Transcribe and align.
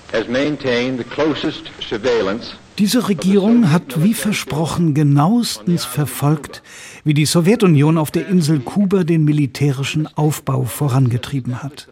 diese 2.79 3.07
Regierung 3.09 3.71
hat 3.71 4.03
wie 4.03 4.13
versprochen 4.13 4.93
genauestens 4.93 5.85
verfolgt, 5.85 6.63
wie 7.03 7.13
die 7.13 7.25
Sowjetunion 7.25 7.97
auf 7.97 8.11
der 8.11 8.27
Insel 8.27 8.59
Kuba 8.59 9.03
den 9.03 9.23
militärischen 9.23 10.07
Aufbau 10.17 10.63
vorangetrieben 10.63 11.63
hat. 11.63 11.87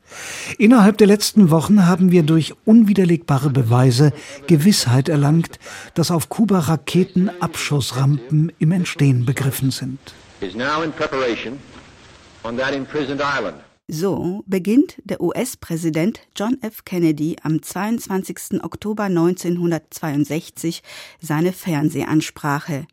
Innerhalb 0.58 0.98
der 0.98 1.08
letzten 1.08 1.50
Wochen 1.52 1.86
haben 1.86 2.12
wir 2.12 2.23
durch 2.23 2.54
unwiderlegbare 2.66 3.50
Beweise 3.50 4.13
Gewissheit 4.48 5.09
erlangt, 5.09 5.59
dass 5.94 6.12
auf 6.12 6.30
Kuba 6.30 6.59
Raketenabschussrampen 6.59 8.52
im 8.59 8.72
Entstehen 8.72 9.26
begriffen 9.26 9.72
sind. 9.72 9.99
is 10.41 10.55
now 10.55 10.84
in 10.84 10.91
preparation 10.91 11.59
on 12.44 12.55
that 12.58 12.73
imprisoned 12.73 13.22
island. 13.22 13.58
So 13.91 14.43
beginnt 14.45 15.02
der 15.03 15.20
US-Präsident 15.20 16.20
John 16.35 16.59
F. 16.61 16.85
Kennedy 16.85 17.38
am 17.41 17.63
22. 17.63 18.63
Oktober 18.63 19.05
1962 19.05 20.84
seine 21.20 21.52
Fernsehansprache. 21.52 22.85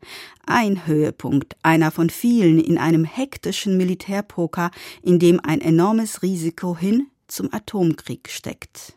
Ein 0.47 0.87
Höhepunkt, 0.87 1.55
einer 1.61 1.91
von 1.91 2.09
vielen 2.09 2.59
in 2.59 2.79
einem 2.79 3.05
hektischen 3.05 3.77
Militärpoker, 3.77 4.71
in 5.03 5.19
dem 5.19 5.39
ein 5.39 5.61
enormes 5.61 6.23
Risiko 6.23 6.75
hin 6.75 7.05
zum 7.27 7.53
Atomkrieg 7.53 8.27
steckt. 8.29 8.93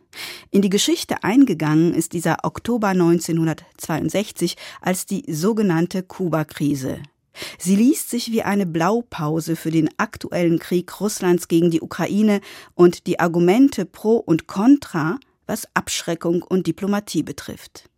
In 0.50 0.62
die 0.62 0.70
Geschichte 0.70 1.22
eingegangen 1.22 1.92
ist 1.92 2.14
dieser 2.14 2.38
Oktober 2.44 2.88
1962 2.88 4.56
als 4.80 5.04
die 5.04 5.30
sogenannte 5.30 6.02
Kuba-Krise. 6.02 7.02
Sie 7.58 7.76
liest 7.76 8.10
sich 8.10 8.32
wie 8.32 8.42
eine 8.42 8.66
Blaupause 8.66 9.56
für 9.56 9.70
den 9.70 9.90
aktuellen 9.98 10.58
Krieg 10.58 11.00
Russlands 11.00 11.48
gegen 11.48 11.70
die 11.70 11.80
Ukraine 11.80 12.40
und 12.74 13.06
die 13.06 13.20
Argumente 13.20 13.84
pro 13.84 14.16
und 14.16 14.46
contra, 14.46 15.18
was 15.46 15.68
Abschreckung 15.74 16.42
und 16.42 16.66
Diplomatie 16.66 17.22
betrifft. 17.22 17.89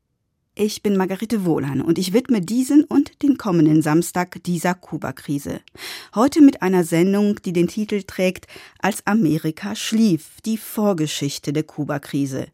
Ich 0.55 0.83
bin 0.83 0.99
Margarete 0.99 1.47
Wohlan 1.47 1.81
und 1.81 1.97
ich 1.97 2.13
widme 2.13 2.43
diesen 2.43 2.85
und 2.85 3.23
den 3.23 3.39
kommenden 3.39 3.81
Samstag 3.81 4.43
dieser 4.45 4.75
Kuba-Krise. 4.75 5.63
Heute 6.15 6.43
mit 6.43 6.61
einer 6.61 6.85
Sendung, 6.85 7.41
die 7.43 7.55
den 7.55 7.69
Titel 7.69 8.03
trägt 8.03 8.49
Als 8.79 9.07
Amerika 9.07 9.75
schlief, 9.75 10.43
die 10.45 10.59
Vorgeschichte 10.59 11.55
der 11.55 11.63
Kuba-Krise. 11.63 12.49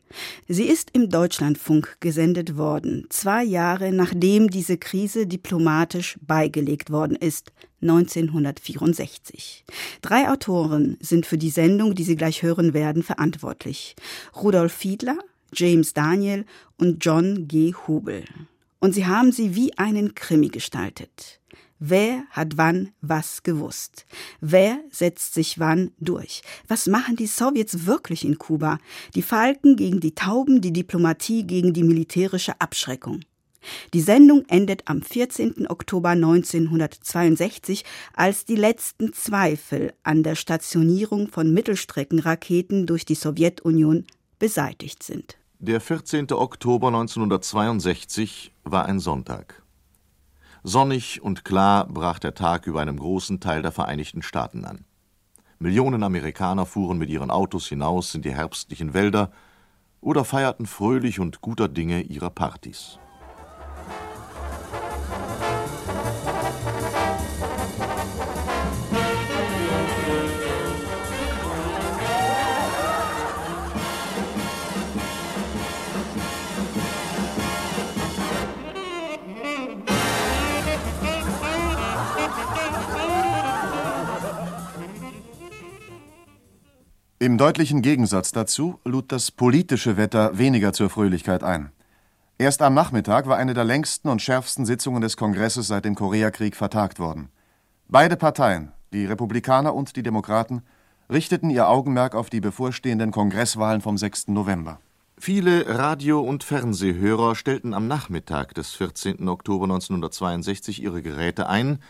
Sie 0.47 0.63
ist 0.63 0.91
im 0.93 1.11
Deutschlandfunk 1.11 1.97
gesendet 1.99 2.57
worden, 2.57 3.09
zwei 3.11 3.43
Jahre 3.43 3.91
nachdem 3.91 4.49
diese 4.49 4.79
Krise 4.79 5.27
diplomatisch 5.27 6.21
beigelegt 6.21 6.93
worden 6.93 7.17
ist, 7.17 7.51
1964. 7.83 9.65
Drei 10.03 10.31
Autoren 10.31 10.99
sind 11.01 11.27
für 11.27 11.39
die 11.39 11.51
Sendung, 11.51 11.97
die 11.97 12.05
Sie 12.05 12.15
gleich 12.15 12.45
hören 12.45 12.75
werden, 12.75 13.03
verantwortlich. 13.03 13.97
Rudolf 14.37 14.73
Fiedler, 14.73 15.19
James 15.53 15.95
Daniel 15.95 16.45
und 16.77 17.05
John 17.05 17.49
G. 17.49 17.75
Hubel. 17.87 18.25
Und 18.81 18.95
sie 18.95 19.07
haben 19.07 19.33
sie 19.33 19.55
wie 19.55 19.77
einen 19.77 20.15
Krimi 20.15 20.49
gestaltet. 20.49 21.41
Wer 21.81 22.25
hat 22.31 22.57
wann 22.57 22.91
was 23.01 23.45
gewusst? 23.45 24.05
Wer 24.41 24.81
setzt 24.91 25.35
sich 25.35 25.61
wann 25.61 25.93
durch? 26.01 26.43
Was 26.67 26.87
machen 26.87 27.15
die 27.15 27.29
Sowjets 27.29 27.87
wirklich 27.87 28.25
in 28.25 28.39
Kuba? 28.39 28.79
Die 29.15 29.23
Falken 29.23 29.77
gegen 29.77 30.01
die 30.01 30.15
Tauben, 30.15 30.61
die 30.61 30.73
Diplomatie 30.73 31.45
gegen 31.47 31.73
die 31.73 31.85
militärische 31.85 32.61
Abschreckung. 32.61 33.21
Die 33.95 34.01
Sendung 34.01 34.45
endet 34.49 34.83
am 34.87 35.03
14. 35.03 35.69
Oktober 35.69 36.11
1962, 36.11 37.85
als 38.13 38.45
die 38.45 38.57
letzten 38.57 39.13
Zweifel 39.13 39.93
an 40.03 40.23
der 40.23 40.35
Stationierung 40.35 41.29
von 41.29 41.53
Mittelstreckenraketen 41.53 42.87
durch 42.87 43.05
die 43.05 43.15
Sowjetunion 43.15 44.05
beseitigt 44.39 45.03
sind. 45.03 45.39
Der 45.59 45.81
14. 45.81 46.33
Oktober 46.33 46.89
1962 46.89 48.53
war 48.65 48.87
ein 48.87 49.01
Sonntag. 49.01 49.63
Sonnig 50.63 51.23
und 51.23 51.45
klar 51.45 51.87
brach 51.87 52.19
der 52.19 52.35
Tag 52.35 52.67
über 52.67 52.81
einem 52.81 52.99
großen 52.99 53.41
Teil 53.41 53.63
der 53.63 53.73
Vereinigten 53.73 54.23
Staaten 54.23 54.65
an. 54.65 54.85
Millionen 55.59 56.03
Amerikaner 56.03 56.67
fuhren 56.67 56.99
mit 56.99 57.11
ihren 57.11 57.31
Autos 57.31 57.67
hinaus 57.69 58.15
in 58.15 58.23
die 58.23 58.35
herbstlichen 58.35 58.95
Wälder 58.95 59.33
oder 60.01 60.25
feierten 60.25 60.67
fröhlich 60.67 61.19
und 61.19 61.41
guter 61.41 61.69
Dinge 61.69 62.03
ihre 62.03 62.31
Partys. 62.31 62.99
Im 87.21 87.37
deutlichen 87.37 87.83
Gegensatz 87.83 88.31
dazu 88.31 88.79
lud 88.85 89.11
das 89.11 89.33
politische 89.33 89.97
Wetter 89.97 90.39
weniger 90.39 90.73
zur 90.73 90.89
Fröhlichkeit 90.89 91.43
ein. 91.43 91.73
Erst 92.39 92.63
am 92.63 92.75
Nachmittag 92.75 93.27
war 93.27 93.37
eine 93.37 93.55
der 93.55 93.65
längsten 93.65 94.09
und 94.09 94.23
schärfsten 94.23 94.65
Sitzungen 94.65 95.01
des 95.01 95.17
Kongresses 95.17 95.67
seit 95.67 95.85
dem 95.85 95.97
Koreakrieg 95.97 96.55
vertagt 96.55 97.01
worden. 97.01 97.29
Beide 97.89 98.17
Parteien, 98.17 98.71
die 98.93 99.05
Republikaner 99.05 99.75
und 99.75 99.97
die 99.97 100.05
Demokraten, 100.05 100.63
richteten 101.11 101.51
ihr 101.51 101.69
Augenmerk 101.69 102.15
auf 102.15 102.31
die 102.31 102.41
bevorstehenden 102.41 103.11
Kongresswahlen 103.11 103.81
vom 103.81 103.99
6. 103.99 104.29
November. 104.29 104.79
Viele 105.19 105.77
Radio- 105.77 106.21
und 106.21 106.45
Fernsehhörer 106.45 107.35
stellten 107.35 107.75
am 107.75 107.89
Nachmittag 107.89 108.55
des 108.55 108.75
14. 108.75 109.29
Oktober 109.29 109.65
1962 109.65 110.85
ihre 110.85 111.03
Geräte 111.03 111.49
ein, 111.49 111.81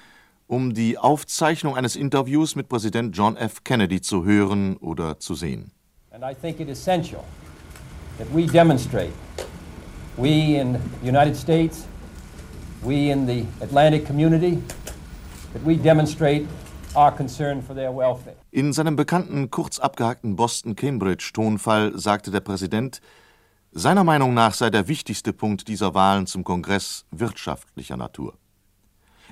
um 0.49 0.73
die 0.75 0.99
Aufzeichnung 0.99 1.77
eines 1.77 1.95
Interviews 1.95 2.57
mit 2.57 2.69
Präsident 2.69 3.17
John 3.17 3.37
F. 3.37 3.63
Kennedy 3.65 4.01
zu 4.01 4.25
hören 4.25 4.77
oder 4.79 5.21
zu 5.21 5.35
sehen. 5.35 5.71
And 6.11 6.25
I 6.25 6.35
think 6.35 6.59
it 6.59 6.69
essential 6.69 7.23
that 8.19 8.27
we 8.35 8.47
demonstrate, 8.47 9.13
we 10.17 10.59
in 10.59 10.79
the 11.03 11.09
United 11.09 11.37
States, 11.37 11.87
we 12.83 13.13
in 13.13 13.27
the 13.27 13.45
Atlantic 13.61 14.07
community, 14.07 14.59
that 15.53 15.65
we 15.65 15.77
demonstrate 15.77 16.47
our 16.97 17.15
concern 17.15 17.63
for 17.63 17.77
their 17.77 17.95
welfare. 17.95 18.35
In 18.51 18.73
seinem 18.73 18.97
bekannten, 18.97 19.51
kurz 19.51 19.79
abgehackten 19.79 20.35
Boston-Cambridge-Tonfall 20.35 21.99
sagte 21.99 22.31
der 22.31 22.41
Präsident, 22.41 23.03
seiner 23.71 24.03
Meinung 24.03 24.33
nach 24.33 24.55
sei 24.55 24.71
der 24.71 24.89
wichtigste 24.89 25.35
Punkt 25.35 25.69
dieser 25.69 25.95
Wahlen 25.95 26.27
zum 26.27 26.43
Kongress 26.43 27.05
wirtschaftlicher 27.11 27.99
Natur. 27.99 28.39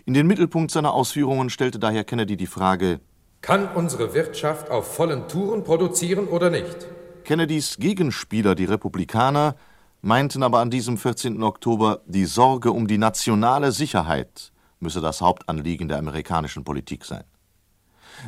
In 0.04 0.14
den 0.14 0.26
Mittelpunkt 0.26 0.70
seiner 0.70 0.92
Ausführungen 0.92 1.50
stellte 1.50 1.78
daher 1.78 2.04
Kennedy 2.04 2.36
die 2.36 2.46
Frage, 2.46 3.00
kann 3.40 3.68
unsere 3.74 4.12
Wirtschaft 4.14 4.70
auf 4.70 4.94
vollen 4.94 5.28
Touren 5.28 5.62
produzieren 5.62 6.26
oder 6.26 6.50
nicht? 6.50 6.86
Kennedys 7.24 7.76
Gegenspieler, 7.78 8.54
die 8.54 8.64
Republikaner, 8.64 9.56
meinten 10.02 10.42
aber 10.42 10.60
an 10.60 10.70
diesem 10.70 10.96
14. 10.96 11.42
Oktober, 11.42 12.00
die 12.06 12.24
Sorge 12.24 12.72
um 12.72 12.86
die 12.86 12.98
nationale 12.98 13.72
Sicherheit 13.72 14.52
müsse 14.80 15.00
das 15.00 15.20
Hauptanliegen 15.20 15.88
der 15.88 15.98
amerikanischen 15.98 16.64
Politik 16.64 17.04
sein. 17.04 17.24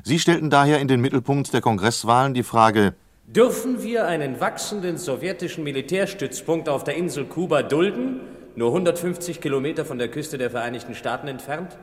Sie 0.02 0.18
stellten 0.18 0.50
daher 0.50 0.80
in 0.80 0.88
den 0.88 1.00
Mittelpunkt 1.00 1.52
der 1.52 1.60
Kongresswahlen 1.60 2.34
die 2.34 2.42
Frage, 2.42 2.94
Dürfen 3.26 3.82
wir 3.82 4.06
einen 4.06 4.40
wachsenden 4.40 4.96
sowjetischen 4.96 5.62
Militärstützpunkt 5.62 6.68
auf 6.68 6.84
der 6.84 6.96
Insel 6.96 7.26
Kuba 7.26 7.62
dulden, 7.62 8.20
nur 8.56 8.68
150 8.68 9.40
Kilometer 9.40 9.84
von 9.84 9.98
der 9.98 10.08
Küste 10.08 10.38
der 10.38 10.50
Vereinigten 10.50 10.94
Staaten 10.94 11.28
entfernt? 11.28 11.76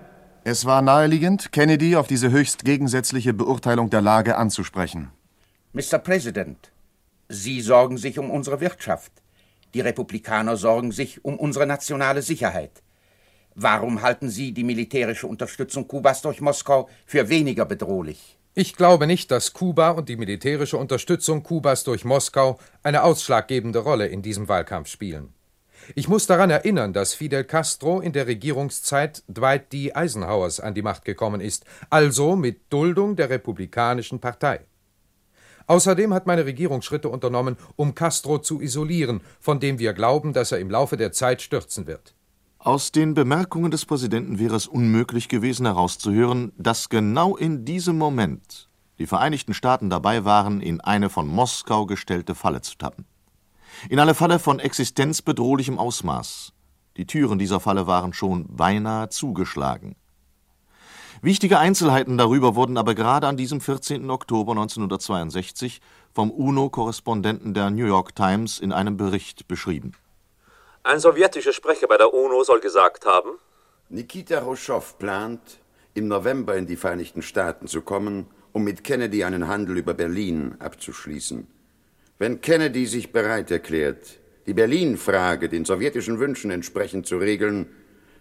Es 0.44 0.66
war 0.66 0.82
naheliegend, 0.82 1.52
Kennedy 1.52 1.96
auf 1.96 2.08
diese 2.08 2.32
höchst 2.32 2.66
gegensätzliche 2.66 3.34
Beurteilung 3.34 3.90
der 3.90 4.02
Lage 4.02 4.38
anzusprechen. 4.38 5.12
Mr. 5.74 5.98
President, 5.98 6.72
Sie 7.28 7.62
sorgen 7.62 7.98
sich 7.98 8.20
um 8.20 8.30
unsere 8.30 8.62
Wirtschaft. 8.62 9.12
Die 9.74 9.82
Republikaner 9.82 10.56
sorgen 10.56 10.92
sich 10.92 11.26
um 11.26 11.40
unsere 11.40 11.66
nationale 11.66 12.22
Sicherheit. 12.22 12.84
Warum 13.56 14.02
halten 14.02 14.30
Sie 14.30 14.52
die 14.52 14.64
militärische 14.64 15.28
Unterstützung 15.28 15.88
Kubas 15.88 16.22
durch 16.22 16.42
Moskau 16.42 16.90
für 17.06 17.30
weniger 17.30 17.66
bedrohlich? 17.66 18.38
Ich 18.54 18.76
glaube 18.76 19.08
nicht, 19.08 19.32
dass 19.32 19.54
Kuba 19.54 19.90
und 19.92 20.08
die 20.08 20.16
militärische 20.16 20.78
Unterstützung 20.78 21.44
Kubas 21.44 21.84
durch 21.84 22.06
Moskau 22.06 22.60
eine 22.84 23.04
ausschlaggebende 23.04 23.80
Rolle 23.80 24.08
in 24.08 24.22
diesem 24.22 24.48
Wahlkampf 24.48 24.88
spielen. 24.88 25.34
Ich 25.94 26.08
muss 26.08 26.26
daran 26.26 26.50
erinnern, 26.50 26.94
dass 26.94 27.14
Fidel 27.14 27.44
Castro 27.44 28.00
in 28.00 28.14
der 28.14 28.26
Regierungszeit 28.26 29.24
Dwight 29.28 29.72
D. 29.72 29.94
Eisenhowers 29.94 30.60
an 30.60 30.74
die 30.74 30.82
Macht 30.82 31.06
gekommen 31.06 31.42
ist, 31.42 31.66
also 31.90 32.36
mit 32.36 32.62
Duldung 32.72 33.16
der 33.16 33.30
Republikanischen 33.30 34.20
Partei. 34.20 34.62
Außerdem 35.68 36.14
hat 36.14 36.28
meine 36.28 36.46
Regierung 36.46 36.82
Schritte 36.82 37.10
unternommen, 37.10 37.58
um 37.76 37.96
Castro 37.96 38.40
zu 38.40 38.62
isolieren, 38.62 39.22
von 39.40 39.60
dem 39.60 39.80
wir 39.80 39.94
glauben, 39.94 40.34
dass 40.34 40.52
er 40.52 40.60
im 40.60 40.70
Laufe 40.70 40.98
der 40.98 41.12
Zeit 41.12 41.42
stürzen 41.42 41.88
wird. 41.88 42.16
Aus 42.60 42.92
den 42.92 43.14
Bemerkungen 43.14 43.70
des 43.70 43.86
Präsidenten 43.86 44.40
wäre 44.40 44.56
es 44.56 44.68
unmöglich 44.68 45.28
gewesen 45.28 45.66
herauszuhören, 45.66 46.52
dass 46.58 46.90
genau 46.90 47.36
in 47.36 47.64
diesem 47.64 47.98
Moment 47.98 48.70
die 48.98 49.08
Vereinigten 49.08 49.54
Staaten 49.54 49.90
dabei 49.90 50.26
waren, 50.26 50.62
in 50.62 50.82
eine 50.82 51.10
von 51.10 51.28
Moskau 51.28 51.86
gestellte 51.86 52.34
Falle 52.34 52.62
zu 52.62 52.76
tappen. 52.78 53.06
In 53.90 54.00
eine 54.00 54.16
Falle 54.16 54.40
von 54.40 54.60
existenzbedrohlichem 54.60 55.78
Ausmaß. 55.78 56.54
Die 56.98 57.06
Türen 57.06 57.40
dieser 57.40 57.60
Falle 57.60 57.88
waren 57.88 58.14
schon 58.14 58.48
beinahe 58.56 59.10
zugeschlagen. 59.10 59.96
Wichtige 61.22 61.60
Einzelheiten 61.60 62.18
darüber 62.18 62.56
wurden 62.56 62.78
aber 62.78 62.94
gerade 62.94 63.28
an 63.28 63.38
diesem 63.38 63.62
14. 63.62 64.10
Oktober 64.10 64.52
1962 64.52 65.82
vom 66.14 66.30
UNO-Korrespondenten 66.30 67.54
der 67.54 67.70
New 67.70 67.86
York 67.86 68.16
Times 68.16 68.60
in 68.60 68.72
einem 68.72 68.98
Bericht 68.98 69.48
beschrieben. 69.48 69.94
Ein 70.84 71.00
sowjetischer 71.00 71.54
Sprecher 71.54 71.88
bei 71.88 71.98
der 71.98 72.14
UNO 72.14 72.44
soll 72.44 72.60
gesagt 72.60 73.06
haben, 73.06 73.30
Nikita 73.90 74.42
Khrushchev 74.42 74.98
plant, 75.00 75.60
im 75.94 76.08
November 76.08 76.56
in 76.56 76.68
die 76.68 76.76
Vereinigten 76.76 77.22
Staaten 77.22 77.68
zu 77.68 77.82
kommen, 77.82 78.28
um 78.52 78.64
mit 78.64 78.84
Kennedy 78.84 79.24
einen 79.24 79.48
Handel 79.48 79.78
über 79.78 79.94
Berlin 79.94 80.56
abzuschließen. 80.60 81.48
Wenn 82.18 82.40
Kennedy 82.40 82.86
sich 82.86 83.12
bereit 83.12 83.52
erklärt, 83.52 84.20
die 84.48 84.54
Berlin-Frage 84.54 85.50
den 85.50 85.66
sowjetischen 85.66 86.18
Wünschen 86.18 86.50
entsprechend 86.50 87.06
zu 87.08 87.18
regeln, 87.18 87.68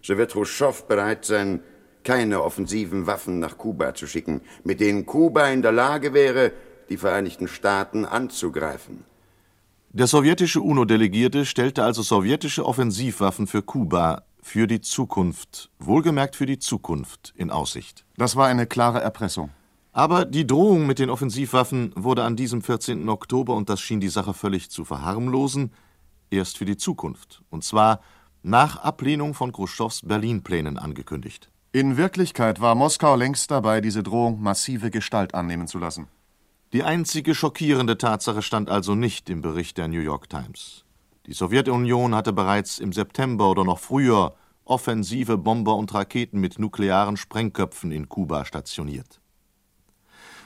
so 0.01 0.17
wird 0.17 0.33
Khrushchev 0.33 0.83
bereit 0.87 1.23
sein, 1.23 1.61
keine 2.03 2.43
offensiven 2.43 3.07
Waffen 3.07 3.39
nach 3.39 3.57
Kuba 3.57 3.93
zu 3.93 4.05
schicken, 4.05 4.41
mit 4.65 4.81
denen 4.81 5.05
Kuba 5.05 5.47
in 5.47 5.61
der 5.61 5.71
Lage 5.71 6.13
wäre, 6.13 6.51
die 6.89 6.97
Vereinigten 6.97 7.47
Staaten 7.47 8.03
anzugreifen. 8.03 9.05
Der 9.91 10.07
sowjetische 10.07 10.59
UNO-Delegierte 10.59 11.45
stellte 11.45 11.85
also 11.85 12.01
sowjetische 12.01 12.65
Offensivwaffen 12.65 13.47
für 13.47 13.61
Kuba 13.61 14.23
für 14.41 14.67
die 14.67 14.81
Zukunft, 14.81 15.71
wohlgemerkt 15.79 16.35
für 16.35 16.45
die 16.45 16.59
Zukunft, 16.59 17.33
in 17.37 17.49
Aussicht. 17.49 18.03
Das 18.17 18.35
war 18.35 18.47
eine 18.47 18.67
klare 18.67 18.99
Erpressung. 18.99 19.51
Aber 19.95 20.25
die 20.25 20.45
Drohung 20.45 20.85
mit 20.87 20.99
den 20.99 21.09
Offensivwaffen 21.09 21.93
wurde 21.95 22.25
an 22.25 22.35
diesem 22.35 22.61
14. 22.61 23.07
Oktober, 23.07 23.55
und 23.55 23.69
das 23.69 23.79
schien 23.79 24.01
die 24.01 24.09
Sache 24.09 24.33
völlig 24.33 24.69
zu 24.69 24.83
verharmlosen, 24.83 25.71
erst 26.29 26.57
für 26.57 26.65
die 26.65 26.75
Zukunft. 26.75 27.43
Und 27.49 27.63
zwar 27.63 28.01
nach 28.43 28.75
Ablehnung 28.75 29.33
von 29.33 29.53
Khrushchevs 29.53 30.01
Berlin-Plänen 30.05 30.77
angekündigt. 30.77 31.49
In 31.71 31.95
Wirklichkeit 31.95 32.59
war 32.59 32.75
Moskau 32.75 33.15
längst 33.15 33.51
dabei, 33.51 33.79
diese 33.79 34.03
Drohung 34.03 34.41
massive 34.41 34.91
Gestalt 34.91 35.33
annehmen 35.33 35.67
zu 35.67 35.79
lassen. 35.79 36.09
Die 36.73 36.83
einzige 36.83 37.33
schockierende 37.33 37.97
Tatsache 37.97 38.41
stand 38.41 38.69
also 38.69 38.95
nicht 38.95 39.29
im 39.29 39.41
Bericht 39.41 39.77
der 39.77 39.87
New 39.87 40.01
York 40.01 40.29
Times. 40.29 40.83
Die 41.25 41.33
Sowjetunion 41.33 42.13
hatte 42.13 42.33
bereits 42.33 42.79
im 42.79 42.91
September 42.91 43.49
oder 43.49 43.63
noch 43.63 43.79
früher 43.79 44.35
offensive 44.65 45.37
Bomber 45.37 45.77
und 45.77 45.93
Raketen 45.93 46.41
mit 46.41 46.59
nuklearen 46.59 47.15
Sprengköpfen 47.15 47.93
in 47.93 48.09
Kuba 48.09 48.43
stationiert. 48.43 49.21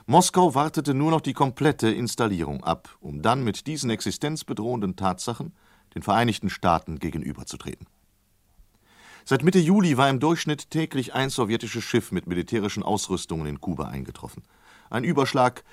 Moskau 0.09 0.55
wartete 0.55 0.95
nur 0.95 1.11
noch 1.11 1.21
die 1.21 1.33
komplette 1.33 1.87
Installierung 1.87 2.63
ab, 2.63 2.97
um 2.99 3.21
dann 3.21 3.43
mit 3.43 3.67
diesen 3.67 3.91
existenzbedrohenden 3.91 4.95
Tatsachen 4.95 5.53
den 5.93 6.01
Vereinigten 6.01 6.49
Staaten 6.49 6.97
gegenüberzutreten. 6.97 7.85
Seit 9.23 9.43
Mitte 9.43 9.59
Juli 9.59 9.97
war 9.97 10.09
im 10.09 10.19
Durchschnitt 10.19 10.71
täglich 10.71 11.13
ein 11.13 11.29
sowjetisches 11.29 11.83
Schiff 11.83 12.11
mit 12.11 12.25
militärischen 12.25 12.81
Ausrüstungen 12.81 13.45
in 13.45 13.61
Kuba 13.61 13.89
eingetroffen. 13.89 14.41
Ein 14.89 15.03
Überschlag, 15.03 15.63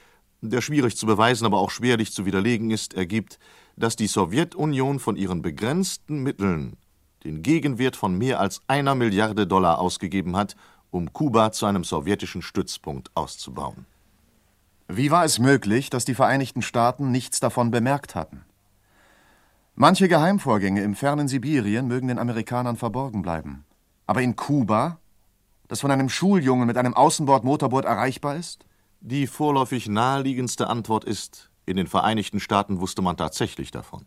der 0.43 0.61
schwierig 0.61 0.99
zu 0.99 1.07
beweisen, 1.07 1.47
aber 1.47 1.57
auch 1.57 1.71
schwerlich 1.71 2.13
zu 2.13 2.27
widerlegen 2.27 2.71
ist, 2.71 2.93
ergibt, 2.93 3.39
dass 3.77 3.97
die 3.97 4.07
Sowjetunion 4.07 4.99
von 4.99 5.17
ihren 5.17 5.41
begrenzten 5.41 6.23
Mitteln 6.23 6.77
den 7.25 7.41
Gegenwert 7.41 7.97
von 7.97 8.19
mehr 8.19 8.39
als 8.39 8.61
einer 8.67 8.97
Milliarde 8.97 9.47
Dollar 9.47 9.79
ausgegeben 9.79 10.37
hat, 10.37 10.57
um 10.91 11.15
Kuba 11.15 11.53
zu 11.53 11.65
einem 11.65 11.85
sowjetischen 11.85 12.43
Stützpunkt 12.43 13.11
auszubauen. 13.15 13.87
Wie 14.89 15.11
war 15.11 15.25
es 15.25 15.41
möglich, 15.41 15.91
dass 15.91 16.05
die 16.05 16.15
Vereinigten 16.15 16.63
Staaten 16.63 17.11
nichts 17.11 17.41
davon 17.41 17.73
bemerkt 17.73 18.15
hatten? 18.15 18.45
Manche 19.75 20.09
Geheimvorgänge 20.09 20.83
im 20.83 20.95
fernen 20.95 21.29
Sibirien 21.29 21.89
mögen 21.89 22.09
den 22.09 22.19
Amerikanern 22.19 22.77
verborgen 22.77 23.23
bleiben. 23.23 23.65
Aber 24.07 24.23
in 24.23 24.37
Kuba, 24.37 24.99
das 25.67 25.81
von 25.81 25.91
einem 25.91 26.09
Schuljungen 26.09 26.67
mit 26.67 26.77
einem 26.77 26.95
Außenbordmotorboot 26.95 27.85
erreichbar 27.85 28.37
ist? 28.37 28.65
Die 29.01 29.27
vorläufig 29.27 29.89
naheliegendste 29.89 30.69
Antwort 30.69 31.05
ist, 31.05 31.51
in 31.67 31.77
den 31.77 31.89
Vereinigten 31.89 32.39
Staaten 32.39 32.81
wusste 32.81 33.03
man 33.03 33.17
tatsächlich 33.17 33.73
davon. 33.73 34.07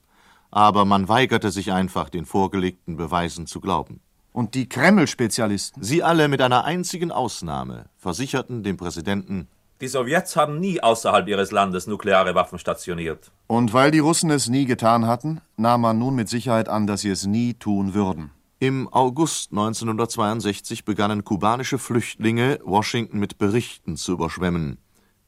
Aber 0.49 0.85
man 0.85 1.09
weigerte 1.09 1.51
sich 1.51 1.73
einfach, 1.73 2.09
den 2.09 2.25
vorgelegten 2.25 2.95
Beweisen 2.95 3.45
zu 3.45 3.59
glauben. 3.59 3.99
Und 4.31 4.55
die 4.55 4.69
Kreml-Spezialisten? 4.69 5.83
Sie 5.83 6.03
alle 6.03 6.29
mit 6.29 6.41
einer 6.41 6.63
einzigen 6.63 7.11
Ausnahme 7.11 7.89
versicherten 7.97 8.63
dem 8.63 8.77
Präsidenten, 8.77 9.47
die 9.81 9.87
Sowjets 9.87 10.35
haben 10.35 10.59
nie 10.59 10.81
außerhalb 10.81 11.27
ihres 11.27 11.51
Landes 11.51 11.87
nukleare 11.87 12.35
Waffen 12.35 12.59
stationiert. 12.59 13.31
Und 13.47 13.73
weil 13.73 13.91
die 13.91 13.99
Russen 13.99 14.29
es 14.29 14.49
nie 14.49 14.65
getan 14.65 15.07
hatten, 15.07 15.41
nahm 15.57 15.81
man 15.81 15.97
nun 15.99 16.15
mit 16.15 16.29
Sicherheit 16.29 16.69
an, 16.69 16.87
dass 16.87 17.01
sie 17.01 17.09
es 17.09 17.25
nie 17.25 17.53
tun 17.53 17.93
würden. 17.93 18.31
Im 18.59 18.91
August 18.91 19.51
1962 19.51 20.83
begannen 20.83 21.23
kubanische 21.23 21.77
Flüchtlinge, 21.77 22.59
Washington 22.63 23.19
mit 23.19 23.37
Berichten 23.37 23.95
zu 23.95 24.11
überschwemmen 24.11 24.79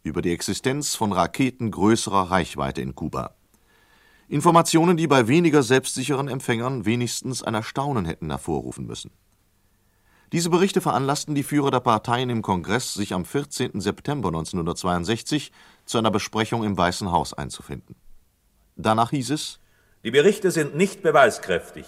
über 0.03 0.21
die 0.21 0.31
Existenz 0.31 0.95
von 0.95 1.12
Raketen 1.12 1.71
größerer 1.71 2.31
Reichweite 2.31 2.81
in 2.81 2.95
Kuba. 2.95 3.36
Informationen, 4.27 4.98
die 4.98 5.07
bei 5.07 5.27
weniger 5.27 5.62
selbstsicheren 5.62 6.27
Empfängern 6.27 6.86
wenigstens 6.86 7.44
ein 7.44 7.53
Erstaunen 7.53 8.06
hätten 8.06 8.30
hervorrufen 8.30 8.86
müssen. 8.86 9.12
Diese 10.31 10.50
Berichte 10.50 10.80
veranlassten 10.80 11.36
die 11.36 11.44
Führer 11.44 11.72
der 11.72 11.81
Parteien 11.81 12.30
im 12.30 12.42
Kongress, 12.42 12.94
sich 12.94 13.13
am 13.13 13.25
14. 13.25 13.81
September 13.81 14.30
1962 14.30 15.51
zu 15.86 15.98
einer 15.98 16.10
Besprechung 16.10 16.63
im 16.63 16.78
Weißen 16.78 17.12
Haus 17.12 17.33
einzufinden. 17.33 17.95
Danach 18.78 19.10
hieß 19.10 19.31
es 19.31 19.60
Die 20.06 20.12
Berichte 20.12 20.51
sind 20.51 20.75
nicht 20.75 21.04
beweiskräftig. 21.04 21.86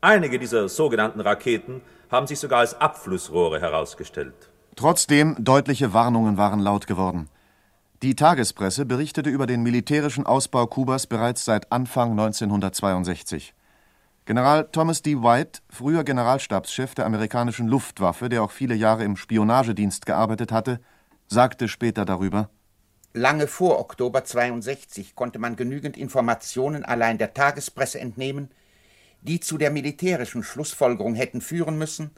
Einige 0.00 0.38
dieser 0.38 0.68
sogenannten 0.68 1.20
Raketen 1.20 1.80
haben 2.10 2.28
sich 2.28 2.38
sogar 2.38 2.60
als 2.60 2.80
Abflussrohre 2.80 3.60
herausgestellt. 3.60 4.50
Trotzdem, 4.76 5.34
deutliche 5.40 5.92
Warnungen 5.92 6.36
waren 6.36 6.60
laut 6.60 6.86
geworden. 6.86 7.28
Die 8.02 8.14
Tagespresse 8.14 8.86
berichtete 8.86 9.30
über 9.30 9.46
den 9.46 9.62
militärischen 9.64 10.26
Ausbau 10.26 10.66
Kubas 10.66 11.08
bereits 11.08 11.44
seit 11.44 11.72
Anfang 11.72 12.12
1962. 12.12 13.52
General 14.26 14.66
Thomas 14.72 15.02
D. 15.02 15.16
White, 15.16 15.60
früher 15.68 16.02
Generalstabschef 16.02 16.94
der 16.94 17.04
amerikanischen 17.04 17.68
Luftwaffe, 17.68 18.30
der 18.30 18.42
auch 18.42 18.52
viele 18.52 18.74
Jahre 18.74 19.04
im 19.04 19.16
Spionagedienst 19.18 20.06
gearbeitet 20.06 20.50
hatte, 20.50 20.80
sagte 21.26 21.68
später 21.68 22.06
darüber 22.06 22.48
Lange 23.12 23.46
vor 23.46 23.78
Oktober 23.78 24.24
62 24.24 25.14
konnte 25.14 25.38
man 25.38 25.56
genügend 25.56 25.98
Informationen 25.98 26.86
allein 26.86 27.18
der 27.18 27.34
Tagespresse 27.34 28.00
entnehmen, 28.00 28.50
die 29.20 29.40
zu 29.40 29.58
der 29.58 29.70
militärischen 29.70 30.42
Schlussfolgerung 30.42 31.14
hätten 31.14 31.42
führen 31.42 31.76
müssen, 31.76 32.10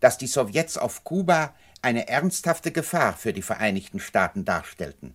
dass 0.00 0.16
die 0.16 0.28
Sowjets 0.28 0.78
auf 0.78 1.04
Kuba 1.04 1.54
eine 1.82 2.08
ernsthafte 2.08 2.72
Gefahr 2.72 3.12
für 3.12 3.34
die 3.34 3.42
Vereinigten 3.42 4.00
Staaten 4.00 4.46
darstellten. 4.46 5.14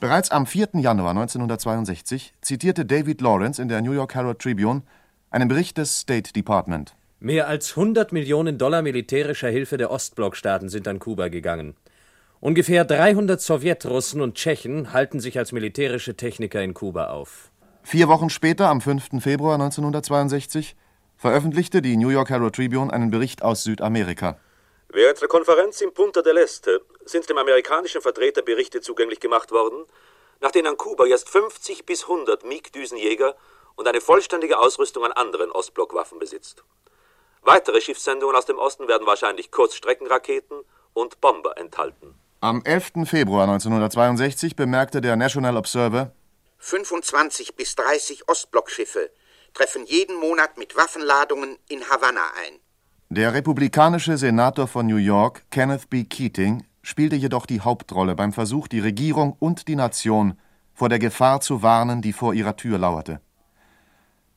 Bereits 0.00 0.32
am 0.32 0.46
4. 0.46 0.70
Januar 0.74 1.10
1962 1.10 2.34
zitierte 2.40 2.84
David 2.84 3.20
Lawrence 3.20 3.62
in 3.62 3.68
der 3.68 3.82
New 3.82 3.92
York 3.92 4.14
Herald 4.14 4.40
Tribune 4.40 4.82
einen 5.30 5.48
Bericht 5.48 5.78
des 5.78 6.00
State 6.00 6.32
Department. 6.32 6.94
Mehr 7.20 7.48
als 7.48 7.70
100 7.76 8.12
Millionen 8.12 8.58
Dollar 8.58 8.82
militärischer 8.82 9.48
Hilfe 9.48 9.76
der 9.76 9.90
Ostblockstaaten 9.90 10.68
sind 10.68 10.88
an 10.88 10.98
Kuba 10.98 11.28
gegangen. 11.28 11.76
Ungefähr 12.40 12.84
300 12.84 13.40
Sowjetrussen 13.40 14.22
und 14.22 14.34
Tschechen 14.34 14.92
halten 14.92 15.20
sich 15.20 15.38
als 15.38 15.52
militärische 15.52 16.16
Techniker 16.16 16.62
in 16.62 16.74
Kuba 16.74 17.10
auf. 17.10 17.50
Vier 17.82 18.08
Wochen 18.08 18.30
später, 18.30 18.68
am 18.68 18.80
5. 18.80 19.22
Februar 19.22 19.54
1962, 19.54 20.74
veröffentlichte 21.16 21.82
die 21.82 21.96
New 21.96 22.08
York 22.08 22.30
Herald 22.30 22.54
Tribune 22.54 22.92
einen 22.92 23.10
Bericht 23.10 23.42
aus 23.42 23.64
Südamerika. 23.64 24.38
Während 24.88 25.20
der 25.20 25.28
Konferenz 25.28 25.80
im 25.82 25.92
Punta 25.92 26.22
del 26.22 26.38
Este 26.38 26.80
sind 27.04 27.28
dem 27.28 27.38
amerikanischen 27.38 28.00
Vertreter 28.00 28.42
Berichte 28.42 28.80
zugänglich 28.80 29.20
gemacht 29.20 29.52
worden, 29.52 29.84
nach 30.40 30.50
denen 30.50 30.68
an 30.68 30.76
Kuba 30.78 31.04
erst 31.06 31.28
50 31.28 31.84
bis 31.84 32.04
100 32.04 32.44
MiG-Düsenjäger 32.44 33.34
und 33.80 33.88
eine 33.88 34.02
vollständige 34.02 34.58
Ausrüstung 34.58 35.06
an 35.06 35.12
anderen 35.12 35.50
Ostblockwaffen 35.50 36.18
besitzt. 36.18 36.62
Weitere 37.40 37.80
Schiffssendungen 37.80 38.36
aus 38.36 38.44
dem 38.44 38.58
Osten 38.58 38.88
werden 38.88 39.06
wahrscheinlich 39.06 39.50
Kurzstreckenraketen 39.50 40.60
und 40.92 41.22
Bomber 41.22 41.56
enthalten. 41.56 42.14
Am 42.42 42.60
11. 42.62 43.06
Februar 43.06 43.44
1962 43.44 44.54
bemerkte 44.54 45.00
der 45.00 45.16
National 45.16 45.56
Observer, 45.56 46.12
25 46.58 47.56
bis 47.56 47.74
30 47.74 48.28
Ostblockschiffe 48.28 49.10
treffen 49.54 49.86
jeden 49.86 50.20
Monat 50.20 50.58
mit 50.58 50.76
Waffenladungen 50.76 51.56
in 51.70 51.80
Havanna 51.88 52.24
ein. 52.44 52.58
Der 53.08 53.32
republikanische 53.32 54.18
Senator 54.18 54.68
von 54.68 54.86
New 54.86 54.96
York, 54.96 55.44
Kenneth 55.50 55.88
B. 55.88 56.04
Keating, 56.04 56.66
spielte 56.82 57.16
jedoch 57.16 57.46
die 57.46 57.62
Hauptrolle 57.62 58.14
beim 58.14 58.34
Versuch, 58.34 58.68
die 58.68 58.80
Regierung 58.80 59.34
und 59.38 59.68
die 59.68 59.76
Nation 59.76 60.38
vor 60.74 60.90
der 60.90 60.98
Gefahr 60.98 61.40
zu 61.40 61.62
warnen, 61.62 62.02
die 62.02 62.12
vor 62.12 62.34
ihrer 62.34 62.56
Tür 62.56 62.76
lauerte. 62.76 63.22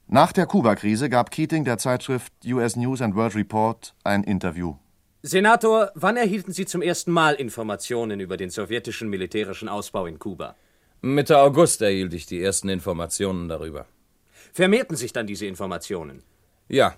Nach 0.07 0.31
der 0.33 0.45
Kuba-Krise 0.45 1.09
gab 1.09 1.31
Keating 1.31 1.63
der 1.63 1.77
Zeitschrift 1.77 2.33
US 2.45 2.75
News 2.75 3.01
and 3.01 3.15
World 3.15 3.35
Report 3.35 3.95
ein 4.03 4.23
Interview. 4.23 4.75
Senator, 5.21 5.91
wann 5.95 6.17
erhielten 6.17 6.51
Sie 6.51 6.65
zum 6.65 6.81
ersten 6.81 7.11
Mal 7.11 7.35
Informationen 7.35 8.19
über 8.19 8.35
den 8.35 8.49
sowjetischen 8.49 9.09
militärischen 9.09 9.69
Ausbau 9.69 10.05
in 10.05 10.19
Kuba? 10.19 10.55
Mitte 11.01 11.37
August 11.39 11.81
erhielt 11.81 12.13
ich 12.13 12.25
die 12.25 12.41
ersten 12.41 12.67
Informationen 12.67 13.47
darüber. 13.47 13.85
Vermehrten 14.51 14.97
sich 14.97 15.13
dann 15.13 15.25
diese 15.25 15.45
Informationen? 15.45 16.23
Ja. 16.67 16.95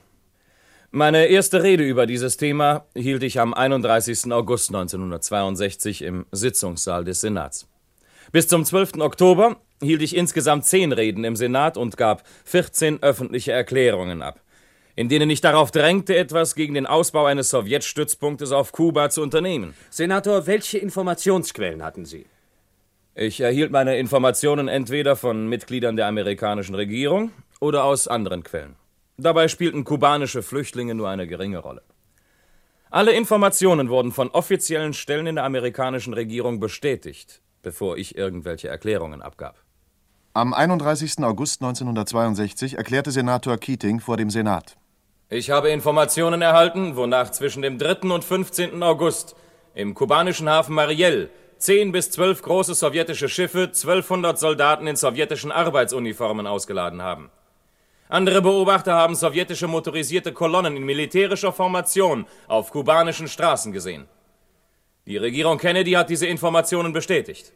Meine 0.89 1.25
erste 1.25 1.61
Rede 1.61 1.83
über 1.83 2.07
dieses 2.07 2.37
Thema 2.37 2.85
hielt 2.95 3.21
ich 3.21 3.39
am 3.39 3.53
31. 3.53 4.31
August 4.31 4.69
1962 4.69 6.01
im 6.01 6.25
Sitzungssaal 6.31 7.03
des 7.03 7.21
Senats. 7.21 7.67
Bis 8.31 8.47
zum 8.47 8.65
12. 8.65 8.99
Oktober 8.99 9.57
hielt 9.81 10.01
ich 10.01 10.15
insgesamt 10.15 10.65
zehn 10.65 10.91
Reden 10.91 11.23
im 11.23 11.35
Senat 11.35 11.77
und 11.77 11.97
gab 11.97 12.23
14 12.45 13.03
öffentliche 13.03 13.51
Erklärungen 13.51 14.21
ab, 14.21 14.41
in 14.95 15.09
denen 15.09 15.29
ich 15.29 15.41
darauf 15.41 15.71
drängte, 15.71 16.15
etwas 16.15 16.55
gegen 16.55 16.73
den 16.73 16.85
Ausbau 16.85 17.25
eines 17.25 17.49
Sowjetstützpunktes 17.49 18.51
auf 18.51 18.71
Kuba 18.71 19.09
zu 19.09 19.21
unternehmen. 19.21 19.73
Senator, 19.89 20.47
welche 20.47 20.77
Informationsquellen 20.77 21.83
hatten 21.83 22.05
Sie? 22.05 22.25
Ich 23.13 23.39
erhielt 23.39 23.71
meine 23.71 23.97
Informationen 23.97 24.67
entweder 24.67 25.15
von 25.15 25.47
Mitgliedern 25.47 25.95
der 25.95 26.07
amerikanischen 26.07 26.75
Regierung 26.75 27.31
oder 27.61 27.85
aus 27.85 28.07
anderen 28.07 28.43
Quellen. 28.43 28.75
Dabei 29.17 29.47
spielten 29.47 29.85
kubanische 29.85 30.43
Flüchtlinge 30.43 30.95
nur 30.95 31.07
eine 31.07 31.25
geringe 31.25 31.59
Rolle. 31.59 31.81
Alle 32.89 33.13
Informationen 33.13 33.89
wurden 33.89 34.11
von 34.11 34.29
offiziellen 34.29 34.93
Stellen 34.93 35.27
in 35.27 35.35
der 35.35 35.45
amerikanischen 35.45 36.13
Regierung 36.13 36.59
bestätigt, 36.59 37.41
bevor 37.65 37.97
ich 37.97 38.15
irgendwelche 38.15 38.69
Erklärungen 38.69 39.21
abgab. 39.21 39.55
Am 40.33 40.53
31. 40.53 41.23
August 41.23 41.61
1962 41.61 42.77
erklärte 42.77 43.11
Senator 43.11 43.57
Keating 43.57 43.99
vor 43.99 44.17
dem 44.17 44.29
Senat. 44.29 44.77
Ich 45.29 45.49
habe 45.49 45.69
Informationen 45.69 46.43
erhalten, 46.43 46.95
wonach 46.95 47.31
zwischen 47.31 47.63
dem 47.63 47.79
3. 47.79 48.13
und 48.13 48.23
15. 48.23 48.83
August 48.83 49.35
im 49.73 49.95
kubanischen 49.95 50.47
Hafen 50.47 50.75
Mariel 50.75 51.31
zehn 51.57 51.91
bis 51.91 52.11
zwölf 52.11 52.43
große 52.43 52.75
sowjetische 52.75 53.29
Schiffe 53.29 53.63
1200 53.63 54.37
Soldaten 54.37 54.85
in 54.85 54.95
sowjetischen 54.95 55.51
Arbeitsuniformen 55.51 56.45
ausgeladen 56.45 57.01
haben. 57.01 57.31
Andere 58.07 58.43
Beobachter 58.43 58.93
haben 58.93 59.15
sowjetische 59.15 59.67
motorisierte 59.67 60.33
Kolonnen 60.33 60.77
in 60.77 60.83
militärischer 60.83 61.51
Formation 61.51 62.27
auf 62.47 62.69
kubanischen 62.69 63.27
Straßen 63.27 63.71
gesehen. 63.71 64.07
Die 65.07 65.17
Regierung 65.17 65.59
Kennedy 65.59 65.91
hat 65.91 66.09
diese 66.09 66.25
Informationen 66.25 66.91
bestätigt. 66.91 67.53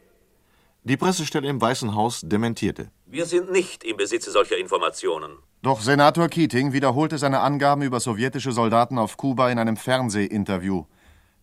Die 0.84 0.96
Pressestelle 0.96 1.48
im 1.48 1.60
Weißen 1.60 1.96
Haus 1.96 2.20
dementierte. 2.22 2.92
Wir 3.06 3.26
sind 3.26 3.50
nicht 3.50 3.82
im 3.82 3.96
Besitze 3.96 4.30
solcher 4.30 4.56
Informationen. 4.56 5.32
Doch 5.60 5.80
Senator 5.80 6.28
Keating 6.28 6.72
wiederholte 6.72 7.18
seine 7.18 7.40
Angaben 7.40 7.82
über 7.82 7.98
sowjetische 7.98 8.52
Soldaten 8.52 8.98
auf 8.98 9.16
Kuba 9.16 9.50
in 9.50 9.58
einem 9.58 9.76
Fernsehinterview. 9.76 10.84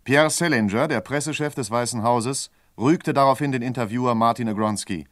Pierre 0.06 0.30
Selinger, 0.30 0.88
der 0.88 1.02
Pressechef 1.02 1.54
des 1.56 1.70
Weißen 1.70 2.02
Hauses, 2.04 2.52
rügte 2.78 3.14
daraufhin 3.14 3.52
den 3.52 3.62
Interviewer 3.62 4.16
Martin 4.16 4.48
Agronsky. 4.48 5.08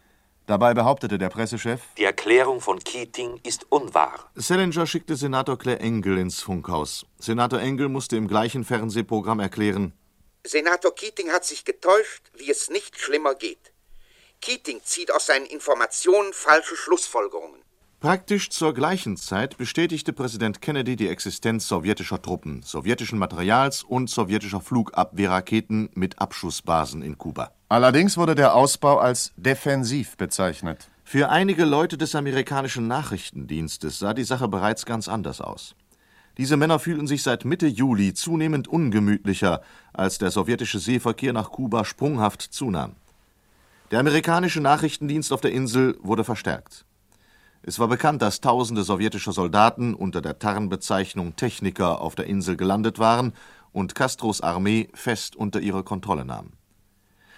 Dabei 0.46 0.74
behauptete 0.74 1.18
der 1.18 1.28
Pressechef, 1.30 1.82
die 1.98 2.06
Erklärung 2.06 2.62
von 2.62 2.80
Keating 2.80 3.42
ist 3.44 3.70
unwahr. 3.70 4.32
Selinger 4.36 4.86
schickte 4.86 5.18
Senator 5.18 5.58
Claire 5.58 5.82
Engel 5.82 6.20
ins 6.20 6.42
Funkhaus. 6.42 7.06
Senator 7.20 7.60
Engel 7.60 7.90
musste 7.90 8.16
im 8.16 8.30
gleichen 8.30 8.64
Fernsehprogramm 8.64 9.42
erklären, 9.42 9.92
Senator 10.48 10.94
Keating 10.94 11.32
hat 11.32 11.44
sich 11.44 11.66
getäuscht, 11.66 12.24
wie 12.34 12.50
es 12.52 12.70
nicht 12.70 13.00
schlimmer 13.00 13.36
geht. 13.36 13.72
Keating 14.42 14.82
zieht 14.84 15.12
aus 15.12 15.26
seinen 15.26 15.48
Informationen 15.48 16.34
falsche 16.34 16.76
Schlussfolgerungen. 16.76 17.62
Praktisch 18.00 18.52
zur 18.52 18.76
gleichen 18.76 19.18
Zeit 19.18 19.58
bestätigte 19.58 20.14
Präsident 20.14 20.62
Kennedy 20.62 20.96
die 20.96 21.08
Existenz 21.08 21.68
sowjetischer 21.68 22.22
Truppen, 22.22 22.62
sowjetischen 22.62 23.18
Materials 23.18 23.82
und 23.82 24.10
sowjetischer 24.10 24.62
Flugabwehrraketen 24.62 25.90
mit 25.96 26.20
Abschussbasen 26.20 27.02
in 27.02 27.18
Kuba. 27.18 27.52
Allerdings 27.68 28.18
wurde 28.18 28.36
der 28.36 28.54
Ausbau 28.54 29.00
als 29.00 29.34
defensiv 29.38 30.18
bezeichnet. 30.18 30.92
Für 31.04 31.30
einige 31.30 31.66
Leute 31.66 31.98
des 31.98 32.14
amerikanischen 32.14 32.88
Nachrichtendienstes 32.88 33.98
sah 33.98 34.14
die 34.14 34.24
Sache 34.24 34.48
bereits 34.48 34.86
ganz 34.86 35.08
anders 35.08 35.42
aus. 35.42 35.76
Diese 36.38 36.58
Männer 36.58 36.80
fühlten 36.80 37.08
sich 37.08 37.24
seit 37.24 37.46
Mitte 37.46 37.68
Juli 37.68 38.14
zunehmend 38.14 38.68
ungemütlicher, 38.68 39.62
als 39.94 40.18
der 40.18 40.32
sowjetische 40.32 40.80
Seeverkehr 40.80 41.32
nach 41.32 41.52
Kuba 41.52 41.86
sprunghaft 41.86 42.42
zunahm. 42.42 42.94
Der 43.92 44.00
amerikanische 44.00 44.60
Nachrichtendienst 44.60 45.32
auf 45.32 45.42
der 45.42 45.52
Insel 45.52 45.98
wurde 46.02 46.24
verstärkt. 46.24 46.86
Es 47.62 47.80
war 47.80 47.88
bekannt, 47.88 48.22
dass 48.22 48.42
tausende 48.42 48.84
sowjetische 48.84 49.32
Soldaten 49.32 49.94
unter 49.94 50.22
der 50.22 50.38
Tarnbezeichnung 50.38 51.36
Techniker 51.36 52.02
auf 52.02 52.16
der 52.16 52.28
Insel 52.28 52.58
gelandet 52.58 53.00
waren 53.00 53.34
und 53.72 53.96
Castros 53.96 54.42
Armee 54.42 54.90
fest 54.94 55.36
unter 55.36 55.62
ihre 55.62 55.84
Kontrolle 55.84 56.26
nahm. 56.26 56.52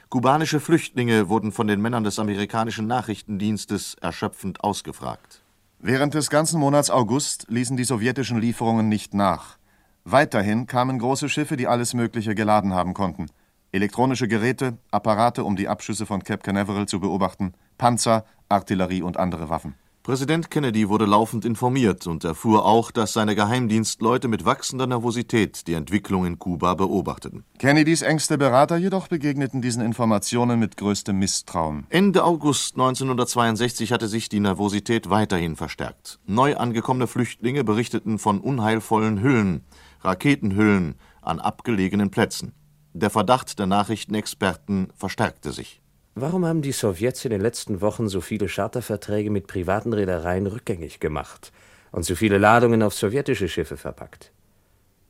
Kubanische 0.10 0.60
Flüchtlinge 0.60 1.30
wurden 1.30 1.52
von 1.52 1.68
den 1.68 1.82
Männern 1.82 2.04
des 2.04 2.18
amerikanischen 2.18 2.88
Nachrichtendienstes 2.88 3.96
erschöpfend 3.96 4.64
ausgefragt. 4.64 5.42
Während 5.80 6.16
des 6.16 6.32
ganzen 6.32 6.60
Monats 6.60 6.90
August 6.90 7.46
ließen 7.50 7.78
die 7.78 7.84
sowjetischen 7.84 8.42
Lieferungen 8.42 8.90
nicht 8.90 9.14
nach. 9.14 9.60
Weiterhin 10.06 10.66
kamen 10.66 10.98
große 10.98 11.30
Schiffe, 11.30 11.56
die 11.56 11.68
alles 11.68 11.94
Mögliche 11.94 12.34
geladen 12.34 12.74
haben 12.74 12.96
konnten. 12.96 13.28
Elektronische 13.72 14.28
Geräte, 14.28 14.80
Apparate, 14.90 15.44
um 15.44 15.56
die 15.56 15.68
Abschüsse 15.68 16.08
von 16.08 16.24
Cape 16.24 16.42
Canaveral 16.42 16.88
zu 16.88 17.00
beobachten, 17.00 17.54
Panzer, 17.78 18.26
Artillerie 18.50 19.04
und 19.04 19.18
andere 19.18 19.50
Waffen. 19.50 19.76
Präsident 20.08 20.50
Kennedy 20.50 20.88
wurde 20.88 21.04
laufend 21.04 21.44
informiert 21.44 22.08
und 22.08 22.24
erfuhr 22.24 22.66
auch, 22.66 22.92
dass 22.92 23.12
seine 23.12 23.36
Geheimdienstleute 23.36 24.30
mit 24.30 24.46
wachsender 24.46 24.88
Nervosität 24.88 25.68
die 25.68 25.74
Entwicklung 25.74 26.26
in 26.26 26.40
Kuba 26.40 26.76
beobachteten. 26.76 27.44
Kennedys 27.60 28.04
engste 28.04 28.38
Berater 28.38 28.78
jedoch 28.78 29.10
begegneten 29.10 29.62
diesen 29.62 29.84
Informationen 29.84 30.62
mit 30.62 30.78
größtem 30.78 31.20
Misstrauen. 31.20 31.88
Ende 31.90 32.24
August 32.24 32.76
1962 32.76 33.92
hatte 33.92 34.08
sich 34.08 34.30
die 34.30 34.40
Nervosität 34.40 35.10
weiterhin 35.10 35.58
verstärkt. 35.58 36.22
Neu 36.26 36.56
angekommene 36.56 37.08
Flüchtlinge 37.08 37.66
berichteten 37.66 38.18
von 38.18 38.40
unheilvollen 38.40 39.22
Hüllen, 39.22 39.66
Raketenhüllen 40.00 40.96
an 41.22 41.42
abgelegenen 41.42 42.12
Plätzen. 42.12 42.54
Der 42.94 43.10
Verdacht 43.10 43.60
der 43.60 43.68
Nachrichtenexperten 43.68 44.88
verstärkte 44.96 45.52
sich. 45.52 45.82
Warum 46.20 46.48
haben 46.48 46.64
die 46.64 46.72
Sowjets 46.72 47.26
in 47.26 47.30
den 47.30 47.42
letzten 47.42 47.80
Wochen 47.80 48.10
so 48.10 48.22
viele 48.22 48.48
Charterverträge 48.48 49.30
mit 49.30 49.46
privaten 49.46 49.94
Reedereien 49.94 50.48
rückgängig 50.48 51.00
gemacht 51.00 51.52
und 51.92 52.06
so 52.06 52.16
viele 52.16 52.40
Ladungen 52.40 52.82
auf 52.82 52.96
sowjetische 52.96 53.48
Schiffe 53.48 53.78
verpackt? 53.78 54.32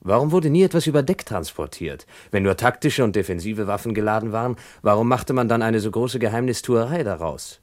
Warum 0.02 0.34
wurde 0.34 0.50
nie 0.50 0.64
etwas 0.64 0.86
über 0.86 1.04
Deck 1.04 1.26
transportiert? 1.26 2.06
Wenn 2.32 2.44
nur 2.44 2.58
taktische 2.58 3.06
und 3.06 3.16
defensive 3.16 3.68
Waffen 3.68 3.94
geladen 3.94 4.34
waren, 4.34 4.58
warum 4.82 5.08
machte 5.08 5.32
man 5.32 5.48
dann 5.48 5.62
eine 5.62 5.80
so 5.80 5.92
große 5.92 6.20
Geheimnistuerei 6.20 7.04
daraus? 7.04 7.62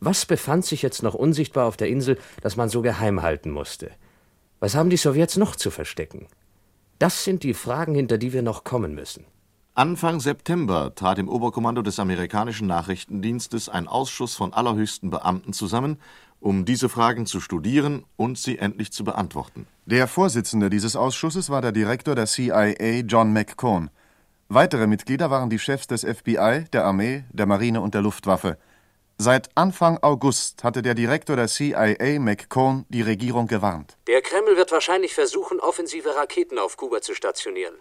Was 0.00 0.26
befand 0.26 0.66
sich 0.66 0.82
jetzt 0.82 1.02
noch 1.02 1.14
unsichtbar 1.14 1.64
auf 1.64 1.78
der 1.78 1.88
Insel, 1.88 2.18
das 2.42 2.56
man 2.56 2.68
so 2.68 2.82
geheim 2.82 3.22
halten 3.22 3.48
musste? 3.48 3.90
Was 4.60 4.74
haben 4.74 4.90
die 4.90 4.98
Sowjets 4.98 5.38
noch 5.38 5.56
zu 5.56 5.70
verstecken? 5.70 6.26
Das 6.98 7.24
sind 7.24 7.42
die 7.42 7.54
Fragen, 7.54 7.94
hinter 7.94 8.18
die 8.18 8.34
wir 8.34 8.42
noch 8.42 8.64
kommen 8.64 8.94
müssen. 8.94 9.24
Anfang 9.74 10.20
September 10.20 10.94
trat 10.94 11.18
im 11.18 11.30
Oberkommando 11.30 11.80
des 11.80 11.98
amerikanischen 11.98 12.66
Nachrichtendienstes 12.66 13.70
ein 13.70 13.88
Ausschuss 13.88 14.34
von 14.34 14.52
allerhöchsten 14.52 15.08
Beamten 15.08 15.54
zusammen, 15.54 15.98
um 16.40 16.66
diese 16.66 16.90
Fragen 16.90 17.24
zu 17.24 17.40
studieren 17.40 18.04
und 18.16 18.36
sie 18.36 18.58
endlich 18.58 18.92
zu 18.92 19.02
beantworten. 19.02 19.66
Der 19.86 20.08
Vorsitzende 20.08 20.68
dieses 20.68 20.94
Ausschusses 20.94 21.48
war 21.48 21.62
der 21.62 21.72
Direktor 21.72 22.14
der 22.14 22.26
CIA, 22.26 23.00
John 23.06 23.32
McCone. 23.32 23.88
Weitere 24.50 24.86
Mitglieder 24.86 25.30
waren 25.30 25.48
die 25.48 25.58
Chefs 25.58 25.86
des 25.86 26.04
FBI, 26.04 26.66
der 26.70 26.84
Armee, 26.84 27.24
der 27.30 27.46
Marine 27.46 27.80
und 27.80 27.94
der 27.94 28.02
Luftwaffe. 28.02 28.58
Seit 29.16 29.48
Anfang 29.54 29.96
August 30.02 30.64
hatte 30.64 30.82
der 30.82 30.94
Direktor 30.94 31.36
der 31.36 31.48
CIA, 31.48 32.20
McCone, 32.20 32.84
die 32.90 33.00
Regierung 33.00 33.46
gewarnt. 33.46 33.96
Der 34.06 34.20
Kreml 34.20 34.54
wird 34.54 34.70
wahrscheinlich 34.70 35.14
versuchen, 35.14 35.60
offensive 35.60 36.14
Raketen 36.14 36.58
auf 36.58 36.76
Kuba 36.76 37.00
zu 37.00 37.14
stationieren. 37.14 37.76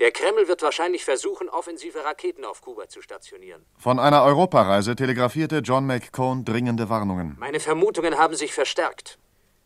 Der 0.00 0.12
Kreml 0.12 0.48
wird 0.48 0.62
wahrscheinlich 0.62 1.04
versuchen, 1.04 1.50
offensive 1.50 2.02
Raketen 2.02 2.46
auf 2.46 2.62
Kuba 2.62 2.88
zu 2.88 3.02
stationieren. 3.02 3.66
Von 3.76 3.98
einer 3.98 4.24
Europareise 4.24 4.96
telegrafierte 4.96 5.58
John 5.58 5.86
McCone 5.86 6.42
dringende 6.42 6.88
Warnungen. 6.88 7.36
Meine 7.38 7.60
Vermutungen 7.60 8.16
haben 8.16 8.34
sich 8.34 8.54
verstärkt. 8.54 9.18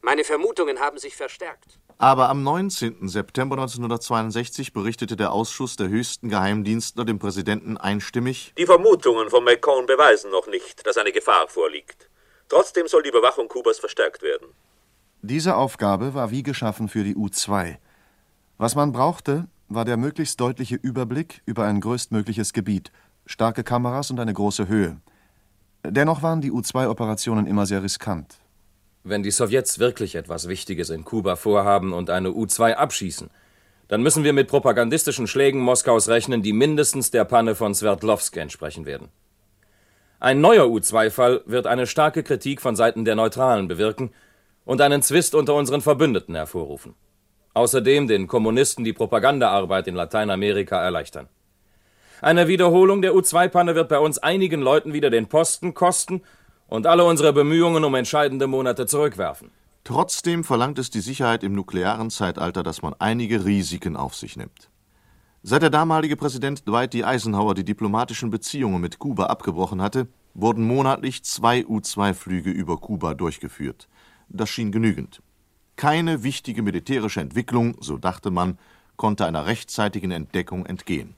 Meine 0.03 0.25
Vermutungen 0.25 0.81
haben 0.81 0.99
sich 0.99 1.15
verstärkt. 1.15 1.79
Aber 1.99 2.29
am 2.31 2.43
19. 2.43 3.09
September 3.09 3.55
1962 3.55 4.73
berichtete 4.73 5.15
der 5.15 5.31
Ausschuss 5.31 5.77
der 5.77 5.89
höchsten 5.89 6.29
Geheimdienstler 6.29 7.05
dem 7.05 7.21
Präsidenten 7.21 7.77
einstimmig: 7.77 8.53
Die 8.59 8.67
Vermutungen 8.67 9.31
von 9.31 9.45
McCone 9.45 9.87
beweisen 9.87 10.33
noch 10.33 10.49
nicht, 10.49 10.85
dass 10.85 10.97
eine 10.97 11.13
Gefahr 11.13 11.47
vorliegt. 11.47 12.11
Trotzdem 12.49 12.89
soll 12.89 13.05
die 13.05 13.11
Überwachung 13.11 13.47
Kubas 13.47 13.79
verstärkt 13.79 14.23
werden. 14.23 14.49
Diese 15.23 15.55
Aufgabe 15.55 16.13
war 16.13 16.33
wie 16.33 16.43
geschaffen 16.43 16.89
für 16.89 17.05
die 17.05 17.15
U-2. 17.15 17.77
Was 18.59 18.75
man 18.75 18.93
brauchte, 18.93 19.47
war 19.75 19.85
der 19.85 19.97
möglichst 19.97 20.41
deutliche 20.41 20.77
Überblick 20.77 21.43
über 21.47 21.65
ein 21.65 21.81
größtmögliches 21.81 22.53
Gebiet, 22.53 22.93
starke 23.27 23.65
Kameras 23.65 24.11
und 24.11 24.21
eine 24.21 24.33
große 24.33 24.69
Höhe. 24.69 24.99
Dennoch 25.85 26.23
waren 26.23 26.41
die 26.41 26.51
U-2-Operationen 26.51 27.47
immer 27.47 27.67
sehr 27.67 27.83
riskant. 27.83 28.39
Wenn 29.03 29.23
die 29.23 29.31
Sowjets 29.31 29.79
wirklich 29.79 30.15
etwas 30.15 30.49
Wichtiges 30.49 30.89
in 30.89 31.05
Kuba 31.05 31.37
vorhaben 31.37 31.93
und 31.93 32.09
eine 32.09 32.33
U-2 32.33 32.73
abschießen, 32.73 33.29
dann 33.89 34.03
müssen 34.03 34.25
wir 34.25 34.33
mit 34.33 34.49
propagandistischen 34.49 35.27
Schlägen 35.27 35.61
Moskaus 35.61 36.09
rechnen, 36.09 36.43
die 36.43 36.55
mindestens 36.55 37.11
der 37.11 37.25
Panne 37.25 37.55
von 37.55 37.75
Sverdlovsk 37.75 38.37
entsprechen 38.39 38.87
werden. 38.87 39.09
Ein 40.21 40.41
neuer 40.41 40.71
U-2-Fall 40.71 41.43
wird 41.45 41.67
eine 41.67 41.87
starke 41.87 42.23
Kritik 42.23 42.63
von 42.63 42.77
Seiten 42.77 43.05
der 43.05 43.15
Neutralen 43.15 43.69
bewirken 43.69 44.11
und 44.65 44.81
einen 44.81 45.03
Zwist 45.03 45.35
unter 45.35 45.55
unseren 45.55 45.83
Verbündeten 45.83 46.35
hervorrufen. 46.35 46.95
Außerdem 47.55 48.09
den 48.09 48.27
Kommunisten 48.27 48.85
die 48.85 48.93
Propagandaarbeit 48.93 49.87
in 49.87 49.95
Lateinamerika 49.95 50.83
erleichtern. 50.83 51.29
Eine 52.21 52.49
Wiederholung 52.49 53.01
der 53.01 53.15
U-2-Panne 53.15 53.75
wird 53.75 53.89
bei 53.89 53.99
uns 53.99 54.19
einigen 54.19 54.61
Leuten 54.61 54.93
wieder 54.93 55.11
den 55.11 55.29
Posten 55.29 55.73
kosten 55.73 56.23
und 56.67 56.87
alle 56.87 57.05
unsere 57.05 57.33
Bemühungen 57.33 57.85
um 57.85 57.95
entscheidende 57.95 58.47
Monate 58.47 58.87
zurückwerfen. 58.87 59.51
Trotzdem 59.85 60.45
verlangt 60.45 60.79
es 60.79 60.91
die 60.91 61.01
Sicherheit 61.01 61.45
im 61.45 61.53
nuklearen 61.53 62.11
Zeitalter, 62.11 62.63
dass 62.63 62.83
man 62.83 62.95
einige 62.99 63.45
Risiken 63.45 63.97
auf 63.97 64.15
sich 64.15 64.37
nimmt. 64.37 64.71
Seit 65.43 65.61
der 65.61 65.69
damalige 65.69 66.17
Präsident 66.17 66.67
Dwight 66.67 66.95
D. 66.95 67.05
Eisenhower 67.05 67.55
die 67.55 67.65
diplomatischen 67.65 68.31
Beziehungen 68.31 68.81
mit 68.81 68.99
Kuba 68.99 69.27
abgebrochen 69.27 69.83
hatte, 69.83 70.09
wurden 70.33 70.67
monatlich 70.67 71.23
zwei 71.23 71.67
U-2-Flüge 71.67 72.51
über 72.51 72.79
Kuba 72.79 73.13
durchgeführt. 73.13 73.89
Das 74.31 74.49
schien 74.49 74.73
genügend. 74.73 75.21
Keine 75.77 76.23
wichtige 76.23 76.63
militärische 76.63 77.21
Entwicklung, 77.21 77.77
so 77.81 77.99
dachte 77.99 78.31
man, 78.31 78.59
konnte 78.97 79.27
einer 79.27 79.47
rechtzeitigen 79.47 80.11
Entdeckung 80.11 80.67
entgehen. 80.67 81.15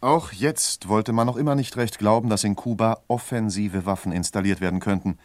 Auch 0.00 0.32
jetzt 0.32 0.88
wollte 0.88 1.12
man 1.12 1.26
noch 1.26 1.36
immer 1.36 1.54
nicht 1.54 1.76
recht 1.76 1.98
glauben, 1.98 2.30
dass 2.30 2.44
in 2.44 2.56
Kuba 2.56 3.02
offensive 3.06 3.86
Waffen 3.86 4.12
installiert 4.12 4.60
werden 4.60 4.80
könnten. 4.80 5.18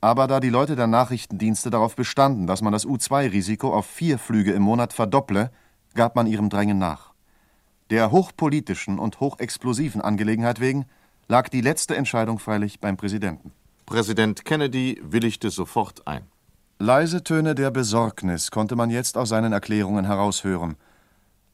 Aber 0.00 0.28
da 0.28 0.38
die 0.38 0.50
Leute 0.50 0.76
der 0.76 0.86
Nachrichtendienste 0.86 1.70
darauf 1.70 1.96
bestanden, 1.96 2.46
dass 2.46 2.62
man 2.62 2.72
das 2.72 2.84
U-2-Risiko 2.84 3.74
auf 3.74 3.86
vier 3.86 4.18
Flüge 4.18 4.52
im 4.52 4.62
Monat 4.62 4.92
verdopple, 4.92 5.50
gab 5.94 6.14
man 6.14 6.28
ihrem 6.28 6.48
Drängen 6.48 6.78
nach. 6.78 7.12
Der 7.90 8.12
hochpolitischen 8.12 8.98
und 8.98 9.18
hochexplosiven 9.18 10.00
Angelegenheit 10.00 10.60
wegen 10.60 10.86
lag 11.26 11.48
die 11.48 11.60
letzte 11.60 11.96
Entscheidung 11.96 12.38
freilich 12.38 12.78
beim 12.78 12.96
Präsidenten. 12.96 13.52
Präsident 13.86 14.44
Kennedy 14.44 15.00
willigte 15.02 15.50
sofort 15.50 16.06
ein. 16.06 16.22
Leise 16.80 17.24
Töne 17.24 17.56
der 17.56 17.72
Besorgnis 17.72 18.52
konnte 18.52 18.76
man 18.76 18.88
jetzt 18.88 19.18
aus 19.18 19.30
seinen 19.30 19.52
Erklärungen 19.52 20.04
heraushören. 20.04 20.76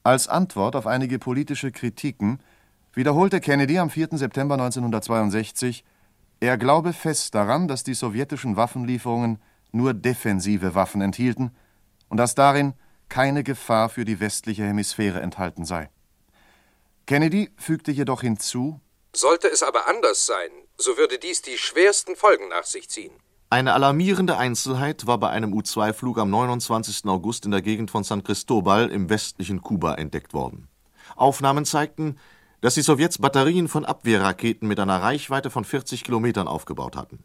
Als 0.03 0.29
Antwort 0.29 0.77
auf 0.77 0.87
einige 0.87 1.19
politische 1.19 1.73
Kritiken 1.73 2.41
wiederholte 2.93 3.41
Kennedy 3.41 3.79
am 3.79 3.89
4. 3.89 4.19
September 4.19 4.57
1962, 4.57 5.83
er 6.41 6.59
glaube 6.59 6.93
fest 6.93 7.35
daran, 7.35 7.69
dass 7.69 7.85
die 7.85 7.95
sowjetischen 7.95 8.57
Waffenlieferungen 8.59 9.41
nur 9.73 9.95
defensive 9.95 10.75
Waffen 10.75 11.01
enthielten 11.01 11.57
und 12.11 12.19
dass 12.19 12.35
darin 12.35 12.75
keine 13.09 13.45
Gefahr 13.45 13.89
für 13.89 14.05
die 14.05 14.21
westliche 14.21 14.65
Hemisphäre 14.65 15.23
enthalten 15.23 15.65
sei. 15.65 15.89
Kennedy 17.07 17.51
fügte 17.57 17.93
jedoch 17.93 18.21
hinzu, 18.21 18.79
sollte 19.15 19.49
es 19.49 19.63
aber 19.63 19.89
anders 19.89 20.27
sein, 20.27 20.51
so 20.77 20.99
würde 20.99 21.19
dies 21.19 21.41
die 21.41 21.57
schwersten 21.57 22.15
Folgen 22.15 22.49
nach 22.49 22.65
sich 22.65 22.91
ziehen. 22.91 23.24
Eine 23.51 23.75
alarmierende 23.75 24.37
Einzelheit 24.37 25.07
war 25.07 25.19
bei 25.19 25.31
einem 25.31 25.53
U-2-Flug 25.53 26.19
am 26.19 26.31
29. 26.31 27.05
August 27.07 27.45
in 27.45 27.51
der 27.51 27.63
Gegend 27.63 27.91
von 27.91 28.03
San 28.03 28.25
Cristobal 28.25 28.89
im 28.89 29.09
westlichen 29.11 29.63
Kuba 29.63 29.95
entdeckt 29.95 30.35
worden. 30.35 30.69
Aufnahmen 31.15 31.65
zeigten, 31.65 32.17
dass 32.61 32.75
die 32.75 32.83
Sowjets 32.83 33.19
Batterien 33.19 33.69
von 33.69 33.85
Abwehrraketen 33.85 34.67
mit 34.67 34.81
einer 34.81 35.03
Reichweite 35.03 35.51
von 35.51 35.65
40 35.65 36.03
Kilometern 36.03 36.49
aufgebaut 36.49 36.97
hatten. 36.97 37.23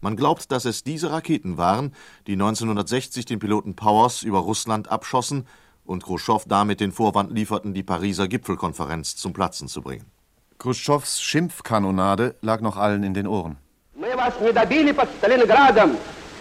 Man 0.00 0.16
glaubt, 0.16 0.50
dass 0.50 0.64
es 0.64 0.82
diese 0.82 1.12
Raketen 1.12 1.58
waren, 1.58 1.94
die 2.26 2.32
1960 2.32 3.26
den 3.26 3.38
Piloten 3.38 3.76
Powers 3.76 4.22
über 4.22 4.38
Russland 4.38 4.90
abschossen 4.90 5.46
und 5.84 6.02
Khrushchev 6.02 6.46
damit 6.48 6.80
den 6.80 6.92
Vorwand 6.92 7.30
lieferten, 7.30 7.74
die 7.74 7.82
Pariser 7.82 8.26
Gipfelkonferenz 8.26 9.16
zum 9.16 9.34
Platzen 9.34 9.68
zu 9.68 9.82
bringen. 9.82 10.06
Khrushchevs 10.58 11.20
Schimpfkanonade 11.20 12.36
lag 12.40 12.60
noch 12.62 12.76
allen 12.76 13.02
in 13.02 13.14
den 13.14 13.26
Ohren. 13.26 13.58
Мы 14.00 14.16
вас 14.16 14.32
не 14.40 14.50
добили 14.50 14.92
под 14.92 15.10
Сталинградом, 15.18 15.94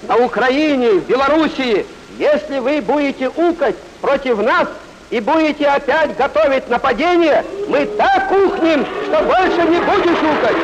на 0.03 0.15
Украине, 0.15 0.91
в 0.91 1.05
Белоруссии. 1.05 1.85
Если 2.17 2.57
вы 2.59 2.79
будете 2.79 3.27
укать 3.27 3.75
против 3.99 4.41
нас 4.41 4.69
и 5.09 5.19
будете 5.19 5.67
опять 5.67 6.15
готовить 6.15 6.69
нападение, 6.69 7.43
мы 7.67 7.85
так 7.85 8.31
ухнем, 8.31 8.85
что 9.03 9.23
больше 9.23 9.61
не 9.67 9.77
будешь 9.81 10.19
укать. 10.19 10.55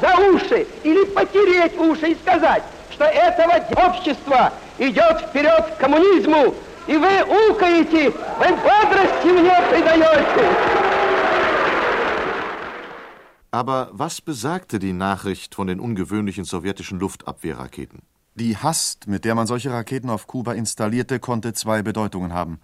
За 0.00 0.16
уши 0.28 0.68
или 0.84 1.02
потереть 1.06 1.76
уши 1.80 2.12
и 2.12 2.14
сказать, 2.14 2.62
что 2.92 3.06
этого 3.06 3.54
общества 3.88 4.52
идет 4.78 5.20
вперед 5.22 5.64
к 5.76 5.80
коммунизму, 5.80 6.54
и 6.86 6.96
вы 6.96 7.24
укаете, 7.50 8.12
вы 8.38 8.54
бодрости 8.54 9.26
мне 9.26 9.56
придаете. 9.68 10.79
Aber 13.50 13.90
was 13.92 14.20
besagte 14.20 14.78
die 14.78 14.92
Nachricht 14.92 15.54
von 15.54 15.66
den 15.66 15.80
ungewöhnlichen 15.80 16.44
sowjetischen 16.44 17.00
Luftabwehrraketen? 17.00 18.02
Die 18.36 18.56
Hast, 18.56 19.08
mit 19.08 19.24
der 19.24 19.34
man 19.34 19.46
solche 19.46 19.72
Raketen 19.72 20.08
auf 20.08 20.26
Kuba 20.26 20.52
installierte, 20.52 21.18
konnte 21.18 21.52
zwei 21.52 21.82
Bedeutungen 21.82 22.32
haben. 22.32 22.60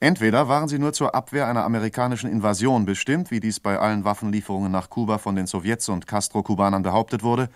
Entweder 0.00 0.48
waren 0.48 0.68
sie 0.68 0.78
nur 0.78 0.92
zur 0.92 1.14
Abwehr 1.14 1.46
einer 1.46 1.64
amerikanischen 1.64 2.30
Invasion 2.30 2.84
bestimmt, 2.84 3.30
wie 3.30 3.40
dies 3.40 3.60
bei 3.60 3.78
allen 3.78 4.04
Waffenlieferungen 4.04 4.70
nach 4.70 4.90
Kuba 4.90 5.18
von 5.18 5.34
den 5.34 5.46
Sowjets 5.46 5.88
und 5.88 6.06
Castro-Kubanern 6.06 6.82
behauptet 6.82 7.22
wurde, 7.22 7.48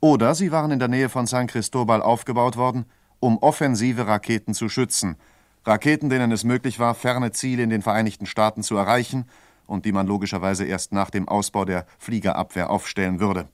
oder 0.00 0.34
sie 0.34 0.50
waren 0.50 0.70
in 0.70 0.78
der 0.78 0.88
Nähe 0.88 1.10
von 1.10 1.26
San 1.26 1.46
Cristobal 1.46 2.00
aufgebaut 2.02 2.56
worden, 2.56 2.86
um 3.20 3.38
offensive 3.38 4.06
Raketen 4.06 4.54
zu 4.54 4.68
schützen– 4.68 5.16
Raketen, 5.66 6.08
denen 6.08 6.32
es 6.32 6.44
möglich 6.44 6.78
war, 6.78 6.94
ferne 6.94 7.32
Ziele 7.32 7.62
in 7.62 7.70
den 7.70 7.82
Vereinigten 7.82 8.26
Staaten 8.26 8.62
zu 8.62 8.76
erreichen 8.76 9.26
und 9.70 9.84
die 9.86 9.92
man 9.92 10.06
logischerweise 10.06 10.64
erst 10.64 10.92
nach 10.92 11.10
dem 11.10 11.28
Ausbau 11.28 11.64
der 11.64 11.86
Fliegerabwehr 11.98 12.68
aufstellen 12.68 13.20
würde. 13.20 13.48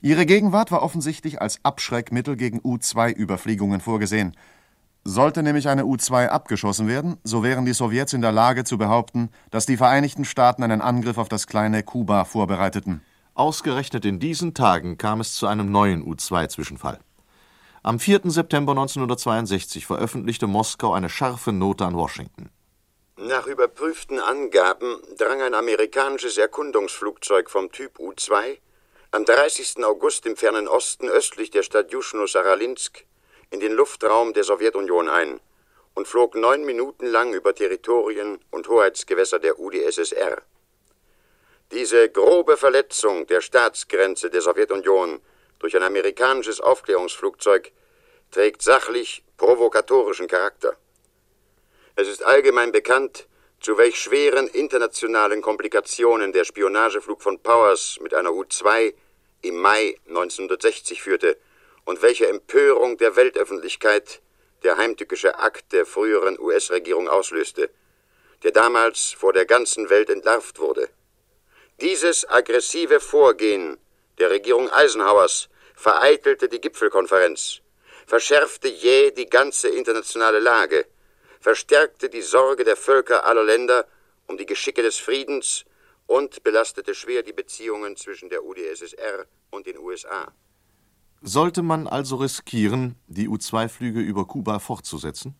Ihre 0.00 0.26
Gegenwart 0.26 0.70
war 0.70 0.82
offensichtlich 0.82 1.40
als 1.40 1.64
Abschreckmittel 1.64 2.36
gegen 2.36 2.60
U-2-Überfliegungen 2.62 3.80
vorgesehen. 3.80 4.36
Sollte 5.02 5.42
nämlich 5.42 5.68
eine 5.68 5.86
U-2 5.86 6.28
abgeschossen 6.28 6.86
werden, 6.86 7.16
so 7.24 7.42
wären 7.42 7.64
die 7.64 7.72
Sowjets 7.72 8.12
in 8.12 8.22
der 8.22 8.32
Lage 8.32 8.64
zu 8.64 8.76
behaupten, 8.76 9.30
dass 9.50 9.66
die 9.66 9.76
Vereinigten 9.76 10.24
Staaten 10.24 10.62
einen 10.62 10.80
Angriff 10.80 11.18
auf 11.18 11.28
das 11.28 11.46
kleine 11.46 11.82
Kuba 11.82 12.24
vorbereiteten. 12.24 13.02
Ausgerechnet 13.34 14.04
in 14.04 14.18
diesen 14.18 14.54
Tagen 14.54 14.98
kam 14.98 15.20
es 15.20 15.34
zu 15.34 15.46
einem 15.46 15.70
neuen 15.70 16.02
U-2-Zwischenfall. 16.02 16.98
Am 17.82 18.00
4. 18.00 18.22
September 18.24 18.72
1962 18.72 19.86
veröffentlichte 19.86 20.46
Moskau 20.48 20.92
eine 20.92 21.08
scharfe 21.08 21.52
Note 21.52 21.86
an 21.86 21.94
Washington. 21.94 22.50
Nach 23.18 23.46
überprüften 23.46 24.20
Angaben 24.20 25.02
drang 25.16 25.40
ein 25.40 25.54
amerikanisches 25.54 26.36
Erkundungsflugzeug 26.36 27.48
vom 27.48 27.72
Typ 27.72 27.98
U-2 27.98 28.58
am 29.10 29.24
30. 29.24 29.82
August 29.86 30.26
im 30.26 30.36
fernen 30.36 30.68
Osten 30.68 31.08
östlich 31.08 31.50
der 31.50 31.62
Stadt 31.62 31.90
Juschno-Saralinsk 31.92 33.06
in 33.48 33.60
den 33.60 33.72
Luftraum 33.72 34.34
der 34.34 34.44
Sowjetunion 34.44 35.08
ein 35.08 35.40
und 35.94 36.06
flog 36.06 36.34
neun 36.34 36.66
Minuten 36.66 37.06
lang 37.06 37.32
über 37.32 37.54
Territorien 37.54 38.38
und 38.50 38.68
Hoheitsgewässer 38.68 39.38
der 39.38 39.58
UdSSR. 39.58 40.42
Diese 41.72 42.10
grobe 42.10 42.58
Verletzung 42.58 43.26
der 43.26 43.40
Staatsgrenze 43.40 44.28
der 44.28 44.42
Sowjetunion 44.42 45.22
durch 45.58 45.74
ein 45.74 45.84
amerikanisches 45.84 46.60
Aufklärungsflugzeug 46.60 47.72
trägt 48.30 48.60
sachlich 48.60 49.24
provokatorischen 49.38 50.28
Charakter. 50.28 50.76
Es 51.98 52.08
ist 52.08 52.22
allgemein 52.22 52.72
bekannt, 52.72 53.26
zu 53.58 53.78
welch 53.78 53.98
schweren 53.98 54.48
internationalen 54.48 55.40
Komplikationen 55.40 56.30
der 56.30 56.44
Spionageflug 56.44 57.22
von 57.22 57.38
Powers 57.38 57.98
mit 58.02 58.12
einer 58.12 58.34
U-2 58.34 58.92
im 59.40 59.56
Mai 59.56 59.96
1960 60.06 61.00
führte 61.00 61.38
und 61.86 62.02
welche 62.02 62.28
Empörung 62.28 62.98
der 62.98 63.16
Weltöffentlichkeit 63.16 64.20
der 64.62 64.76
heimtückische 64.76 65.38
Akt 65.38 65.72
der 65.72 65.86
früheren 65.86 66.38
US-Regierung 66.38 67.08
auslöste, 67.08 67.70
der 68.42 68.50
damals 68.50 69.12
vor 69.12 69.32
der 69.32 69.46
ganzen 69.46 69.88
Welt 69.88 70.10
entlarvt 70.10 70.58
wurde. 70.58 70.90
Dieses 71.80 72.28
aggressive 72.28 73.00
Vorgehen 73.00 73.78
der 74.18 74.28
Regierung 74.28 74.68
Eisenhowers 74.68 75.48
vereitelte 75.74 76.50
die 76.50 76.60
Gipfelkonferenz, 76.60 77.62
verschärfte 78.06 78.68
jäh 78.68 79.12
die 79.12 79.30
ganze 79.30 79.68
internationale 79.70 80.40
Lage, 80.40 80.84
verstärkte 81.46 82.08
die 82.10 82.22
Sorge 82.22 82.64
der 82.64 82.74
Völker 82.74 83.24
aller 83.24 83.44
Länder 83.44 83.86
um 84.26 84.36
die 84.36 84.46
Geschicke 84.46 84.82
des 84.82 84.96
Friedens 84.96 85.64
und 86.08 86.42
belastete 86.42 86.92
schwer 86.92 87.22
die 87.22 87.32
Beziehungen 87.32 87.94
zwischen 87.94 88.28
der 88.28 88.44
UdSSR 88.44 89.26
und 89.52 89.64
den 89.64 89.78
USA. 89.78 90.32
Sollte 91.22 91.62
man 91.62 91.86
also 91.86 92.16
riskieren, 92.16 92.96
die 93.06 93.28
U-2-Flüge 93.28 94.00
über 94.00 94.26
Kuba 94.26 94.58
fortzusetzen? 94.58 95.36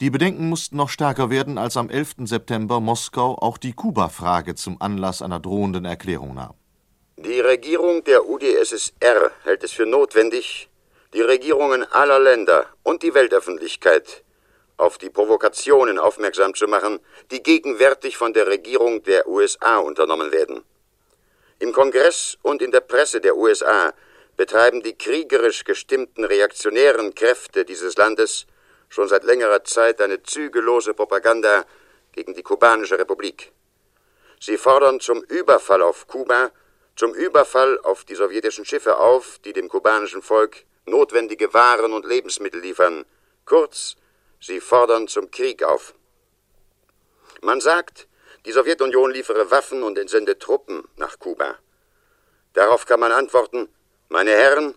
Die 0.00 0.08
Bedenken 0.08 0.48
mussten 0.48 0.78
noch 0.78 0.88
stärker 0.88 1.28
werden, 1.28 1.58
als 1.58 1.76
am 1.76 1.90
11. 1.90 2.24
September 2.24 2.80
Moskau 2.80 3.34
auch 3.34 3.58
die 3.58 3.74
Kuba-Frage 3.74 4.54
zum 4.54 4.80
Anlass 4.80 5.20
einer 5.20 5.38
drohenden 5.38 5.84
Erklärung 5.84 6.32
nahm. 6.32 6.54
Die 7.18 7.40
Regierung 7.40 8.04
der 8.04 8.26
UdSSR 8.26 9.32
hält 9.44 9.64
es 9.64 9.72
für 9.72 9.84
notwendig, 9.84 10.70
die 11.12 11.20
Regierungen 11.20 11.84
aller 11.92 12.18
Länder 12.18 12.64
und 12.84 13.02
die 13.02 13.12
Weltöffentlichkeit 13.12 14.24
auf 14.76 14.98
die 14.98 15.10
Provokationen 15.10 15.98
aufmerksam 15.98 16.54
zu 16.54 16.66
machen, 16.66 17.00
die 17.30 17.42
gegenwärtig 17.42 18.16
von 18.16 18.32
der 18.32 18.46
Regierung 18.46 19.02
der 19.02 19.26
USA 19.26 19.78
unternommen 19.78 20.32
werden. 20.32 20.64
Im 21.58 21.72
Kongress 21.72 22.36
und 22.42 22.60
in 22.60 22.70
der 22.70 22.80
Presse 22.80 23.20
der 23.20 23.36
USA 23.36 23.94
betreiben 24.36 24.82
die 24.82 24.96
kriegerisch 24.96 25.64
gestimmten 25.64 26.24
reaktionären 26.24 27.14
Kräfte 27.14 27.64
dieses 27.64 27.96
Landes 27.96 28.46
schon 28.88 29.08
seit 29.08 29.24
längerer 29.24 29.64
Zeit 29.64 30.00
eine 30.00 30.22
zügellose 30.22 30.94
Propaganda 30.94 31.64
gegen 32.12 32.34
die 32.34 32.42
kubanische 32.42 32.98
Republik. 32.98 33.52
Sie 34.38 34.58
fordern 34.58 35.00
zum 35.00 35.22
Überfall 35.24 35.82
auf 35.82 36.06
Kuba, 36.06 36.50
zum 36.94 37.14
Überfall 37.14 37.78
auf 37.80 38.04
die 38.04 38.14
sowjetischen 38.14 38.64
Schiffe 38.64 38.98
auf, 38.98 39.38
die 39.44 39.52
dem 39.52 39.68
kubanischen 39.68 40.22
Volk 40.22 40.64
notwendige 40.86 41.52
Waren 41.52 41.92
und 41.92 42.06
Lebensmittel 42.06 42.60
liefern. 42.60 43.04
Kurz, 43.44 43.96
sie 44.46 44.60
fordern 44.60 45.08
zum 45.08 45.30
Krieg 45.30 45.62
auf. 45.62 45.94
Man 47.42 47.60
sagt, 47.60 48.08
die 48.46 48.52
Sowjetunion 48.52 49.10
liefere 49.10 49.50
Waffen 49.50 49.82
und 49.82 49.98
entsende 49.98 50.38
Truppen 50.38 50.84
nach 50.96 51.18
Kuba. 51.18 51.56
Darauf 52.54 52.86
kann 52.86 53.00
man 53.00 53.12
antworten, 53.12 53.68
meine 54.08 54.30
Herren, 54.30 54.74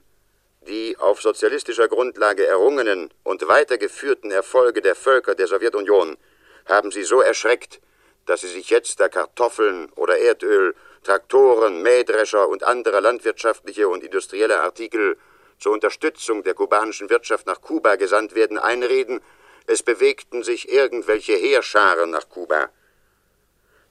die 0.68 0.98
auf 0.98 1.22
sozialistischer 1.22 1.88
Grundlage 1.88 2.46
errungenen 2.46 3.14
und 3.24 3.48
weitergeführten 3.48 4.32
Erfolge 4.32 4.82
der 4.82 4.96
Völker 4.96 5.36
der 5.36 5.48
Sowjetunion 5.48 6.18
haben 6.66 6.92
sie 6.92 7.04
so 7.04 7.22
erschreckt, 7.22 7.80
dass 8.26 8.42
sie 8.42 8.48
sich 8.48 8.70
jetzt 8.70 9.00
der 9.00 9.10
Kartoffeln 9.10 9.92
oder 9.96 10.18
Erdöl, 10.18 10.76
Traktoren, 11.04 11.82
Mähdrescher 11.82 12.48
und 12.48 12.64
anderer 12.64 13.02
landwirtschaftliche 13.02 13.88
und 13.88 14.04
industrielle 14.04 14.60
Artikel 14.60 15.18
zur 15.58 15.74
Unterstützung 15.74 16.44
der 16.44 16.54
kubanischen 16.54 17.10
Wirtschaft 17.10 17.48
nach 17.48 17.62
Kuba 17.62 17.96
gesandt 17.96 18.36
werden, 18.36 18.58
einreden, 18.58 19.22
es 19.70 19.84
bewegten 19.84 20.44
sich 20.44 20.68
irgendwelche 20.72 21.34
Heerscharen 21.34 22.10
nach 22.10 22.28
Kuba. 22.28 22.72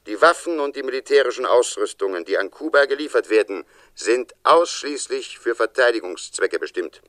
Die 0.09 0.21
Waffen 0.21 0.59
und 0.59 0.75
die 0.75 0.83
militärischen 0.83 1.47
Ausrüstungen, 1.47 2.25
die 2.25 2.37
an 2.37 2.51
Kuba 2.51 2.87
geliefert 2.87 3.31
werden, 3.31 3.65
sind 3.95 4.35
ausschließlich 4.43 5.39
für 5.39 5.55
Verteidigungszwecke 5.55 6.59
bestimmt. 6.59 7.01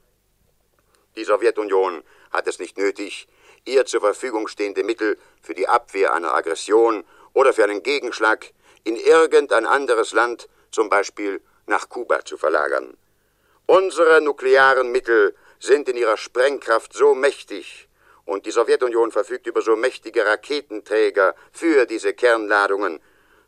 Die 1.15 1.23
Sowjetunion 1.23 2.03
hat 2.29 2.47
es 2.47 2.59
nicht 2.59 2.77
nötig, 2.77 3.27
ihr 3.65 3.87
zur 3.87 4.01
Verfügung 4.01 4.47
stehende 4.47 4.83
Mittel 4.83 5.17
für 5.41 5.55
die 5.55 5.67
Abwehr 5.67 6.13
einer 6.13 6.35
Aggression 6.35 7.03
oder 7.33 7.53
für 7.53 7.63
einen 7.63 7.81
Gegenschlag 7.81 8.51
in 8.83 8.95
irgendein 8.95 9.65
anderes 9.65 10.13
Land, 10.13 10.47
zum 10.69 10.89
Beispiel 10.89 11.41
nach 11.65 11.89
Kuba, 11.89 12.23
zu 12.23 12.37
verlagern. 12.37 12.95
Unsere 13.65 14.21
nuklearen 14.21 14.91
Mittel 14.91 15.35
sind 15.59 15.89
in 15.89 15.97
ihrer 15.97 16.17
Sprengkraft 16.17 16.93
so 16.93 17.15
mächtig, 17.15 17.88
und 18.29 18.45
die 18.45 18.51
Sowjetunion 18.51 19.11
verfügt 19.11 19.47
über 19.47 19.63
so 19.63 19.75
mächtige 19.75 20.23
Raketenträger 20.23 21.35
für 21.51 21.87
diese 21.87 22.13
Kernladungen, 22.13 23.01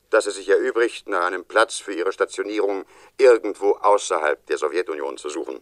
dass 0.10 0.26
es 0.26 0.36
sich 0.36 0.50
erübrigt, 0.50 1.08
nach 1.08 1.26
einem 1.26 1.46
Platz 1.46 1.78
für 1.78 1.94
ihre 1.94 2.12
Stationierung 2.12 2.86
irgendwo 3.18 3.74
außerhalb 3.74 4.44
der 4.48 4.58
Sowjetunion 4.58 5.18
zu 5.18 5.30
suchen. 5.30 5.62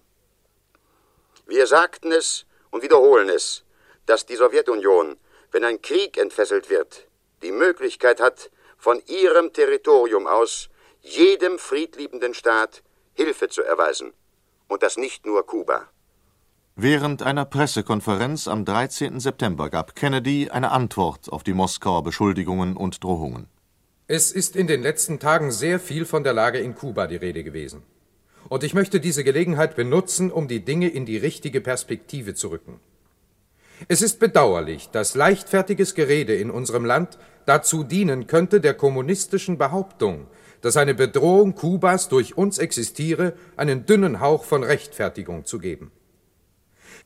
Wir 1.46 1.68
sagten 1.68 2.14
es 2.14 2.46
und 2.72 2.82
wiederholen 2.82 3.28
es, 3.28 3.66
dass 4.06 4.26
die 4.26 4.38
Sowjetunion, 4.38 5.18
wenn 5.52 5.66
ein 5.66 5.82
Krieg 5.82 6.18
entfesselt 6.18 6.70
wird, 6.70 7.06
die 7.42 7.52
Möglichkeit 7.52 8.22
hat, 8.22 8.50
von 8.78 9.04
ihrem 9.08 9.52
Territorium 9.52 10.28
aus 10.28 10.70
jedem 11.02 11.60
friedliebenden 11.60 12.34
Staat 12.34 12.84
Hilfe 13.16 13.50
zu 13.50 13.64
erweisen. 13.64 14.14
Und 14.70 14.82
das 14.82 14.96
nicht 14.96 15.26
nur 15.26 15.46
Kuba. 15.46 15.90
Während 16.82 17.24
einer 17.24 17.44
Pressekonferenz 17.44 18.48
am 18.48 18.64
13. 18.64 19.20
September 19.20 19.70
gab 19.70 19.98
Kennedy 19.98 20.50
eine 20.50 20.72
Antwort 20.72 21.30
auf 21.30 21.44
die 21.44 21.52
Moskauer 21.52 22.04
Beschuldigungen 22.04 22.78
und 22.78 23.04
Drohungen. 23.04 23.48
Es 24.08 24.32
ist 24.32 24.56
in 24.56 24.66
den 24.66 24.82
letzten 24.82 25.20
Tagen 25.20 25.52
sehr 25.52 25.82
viel 25.82 26.06
von 26.06 26.24
der 26.24 26.32
Lage 26.32 26.60
in 26.60 26.76
Kuba 26.76 27.08
die 27.08 27.18
Rede 27.18 27.44
gewesen. 27.44 27.84
Und 28.48 28.64
ich 28.64 28.74
möchte 28.74 29.02
diese 29.02 29.26
Gelegenheit 29.26 29.76
benutzen, 29.76 30.32
um 30.32 30.48
die 30.48 30.64
Dinge 30.64 30.88
in 30.88 31.06
die 31.06 31.18
richtige 31.18 31.60
Perspektive 31.60 32.34
zu 32.34 32.48
rücken. 32.48 32.80
Es 33.90 34.02
ist 34.02 34.22
bedauerlich, 34.22 34.88
dass 34.90 35.16
leichtfertiges 35.16 35.96
Gerede 35.96 36.36
in 36.36 36.50
unserem 36.50 36.86
Land 36.86 37.18
dazu 37.46 37.84
dienen 37.84 38.26
könnte, 38.26 38.62
der 38.62 38.74
kommunistischen 38.74 39.58
Behauptung, 39.58 40.28
dass 40.62 40.78
eine 40.78 40.94
Bedrohung 40.94 41.56
Kubas 41.56 42.08
durch 42.08 42.38
uns 42.38 42.58
existiere, 42.58 43.34
einen 43.58 43.86
dünnen 43.86 44.22
Hauch 44.22 44.46
von 44.46 44.64
Rechtfertigung 44.64 45.44
zu 45.44 45.60
geben. 45.60 45.92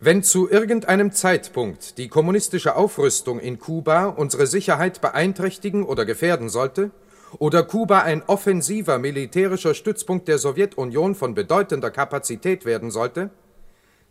Wenn 0.05 0.21
zu 0.21 0.49
irgendeinem 0.49 1.13
Zeitpunkt 1.13 1.97
die 1.97 2.09
kommunistische 2.09 2.75
Aufrüstung 2.75 3.39
in 3.39 3.57
Kuba 3.57 4.07
unsere 4.07 4.47
Sicherheit 4.47 4.99
beeinträchtigen 4.99 5.85
oder 5.85 6.03
gefährden 6.03 6.49
sollte, 6.49 6.91
oder 7.39 7.63
Kuba 7.63 8.01
ein 8.01 8.21
offensiver 8.23 8.99
militärischer 8.99 9.73
Stützpunkt 9.73 10.27
der 10.27 10.39
Sowjetunion 10.39 11.15
von 11.15 11.35
bedeutender 11.35 11.89
Kapazität 11.89 12.65
werden 12.65 12.91
sollte, 12.91 13.29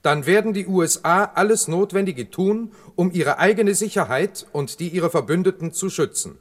dann 0.00 0.24
werden 0.24 0.54
die 0.54 0.66
USA 0.66 1.24
alles 1.34 1.68
Notwendige 1.68 2.30
tun, 2.30 2.72
um 2.96 3.12
ihre 3.12 3.38
eigene 3.38 3.74
Sicherheit 3.74 4.46
und 4.50 4.80
die 4.80 4.88
ihrer 4.88 5.10
Verbündeten 5.10 5.72
zu 5.72 5.90
schützen. 5.90 6.38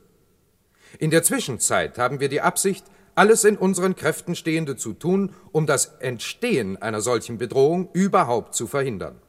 In 0.98 1.12
der 1.12 1.24
Zwischenzeit 1.24 1.98
haben 1.98 2.22
wir 2.22 2.30
die 2.30 2.40
Absicht, 2.40 2.86
alles 3.16 3.44
in 3.44 3.58
unseren 3.58 3.98
Kräften 3.98 4.34
Stehende 4.34 4.78
zu 4.78 4.94
tun, 4.94 5.34
um 5.52 5.66
das 5.66 5.98
Entstehen 6.00 6.82
einer 6.82 7.02
solchen 7.02 7.38
Bedrohung 7.38 7.90
überhaupt 7.92 8.56
zu 8.56 8.66
verhindern. 8.66 9.20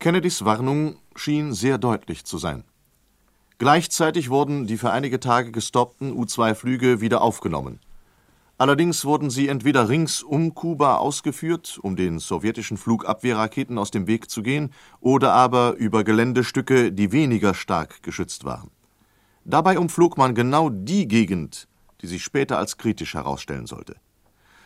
Kennedys 0.00 0.46
Warnung 0.46 0.96
schien 1.14 1.52
sehr 1.52 1.76
deutlich 1.76 2.24
zu 2.24 2.38
sein. 2.38 2.64
Gleichzeitig 3.58 4.30
wurden 4.30 4.66
die 4.66 4.78
für 4.78 4.92
einige 4.92 5.20
Tage 5.20 5.52
gestoppten 5.52 6.14
U-2-Flüge 6.14 7.02
wieder 7.02 7.20
aufgenommen. 7.20 7.80
Allerdings 8.56 9.04
wurden 9.04 9.28
sie 9.28 9.48
entweder 9.48 9.90
rings 9.90 10.22
um 10.22 10.54
Kuba 10.54 10.96
ausgeführt, 10.96 11.78
um 11.82 11.96
den 11.96 12.18
sowjetischen 12.18 12.78
Flugabwehrraketen 12.78 13.76
aus 13.76 13.90
dem 13.90 14.06
Weg 14.06 14.30
zu 14.30 14.42
gehen, 14.42 14.72
oder 15.00 15.34
aber 15.34 15.74
über 15.74 16.02
Geländestücke, 16.02 16.92
die 16.92 17.12
weniger 17.12 17.52
stark 17.52 18.02
geschützt 18.02 18.46
waren. 18.46 18.70
Dabei 19.44 19.78
umflog 19.78 20.16
man 20.16 20.34
genau 20.34 20.70
die 20.70 21.08
Gegend, 21.08 21.68
die 22.00 22.06
sich 22.06 22.24
später 22.24 22.56
als 22.56 22.78
kritisch 22.78 23.12
herausstellen 23.12 23.66
sollte. 23.66 23.96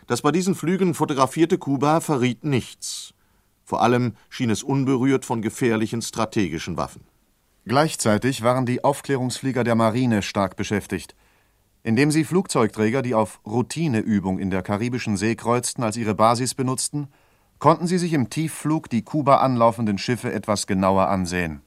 Das 0.06 0.22
bei 0.22 0.30
diesen 0.30 0.54
Flügen 0.54 0.94
fotografierte 0.94 1.58
Kuba 1.58 1.98
verriet 1.98 2.44
nichts. 2.44 3.14
Vor 3.64 3.82
allem 3.82 4.14
schien 4.28 4.50
es 4.50 4.62
unberührt 4.62 5.24
von 5.24 5.42
gefährlichen 5.42 6.02
strategischen 6.02 6.76
Waffen. 6.76 7.02
Gleichzeitig 7.64 8.42
waren 8.42 8.66
die 8.66 8.84
Aufklärungsflieger 8.84 9.64
der 9.64 9.74
Marine 9.74 10.22
stark 10.22 10.56
beschäftigt 10.56 11.14
indem 11.84 12.10
sie 12.10 12.24
Flugzeugträger, 12.24 13.02
die 13.02 13.14
auf 13.14 13.40
Routineübung 13.46 14.38
in 14.40 14.50
der 14.50 14.62
Karibischen 14.62 15.16
See 15.16 15.36
kreuzten, 15.36 15.84
als 15.84 15.96
ihre 15.96 16.14
Basis 16.14 16.54
benutzten, 16.54 17.08
konnten 17.58 17.86
sie 17.86 17.98
sich 17.98 18.14
im 18.14 18.30
Tiefflug 18.30 18.88
die 18.88 19.02
Kuba 19.02 19.36
anlaufenden 19.36 19.98
Schiffe 19.98 20.32
etwas 20.32 20.66
genauer 20.66 21.08
ansehen. 21.08 21.60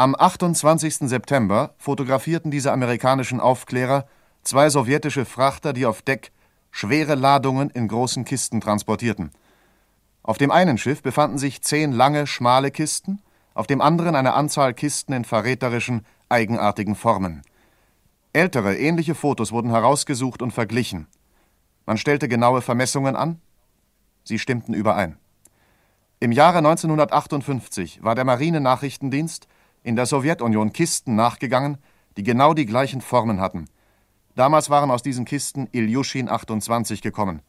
Am 0.00 0.16
28. 0.18 1.10
September 1.10 1.74
fotografierten 1.76 2.50
diese 2.50 2.72
amerikanischen 2.72 3.38
Aufklärer 3.38 4.06
zwei 4.42 4.70
sowjetische 4.70 5.26
Frachter, 5.26 5.74
die 5.74 5.84
auf 5.84 6.00
Deck 6.00 6.32
schwere 6.70 7.16
Ladungen 7.16 7.68
in 7.68 7.86
großen 7.86 8.24
Kisten 8.24 8.62
transportierten. 8.62 9.30
Auf 10.22 10.38
dem 10.38 10.50
einen 10.50 10.78
Schiff 10.78 11.02
befanden 11.02 11.36
sich 11.36 11.60
zehn 11.60 11.92
lange, 11.92 12.26
schmale 12.26 12.70
Kisten, 12.70 13.20
auf 13.52 13.66
dem 13.66 13.82
anderen 13.82 14.16
eine 14.16 14.32
Anzahl 14.32 14.72
Kisten 14.72 15.12
in 15.12 15.26
verräterischen, 15.26 16.06
eigenartigen 16.30 16.94
Formen. 16.94 17.42
Ältere, 18.32 18.78
ähnliche 18.78 19.14
Fotos 19.14 19.52
wurden 19.52 19.68
herausgesucht 19.68 20.40
und 20.40 20.52
verglichen. 20.52 21.08
Man 21.84 21.98
stellte 21.98 22.26
genaue 22.26 22.62
Vermessungen 22.62 23.16
an. 23.16 23.38
Sie 24.24 24.38
stimmten 24.38 24.72
überein. 24.72 25.18
Im 26.20 26.32
Jahre 26.32 26.58
1958 26.58 28.02
war 28.02 28.14
der 28.14 28.24
Marinenachrichtendienst 28.24 29.46
in 29.82 29.96
der 29.96 30.06
Sowjetunion 30.06 30.72
Kisten 30.72 31.14
nachgegangen, 31.16 31.78
die 32.16 32.22
genau 32.22 32.54
die 32.54 32.66
gleichen 32.66 33.00
Formen 33.00 33.40
hatten. 33.40 33.66
Damals 34.34 34.70
waren 34.70 34.90
aus 34.90 35.02
diesen 35.02 35.24
Kisten 35.24 35.68
Ilyushin 35.72 36.28
28 36.28 37.02
gekommen, 37.02 37.42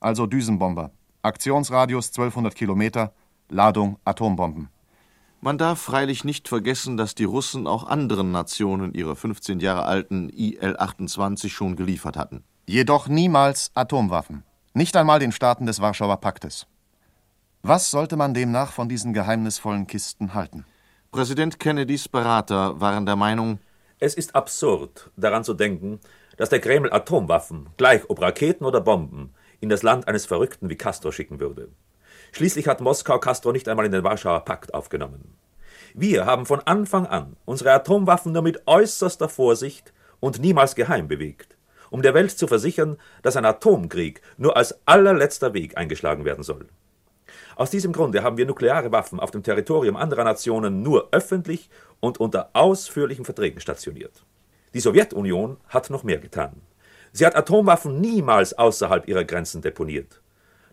also 0.00 0.26
Düsenbomber. 0.26 0.90
Aktionsradius 1.22 2.08
1200 2.08 2.54
Kilometer, 2.54 3.12
Ladung 3.48 3.98
Atombomben. 4.04 4.68
Man 5.40 5.58
darf 5.58 5.80
freilich 5.80 6.24
nicht 6.24 6.48
vergessen, 6.48 6.96
dass 6.96 7.14
die 7.14 7.24
Russen 7.24 7.66
auch 7.66 7.86
anderen 7.86 8.32
Nationen 8.32 8.94
ihre 8.94 9.14
15 9.14 9.60
Jahre 9.60 9.84
alten 9.84 10.28
IL-28 10.30 11.48
schon 11.48 11.76
geliefert 11.76 12.16
hatten. 12.16 12.44
Jedoch 12.66 13.08
niemals 13.08 13.70
Atomwaffen. 13.74 14.42
Nicht 14.74 14.96
einmal 14.96 15.20
den 15.20 15.32
Staaten 15.32 15.66
des 15.66 15.80
Warschauer 15.80 16.18
Paktes. 16.18 16.66
Was 17.62 17.90
sollte 17.90 18.16
man 18.16 18.34
demnach 18.34 18.72
von 18.72 18.88
diesen 18.88 19.12
geheimnisvollen 19.12 19.86
Kisten 19.86 20.34
halten? 20.34 20.64
Präsident 21.10 21.58
Kennedys 21.58 22.06
Berater 22.06 22.78
waren 22.82 23.06
der 23.06 23.16
Meinung, 23.16 23.60
es 23.98 24.12
ist 24.12 24.34
absurd, 24.34 25.10
daran 25.16 25.42
zu 25.42 25.54
denken, 25.54 26.00
dass 26.36 26.50
der 26.50 26.60
Kreml 26.60 26.92
Atomwaffen, 26.92 27.70
gleich 27.78 28.02
ob 28.08 28.20
Raketen 28.20 28.66
oder 28.66 28.82
Bomben, 28.82 29.32
in 29.58 29.70
das 29.70 29.82
Land 29.82 30.06
eines 30.06 30.26
Verrückten 30.26 30.68
wie 30.68 30.76
Castro 30.76 31.10
schicken 31.10 31.40
würde. 31.40 31.70
Schließlich 32.32 32.68
hat 32.68 32.82
Moskau 32.82 33.18
Castro 33.18 33.52
nicht 33.52 33.70
einmal 33.70 33.86
in 33.86 33.92
den 33.92 34.04
Warschauer 34.04 34.44
Pakt 34.44 34.74
aufgenommen. 34.74 35.34
Wir 35.94 36.26
haben 36.26 36.44
von 36.44 36.60
Anfang 36.60 37.06
an 37.06 37.36
unsere 37.46 37.72
Atomwaffen 37.72 38.32
nur 38.32 38.42
mit 38.42 38.66
äußerster 38.66 39.30
Vorsicht 39.30 39.94
und 40.20 40.40
niemals 40.40 40.74
geheim 40.74 41.08
bewegt, 41.08 41.56
um 41.88 42.02
der 42.02 42.12
Welt 42.12 42.32
zu 42.32 42.46
versichern, 42.46 42.98
dass 43.22 43.36
ein 43.36 43.46
Atomkrieg 43.46 44.20
nur 44.36 44.58
als 44.58 44.78
allerletzter 44.84 45.54
Weg 45.54 45.78
eingeschlagen 45.78 46.26
werden 46.26 46.44
soll. 46.44 46.68
Aus 47.58 47.70
diesem 47.70 47.92
Grunde 47.92 48.22
haben 48.22 48.36
wir 48.36 48.46
nukleare 48.46 48.92
Waffen 48.92 49.18
auf 49.18 49.32
dem 49.32 49.42
Territorium 49.42 49.96
anderer 49.96 50.22
Nationen 50.22 50.80
nur 50.84 51.08
öffentlich 51.10 51.70
und 51.98 52.20
unter 52.20 52.50
ausführlichen 52.52 53.24
Verträgen 53.24 53.60
stationiert. 53.60 54.24
Die 54.74 54.80
Sowjetunion 54.80 55.56
hat 55.66 55.90
noch 55.90 56.04
mehr 56.04 56.18
getan. 56.18 56.62
Sie 57.10 57.26
hat 57.26 57.34
Atomwaffen 57.34 58.00
niemals 58.00 58.56
außerhalb 58.56 59.08
ihrer 59.08 59.24
Grenzen 59.24 59.60
deponiert. 59.60 60.22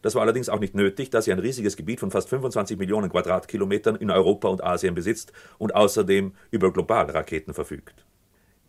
Das 0.03 0.13
war 0.13 0.21
allerdings 0.21 0.47
auch 0.47 0.59
nicht 0.59 0.75
nötig, 0.75 1.09
da 1.09 1.23
sie 1.23 1.31
ein 1.31 1.39
riesiges 1.39 1.75
Gebiet 1.75 2.01
von 2.01 2.11
fast 2.11 2.29
25 2.29 2.77
Millionen 2.77 3.09
Quadratkilometern 3.09 3.95
in 3.95 4.11
Europa 4.11 4.47
und 4.49 4.63
Asien 4.63 4.93
besitzt 4.93 5.33
und 5.57 5.73
außerdem 5.73 6.33
über 6.51 6.71
globale 6.71 7.15
Raketen 7.15 7.55
verfügt. 7.55 8.05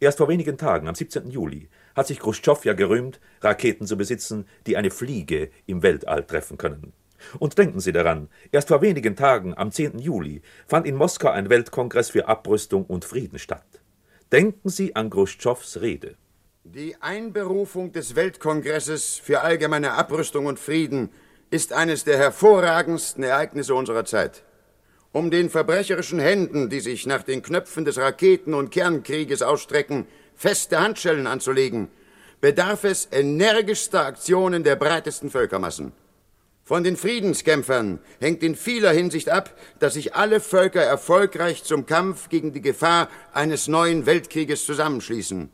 Erst 0.01 0.17
vor 0.17 0.29
wenigen 0.29 0.57
Tagen, 0.57 0.89
am 0.89 0.95
17. 0.95 1.29
Juli, 1.29 1.69
hat 1.95 2.07
sich 2.07 2.21
Khrushchev 2.21 2.67
ja 2.67 2.73
gerühmt, 2.73 3.21
Raketen 3.43 3.87
zu 3.87 3.99
besitzen, 3.99 4.47
die 4.67 4.79
eine 4.79 4.91
Fliege 4.91 5.51
im 5.67 5.83
Weltall 5.83 6.25
treffen 6.25 6.57
können. 6.57 6.95
Und 7.39 7.59
denken 7.59 7.81
Sie 7.81 7.93
daran, 7.93 8.29
erst 8.53 8.69
vor 8.69 8.83
wenigen 8.83 9.17
Tagen, 9.17 9.57
am 9.57 9.71
10. 9.71 9.99
Juli, 9.99 10.43
fand 10.67 10.87
in 10.87 10.97
Moskau 10.97 11.31
ein 11.31 11.49
Weltkongress 11.49 12.11
für 12.11 12.29
Abrüstung 12.29 12.85
und 12.85 13.05
Frieden 13.05 13.39
statt. 13.39 13.67
Denken 14.33 14.69
Sie 14.69 14.97
an 14.97 15.11
Khrushchevs 15.11 15.81
Rede. 15.81 16.17
Die 16.65 16.97
Einberufung 17.01 17.93
des 17.93 18.17
Weltkongresses 18.17 19.21
für 19.23 19.43
allgemeine 19.43 19.93
Abrüstung 19.93 20.47
und 20.47 20.59
Frieden 20.59 21.11
ist 21.51 21.73
eines 21.73 22.05
der 22.05 22.19
hervorragendsten 22.19 23.23
Ereignisse 23.23 23.75
unserer 23.75 24.05
Zeit. 24.05 24.43
Um 25.13 25.31
den 25.31 25.49
verbrecherischen 25.49 26.19
Händen, 26.19 26.69
die 26.69 26.81
sich 26.81 27.07
nach 27.07 27.23
den 27.23 27.43
Knöpfen 27.43 27.85
des 27.85 27.99
Raketen- 27.99 28.53
und 28.53 28.71
Kernkrieges 28.71 29.43
ausstrecken, 29.43 30.07
feste 30.35 30.81
Handschellen 30.81 31.27
anzulegen, 31.27 31.89
bedarf 32.41 32.85
es 32.85 33.09
energischster 33.11 34.05
Aktionen 34.05 34.63
der 34.63 34.77
breitesten 34.77 35.31
Völkermassen. 35.31 35.93
Von 36.67 36.83
den 36.83 36.97
Friedenskämpfern 36.97 38.01
hängt 38.19 38.43
in 38.43 38.57
vieler 38.57 38.91
Hinsicht 38.91 39.29
ab, 39.29 39.57
dass 39.79 39.95
sich 39.95 40.17
alle 40.17 40.41
Völker 40.41 40.83
erfolgreich 40.83 41.63
zum 41.63 41.87
Kampf 41.87 42.29
gegen 42.29 42.53
die 42.53 42.61
Gefahr 42.61 43.09
eines 43.33 43.69
neuen 43.69 44.05
Weltkrieges 44.05 44.67
zusammenschließen. 44.67 45.49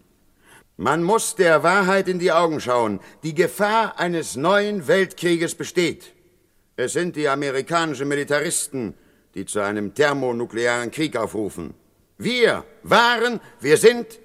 Man 0.78 1.02
muss 1.02 1.34
der 1.34 1.62
Wahrheit 1.62 2.08
in 2.08 2.18
die 2.18 2.32
Augen 2.32 2.62
schauen. 2.62 2.98
Die 3.24 3.34
Gefahr 3.34 4.00
eines 4.00 4.36
neuen 4.36 4.88
Weltkrieges 4.88 5.54
besteht. 5.54 6.14
Es 6.76 6.94
sind 6.94 7.14
die 7.16 7.28
amerikanischen 7.28 8.08
Militaristen, 8.08 8.94
die 9.34 9.44
zu 9.44 9.60
einem 9.60 9.92
thermonuklearen 9.92 10.90
Krieg 10.90 11.14
aufrufen. 11.16 11.74
Wir 12.16 12.64
waren, 12.84 13.38
wir 13.60 13.76
sind 13.76 14.18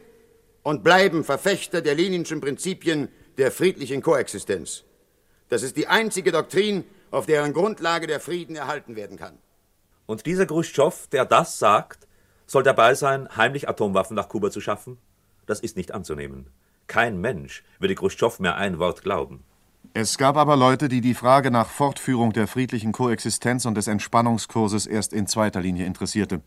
und 0.63 0.85
bleiben 0.85 1.25
Verfechter 1.25 1.81
der 1.81 1.95
leninschen 1.95 2.39
Prinzipien 2.39 3.09
der 3.37 3.51
friedlichen 3.51 4.01
Koexistenz. 4.01 4.85
Das 5.49 5.63
ist 5.63 5.77
die 5.77 5.87
einzige 5.87 6.31
Doktrin, 6.31 6.83
auf 7.11 7.25
deren 7.25 7.53
Grundlage 7.53 8.07
der 8.07 8.19
Frieden 8.19 8.55
erhalten 8.55 8.95
werden 8.95 9.17
kann. 9.17 9.37
Und 10.05 10.25
dieser 10.25 10.45
Khrushchev, 10.45 11.07
der 11.11 11.25
das 11.25 11.59
sagt, 11.59 12.07
soll 12.45 12.63
dabei 12.63 12.95
sein, 12.95 13.29
heimlich 13.35 13.67
Atomwaffen 13.67 14.15
nach 14.15 14.29
Kuba 14.29 14.51
zu 14.51 14.61
schaffen? 14.61 14.97
Das 15.45 15.59
ist 15.59 15.77
nicht 15.77 15.93
anzunehmen. 15.93 16.47
Kein 16.87 17.19
Mensch 17.19 17.63
würde 17.79 17.95
Khrushchev 17.95 18.41
mehr 18.41 18.55
ein 18.55 18.79
Wort 18.79 19.03
glauben. 19.03 19.43
Es 19.93 20.17
gab 20.17 20.37
aber 20.37 20.55
Leute, 20.55 20.89
die 20.89 21.01
die 21.01 21.13
Frage 21.13 21.49
nach 21.49 21.69
Fortführung 21.69 22.33
der 22.33 22.47
friedlichen 22.47 22.91
Koexistenz 22.91 23.65
und 23.65 23.75
des 23.75 23.87
Entspannungskurses 23.87 24.85
erst 24.85 25.13
in 25.13 25.27
zweiter 25.27 25.61
Linie 25.61 25.85
interessierte. 25.85 26.41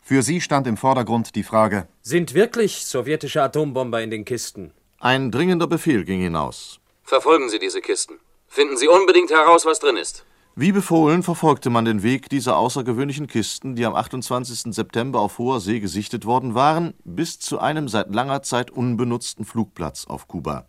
Für 0.00 0.22
sie 0.22 0.40
stand 0.40 0.66
im 0.66 0.76
Vordergrund 0.76 1.34
die 1.34 1.42
Frage: 1.42 1.88
Sind 2.02 2.34
wirklich 2.34 2.84
sowjetische 2.84 3.42
Atombomber 3.42 4.02
in 4.02 4.10
den 4.10 4.24
Kisten? 4.24 4.72
Ein 5.00 5.30
dringender 5.30 5.66
Befehl 5.66 6.04
ging 6.04 6.20
hinaus. 6.20 6.78
Verfolgen 7.02 7.48
Sie 7.48 7.58
diese 7.58 7.80
Kisten. 7.80 8.14
Finden 8.54 8.76
Sie 8.76 8.86
unbedingt 8.86 9.32
heraus, 9.32 9.66
was 9.66 9.80
drin 9.80 9.96
ist. 9.96 10.24
Wie 10.54 10.70
befohlen 10.70 11.24
verfolgte 11.24 11.70
man 11.70 11.84
den 11.84 12.04
Weg 12.04 12.28
dieser 12.28 12.56
außergewöhnlichen 12.56 13.26
Kisten, 13.26 13.74
die 13.74 13.84
am 13.84 13.96
28. 13.96 14.72
September 14.72 15.18
auf 15.18 15.38
hoher 15.38 15.58
See 15.58 15.80
gesichtet 15.80 16.24
worden 16.24 16.54
waren, 16.54 16.94
bis 17.02 17.40
zu 17.40 17.58
einem 17.58 17.88
seit 17.88 18.14
langer 18.14 18.42
Zeit 18.42 18.70
unbenutzten 18.70 19.44
Flugplatz 19.44 20.06
auf 20.06 20.28
Kuba. 20.28 20.68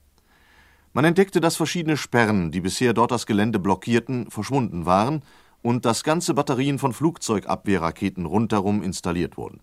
Man 0.93 1.05
entdeckte, 1.05 1.39
dass 1.41 1.57
verschiedene 1.57 1.95
Sperren, 1.95 2.49
die 2.49 2.61
bisher 2.61 2.95
dort 2.95 3.11
das 3.11 3.27
Gelände 3.27 3.59
blockierten, 3.59 4.31
verschwunden 4.31 4.87
waren 4.87 5.21
und 5.61 5.85
dass 5.85 6.03
ganze 6.03 6.33
Batterien 6.33 6.79
von 6.79 6.91
Flugzeugabwehrraketen 6.91 8.25
rundherum 8.25 8.81
installiert 8.81 9.37
wurden. 9.37 9.61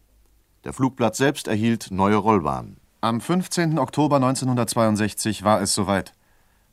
Der 0.62 0.72
Flugplatz 0.72 1.18
selbst 1.18 1.48
erhielt 1.48 1.88
neue 1.90 2.18
Rollbahnen. 2.18 2.76
Am 3.00 3.20
15. 3.20 3.80
Oktober 3.80 4.14
1962 4.14 5.42
war 5.42 5.61
es 5.61 5.74
soweit. 5.74 6.14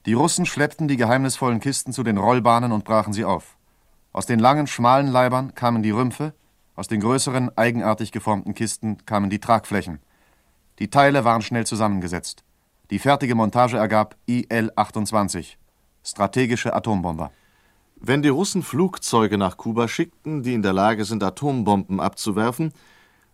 Die 0.05 0.13
Russen 0.13 0.45
schleppten 0.45 0.87
die 0.87 0.97
geheimnisvollen 0.97 1.59
Kisten 1.59 1.91
zu 1.91 2.03
den 2.03 2.17
Rollbahnen 2.17 2.71
und 2.71 2.85
brachen 2.85 3.13
sie 3.13 3.25
auf. 3.25 3.57
Aus 4.13 4.25
den 4.25 4.39
langen, 4.39 4.67
schmalen 4.67 5.07
Leibern 5.07 5.53
kamen 5.55 5.83
die 5.83 5.91
Rümpfe, 5.91 6.33
aus 6.75 6.87
den 6.87 7.01
größeren, 7.01 7.57
eigenartig 7.57 8.11
geformten 8.11 8.53
Kisten 8.53 9.05
kamen 9.05 9.29
die 9.29 9.39
Tragflächen. 9.39 9.99
Die 10.79 10.89
Teile 10.89 11.25
waren 11.25 11.41
schnell 11.41 11.65
zusammengesetzt. 11.65 12.43
Die 12.89 12.99
fertige 12.99 13.35
Montage 13.35 13.77
ergab 13.77 14.15
IL-28, 14.27 15.57
strategische 16.03 16.73
Atombomber. 16.73 17.31
Wenn 17.97 18.21
die 18.21 18.29
Russen 18.29 18.63
Flugzeuge 18.63 19.37
nach 19.37 19.57
Kuba 19.57 19.89
schickten, 19.89 20.41
die 20.41 20.53
in 20.53 20.61
der 20.61 20.71
Lage 20.71 21.03
sind, 21.03 21.21
Atombomben 21.21 21.99
abzuwerfen, 21.99 22.71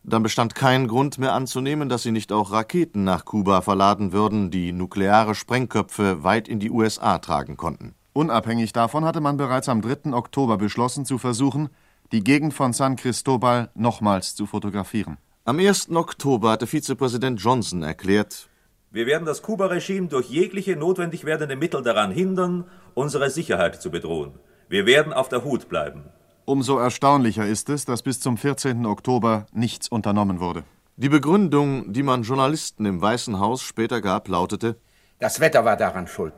dann 0.08 0.24
bestand 0.24 0.56
kein 0.56 0.88
Grund 0.88 1.18
mehr 1.18 1.34
anzunehmen, 1.34 1.89
dass 1.89 2.04
sie 2.04 2.12
nicht 2.12 2.32
auch 2.32 2.52
Raketen 2.52 3.04
nach 3.04 3.26
Kuba 3.26 3.62
verladen 3.62 4.12
würden, 4.12 4.52
die 4.52 4.72
nukleare 4.72 5.36
Sprengköpfe 5.36 6.24
weit 6.24 6.48
in 6.48 6.60
die 6.60 6.70
USA 6.70 7.18
tragen 7.18 7.58
konnten. 7.58 7.96
Unabhängig 8.13 8.72
davon 8.72 9.04
hatte 9.04 9.20
man 9.20 9.38
bereits 9.38 9.68
am 9.68 9.82
3. 9.82 10.13
Oktober 10.13 10.58
beschlossen 10.58 11.06
zu 11.06 11.18
versuchen, 11.18 11.70
die 12.12 12.24
Gegend 12.24 12.54
von 12.54 12.72
San 12.72 12.96
Cristobal 12.96 13.70
nochmals 13.74 14.36
zu 14.36 14.46
fotografieren. 14.46 15.18
Am 15.44 15.60
1. 15.60 15.89
Oktober 15.91 16.52
hatte 16.52 16.68
Vizepräsident 16.68 17.41
Johnson 17.41 17.84
erklärt, 17.84 18.48
wir 18.91 19.08
werden 19.08 19.26
das 19.26 19.41
Kuba-Regime 19.41 20.08
durch 20.08 20.30
jegliche 20.30 20.78
notwendig 20.78 21.26
werdende 21.26 21.58
Mittel 21.58 21.82
daran 21.82 22.12
hindern, 22.12 22.63
unsere 22.94 23.30
Sicherheit 23.30 23.82
zu 23.82 23.91
bedrohen. 23.91 24.39
Wir 24.70 24.86
werden 24.86 25.12
auf 25.12 25.28
der 25.28 25.44
Hut 25.44 25.68
bleiben. 25.68 26.06
Umso 26.47 26.77
erstaunlicher 26.77 27.47
ist 27.47 27.69
es, 27.69 27.86
dass 27.86 28.03
bis 28.03 28.19
zum 28.19 28.38
14. 28.38 28.86
Oktober 28.86 29.47
nichts 29.51 29.88
unternommen 29.88 30.39
wurde. 30.39 30.63
Die 30.95 31.10
Begründung, 31.10 31.91
die 31.91 32.03
man 32.03 32.21
Journalisten 32.21 32.86
im 32.86 33.01
Weißen 33.01 33.39
Haus 33.39 33.63
später 33.63 33.99
gab, 33.99 34.27
lautete: 34.27 34.77
Das 35.17 35.39
Wetter 35.39 35.65
war 35.65 35.75
daran 35.75 36.05
schuld. 36.05 36.36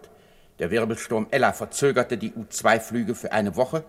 Der 0.60 0.72
Wirbelsturm 0.72 1.28
Ella 1.30 1.52
verzögerte 1.52 2.18
die 2.18 2.32
U-2-Flüge 2.32 3.16
für 3.16 3.34
eine 3.34 3.58
Woche 3.58 3.84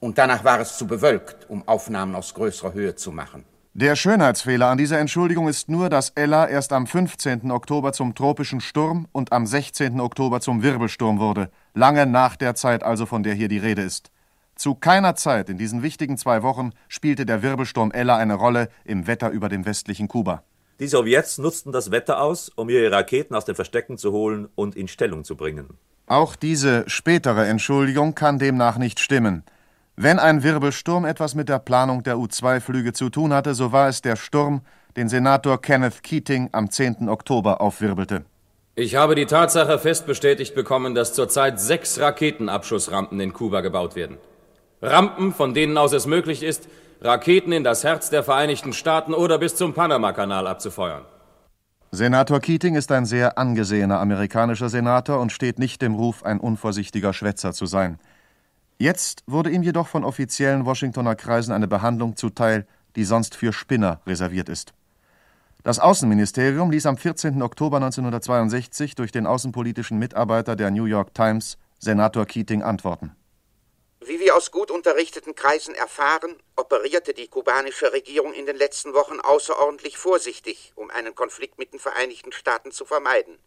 und 0.00 0.18
danach 0.18 0.42
war 0.42 0.58
es 0.58 0.76
zu 0.76 0.88
bewölkt, 0.88 1.48
um 1.48 1.66
Aufnahmen 1.68 2.16
aus 2.16 2.34
größerer 2.34 2.72
Höhe 2.72 2.96
zu 2.96 3.12
machen. 3.12 3.44
Der 3.72 3.94
Schönheitsfehler 3.94 4.66
an 4.66 4.76
dieser 4.78 4.98
Entschuldigung 4.98 5.46
ist 5.46 5.68
nur, 5.68 5.88
dass 5.88 6.10
Ella 6.10 6.48
erst 6.48 6.72
am 6.72 6.88
15. 6.88 7.52
Oktober 7.52 7.92
zum 7.92 8.16
tropischen 8.16 8.60
Sturm 8.60 9.06
und 9.12 9.32
am 9.32 9.46
16. 9.46 10.00
Oktober 10.00 10.40
zum 10.40 10.64
Wirbelsturm 10.64 11.20
wurde, 11.20 11.48
lange 11.74 12.06
nach 12.06 12.34
der 12.34 12.56
Zeit 12.56 12.82
also, 12.82 13.06
von 13.06 13.22
der 13.22 13.34
hier 13.34 13.46
die 13.46 13.58
Rede 13.58 13.82
ist. 13.82 14.10
Zu 14.60 14.74
keiner 14.74 15.14
Zeit 15.14 15.48
in 15.48 15.56
diesen 15.56 15.82
wichtigen 15.82 16.18
zwei 16.18 16.42
Wochen 16.42 16.72
spielte 16.86 17.24
der 17.24 17.42
Wirbelsturm 17.42 17.92
Ella 17.92 18.18
eine 18.18 18.34
Rolle 18.34 18.68
im 18.84 19.06
Wetter 19.06 19.30
über 19.30 19.48
dem 19.48 19.64
westlichen 19.64 20.06
Kuba. 20.06 20.42
Die 20.80 20.86
Sowjets 20.86 21.38
nutzten 21.38 21.72
das 21.72 21.90
Wetter 21.90 22.20
aus, 22.20 22.50
um 22.56 22.68
ihre 22.68 22.92
Raketen 22.92 23.34
aus 23.34 23.46
den 23.46 23.54
Verstecken 23.54 23.96
zu 23.96 24.12
holen 24.12 24.50
und 24.56 24.76
in 24.76 24.86
Stellung 24.86 25.24
zu 25.24 25.34
bringen. 25.34 25.78
Auch 26.06 26.36
diese 26.36 26.84
spätere 26.90 27.46
Entschuldigung 27.46 28.14
kann 28.14 28.38
demnach 28.38 28.76
nicht 28.76 29.00
stimmen. 29.00 29.44
Wenn 29.96 30.18
ein 30.18 30.42
Wirbelsturm 30.42 31.06
etwas 31.06 31.34
mit 31.34 31.48
der 31.48 31.58
Planung 31.58 32.02
der 32.02 32.18
U-2-Flüge 32.18 32.92
zu 32.92 33.08
tun 33.08 33.32
hatte, 33.32 33.54
so 33.54 33.72
war 33.72 33.88
es 33.88 34.02
der 34.02 34.16
Sturm, 34.16 34.60
den 34.94 35.08
Senator 35.08 35.58
Kenneth 35.58 36.02
Keating 36.02 36.50
am 36.52 36.70
10. 36.70 37.08
Oktober 37.08 37.62
aufwirbelte. 37.62 38.26
Ich 38.74 38.94
habe 38.94 39.14
die 39.14 39.24
Tatsache 39.24 39.78
fest 39.78 40.04
bestätigt 40.04 40.54
bekommen, 40.54 40.94
dass 40.94 41.14
zurzeit 41.14 41.58
sechs 41.58 41.98
Raketenabschussrampen 41.98 43.18
in 43.20 43.32
Kuba 43.32 43.62
gebaut 43.62 43.96
werden. 43.96 44.18
Rampen, 44.82 45.32
von 45.34 45.54
denen 45.54 45.76
aus 45.76 45.92
es 45.92 46.06
möglich 46.06 46.42
ist, 46.42 46.68
Raketen 47.02 47.52
in 47.52 47.64
das 47.64 47.84
Herz 47.84 48.10
der 48.10 48.22
Vereinigten 48.22 48.72
Staaten 48.72 49.14
oder 49.14 49.38
bis 49.38 49.56
zum 49.56 49.72
Panamakanal 49.72 50.46
abzufeuern. 50.46 51.04
Senator 51.92 52.40
Keating 52.40 52.76
ist 52.76 52.92
ein 52.92 53.04
sehr 53.04 53.36
angesehener 53.36 53.98
amerikanischer 54.00 54.68
Senator 54.68 55.18
und 55.18 55.32
steht 55.32 55.58
nicht 55.58 55.82
dem 55.82 55.94
Ruf, 55.94 56.22
ein 56.22 56.38
unvorsichtiger 56.38 57.12
Schwätzer 57.12 57.52
zu 57.52 57.66
sein. 57.66 57.98
Jetzt 58.78 59.24
wurde 59.26 59.50
ihm 59.50 59.62
jedoch 59.62 59.88
von 59.88 60.04
offiziellen 60.04 60.66
Washingtoner 60.66 61.14
Kreisen 61.14 61.52
eine 61.52 61.68
Behandlung 61.68 62.16
zuteil, 62.16 62.66
die 62.96 63.04
sonst 63.04 63.34
für 63.34 63.52
Spinner 63.52 64.00
reserviert 64.06 64.48
ist. 64.48 64.72
Das 65.62 65.78
Außenministerium 65.78 66.70
ließ 66.70 66.86
am 66.86 66.96
14. 66.96 67.42
Oktober 67.42 67.76
1962 67.78 68.94
durch 68.94 69.12
den 69.12 69.26
außenpolitischen 69.26 69.98
Mitarbeiter 69.98 70.56
der 70.56 70.70
New 70.70 70.86
York 70.86 71.12
Times, 71.12 71.58
Senator 71.78 72.24
Keating, 72.24 72.62
antworten. 72.62 73.16
Wie 74.02 74.18
wir 74.18 74.34
aus 74.34 74.50
gut 74.50 74.70
unterrichteten 74.70 75.34
Kreisen 75.34 75.74
erfahren, 75.74 76.34
operierte 76.56 77.12
die 77.12 77.28
kubanische 77.28 77.92
Regierung 77.92 78.32
in 78.32 78.46
den 78.46 78.56
letzten 78.56 78.94
Wochen 78.94 79.20
außerordentlich 79.20 79.98
vorsichtig, 79.98 80.72
um 80.74 80.90
einen 80.90 81.14
Konflikt 81.14 81.58
mit 81.58 81.74
den 81.74 81.78
Vereinigten 81.78 82.32
Staaten 82.32 82.72
zu 82.72 82.86
vermeiden. 82.86 83.38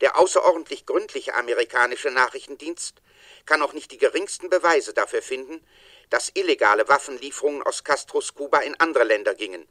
Der 0.00 0.18
außerordentlich 0.18 0.86
gründliche 0.86 1.34
amerikanische 1.34 2.10
Nachrichtendienst 2.10 3.02
kann 3.44 3.60
auch 3.60 3.74
nicht 3.74 3.92
die 3.92 3.98
geringsten 3.98 4.48
Beweise 4.48 4.94
dafür 4.94 5.20
finden, 5.20 5.60
dass 6.08 6.32
illegale 6.32 6.88
Waffenlieferungen 6.88 7.62
aus 7.62 7.84
Castros 7.84 8.34
Kuba 8.34 8.60
in 8.60 8.80
andere 8.80 9.04
Länder 9.04 9.34
gingen. 9.34 9.66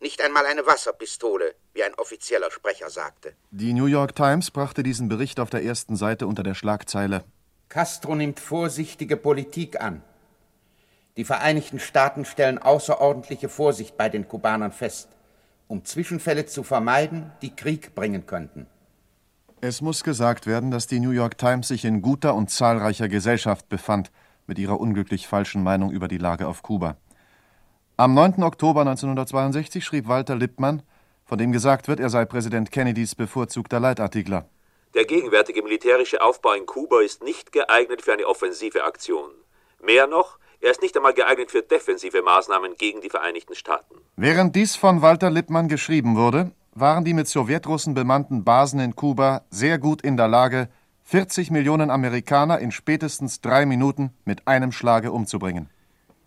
Nicht 0.00 0.22
einmal 0.22 0.46
eine 0.46 0.66
Wasserpistole, 0.66 1.54
wie 1.74 1.82
ein 1.82 1.94
offizieller 1.94 2.50
Sprecher 2.50 2.88
sagte. 2.88 3.36
Die 3.50 3.74
New 3.74 3.86
York 3.86 4.16
Times 4.16 4.50
brachte 4.50 4.82
diesen 4.82 5.08
Bericht 5.08 5.40
auf 5.40 5.50
der 5.50 5.62
ersten 5.62 5.96
Seite 5.96 6.26
unter 6.26 6.42
der 6.42 6.54
Schlagzeile 6.54 7.24
Castro 7.68 8.14
nimmt 8.14 8.40
vorsichtige 8.40 9.16
Politik 9.16 9.80
an. 9.80 10.02
Die 11.18 11.24
Vereinigten 11.24 11.78
Staaten 11.78 12.24
stellen 12.24 12.58
außerordentliche 12.58 13.48
Vorsicht 13.48 13.96
bei 13.96 14.08
den 14.08 14.26
Kubanern 14.26 14.72
fest, 14.72 15.08
um 15.66 15.84
Zwischenfälle 15.84 16.46
zu 16.46 16.62
vermeiden, 16.62 17.30
die 17.42 17.54
Krieg 17.54 17.94
bringen 17.94 18.26
könnten. 18.26 18.66
Es 19.60 19.82
muss 19.82 20.04
gesagt 20.04 20.46
werden, 20.46 20.70
dass 20.70 20.86
die 20.86 21.00
New 21.00 21.10
York 21.10 21.36
Times 21.36 21.68
sich 21.68 21.84
in 21.84 22.00
guter 22.00 22.34
und 22.34 22.48
zahlreicher 22.48 23.08
Gesellschaft 23.08 23.68
befand 23.68 24.12
mit 24.46 24.58
ihrer 24.58 24.80
unglücklich 24.80 25.26
falschen 25.26 25.62
Meinung 25.62 25.90
über 25.90 26.08
die 26.08 26.18
Lage 26.18 26.46
auf 26.46 26.62
Kuba. 26.62 26.96
Am 27.96 28.14
9. 28.14 28.44
Oktober 28.44 28.82
1962 28.82 29.84
schrieb 29.84 30.06
Walter 30.06 30.36
Lippmann, 30.36 30.82
von 31.24 31.36
dem 31.36 31.52
gesagt 31.52 31.88
wird, 31.88 32.00
er 32.00 32.08
sei 32.08 32.24
Präsident 32.24 32.70
Kennedys 32.70 33.16
bevorzugter 33.16 33.80
Leitartikler. 33.80 34.48
Der 34.94 35.04
gegenwärtige 35.04 35.62
militärische 35.62 36.22
Aufbau 36.22 36.54
in 36.54 36.64
Kuba 36.64 37.02
ist 37.02 37.22
nicht 37.22 37.52
geeignet 37.52 38.00
für 38.00 38.14
eine 38.14 38.26
offensive 38.26 38.84
Aktion. 38.84 39.30
Mehr 39.82 40.06
noch, 40.06 40.38
er 40.60 40.70
ist 40.70 40.80
nicht 40.80 40.96
einmal 40.96 41.12
geeignet 41.12 41.50
für 41.50 41.62
defensive 41.62 42.22
Maßnahmen 42.22 42.74
gegen 42.76 43.02
die 43.02 43.10
Vereinigten 43.10 43.54
Staaten. 43.54 43.96
Während 44.16 44.56
dies 44.56 44.76
von 44.76 45.02
Walter 45.02 45.30
Lippmann 45.30 45.68
geschrieben 45.68 46.16
wurde, 46.16 46.52
waren 46.72 47.04
die 47.04 47.12
mit 47.12 47.28
Sowjetrussen 47.28 47.92
bemannten 47.92 48.44
Basen 48.44 48.80
in 48.80 48.96
Kuba 48.96 49.42
sehr 49.50 49.78
gut 49.78 50.00
in 50.00 50.16
der 50.16 50.28
Lage, 50.28 50.68
40 51.04 51.50
Millionen 51.50 51.90
Amerikaner 51.90 52.58
in 52.58 52.70
spätestens 52.70 53.40
drei 53.42 53.66
Minuten 53.66 54.14
mit 54.24 54.48
einem 54.48 54.72
Schlage 54.72 55.12
umzubringen. 55.12 55.68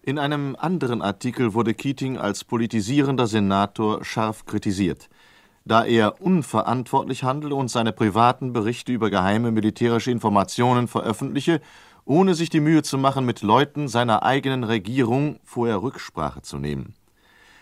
In 0.04 0.20
einem 0.20 0.56
anderen 0.58 1.02
Artikel 1.02 1.54
wurde 1.54 1.74
Keating 1.74 2.18
als 2.18 2.44
politisierender 2.44 3.28
Senator 3.28 4.04
scharf 4.04 4.46
kritisiert 4.46 5.10
da 5.66 5.84
er 5.86 6.22
unverantwortlich 6.22 7.24
handle 7.24 7.56
und 7.56 7.70
seine 7.70 7.92
privaten 7.92 8.54
Berichte 8.54 8.92
über 8.92 9.10
geheime 9.10 9.52
militärische 9.52 10.12
Informationen 10.12 10.88
veröffentliche, 10.88 11.62
ohne 12.06 12.34
sich 12.34 12.50
die 12.50 12.60
Mühe 12.60 12.84
zu 12.84 12.98
machen, 12.98 13.26
mit 13.26 13.42
Leuten 13.42 13.88
seiner 13.88 14.24
eigenen 14.24 14.64
Regierung 14.64 15.40
vorher 15.44 15.82
Rücksprache 15.82 16.42
zu 16.42 16.58
nehmen. 16.58 16.96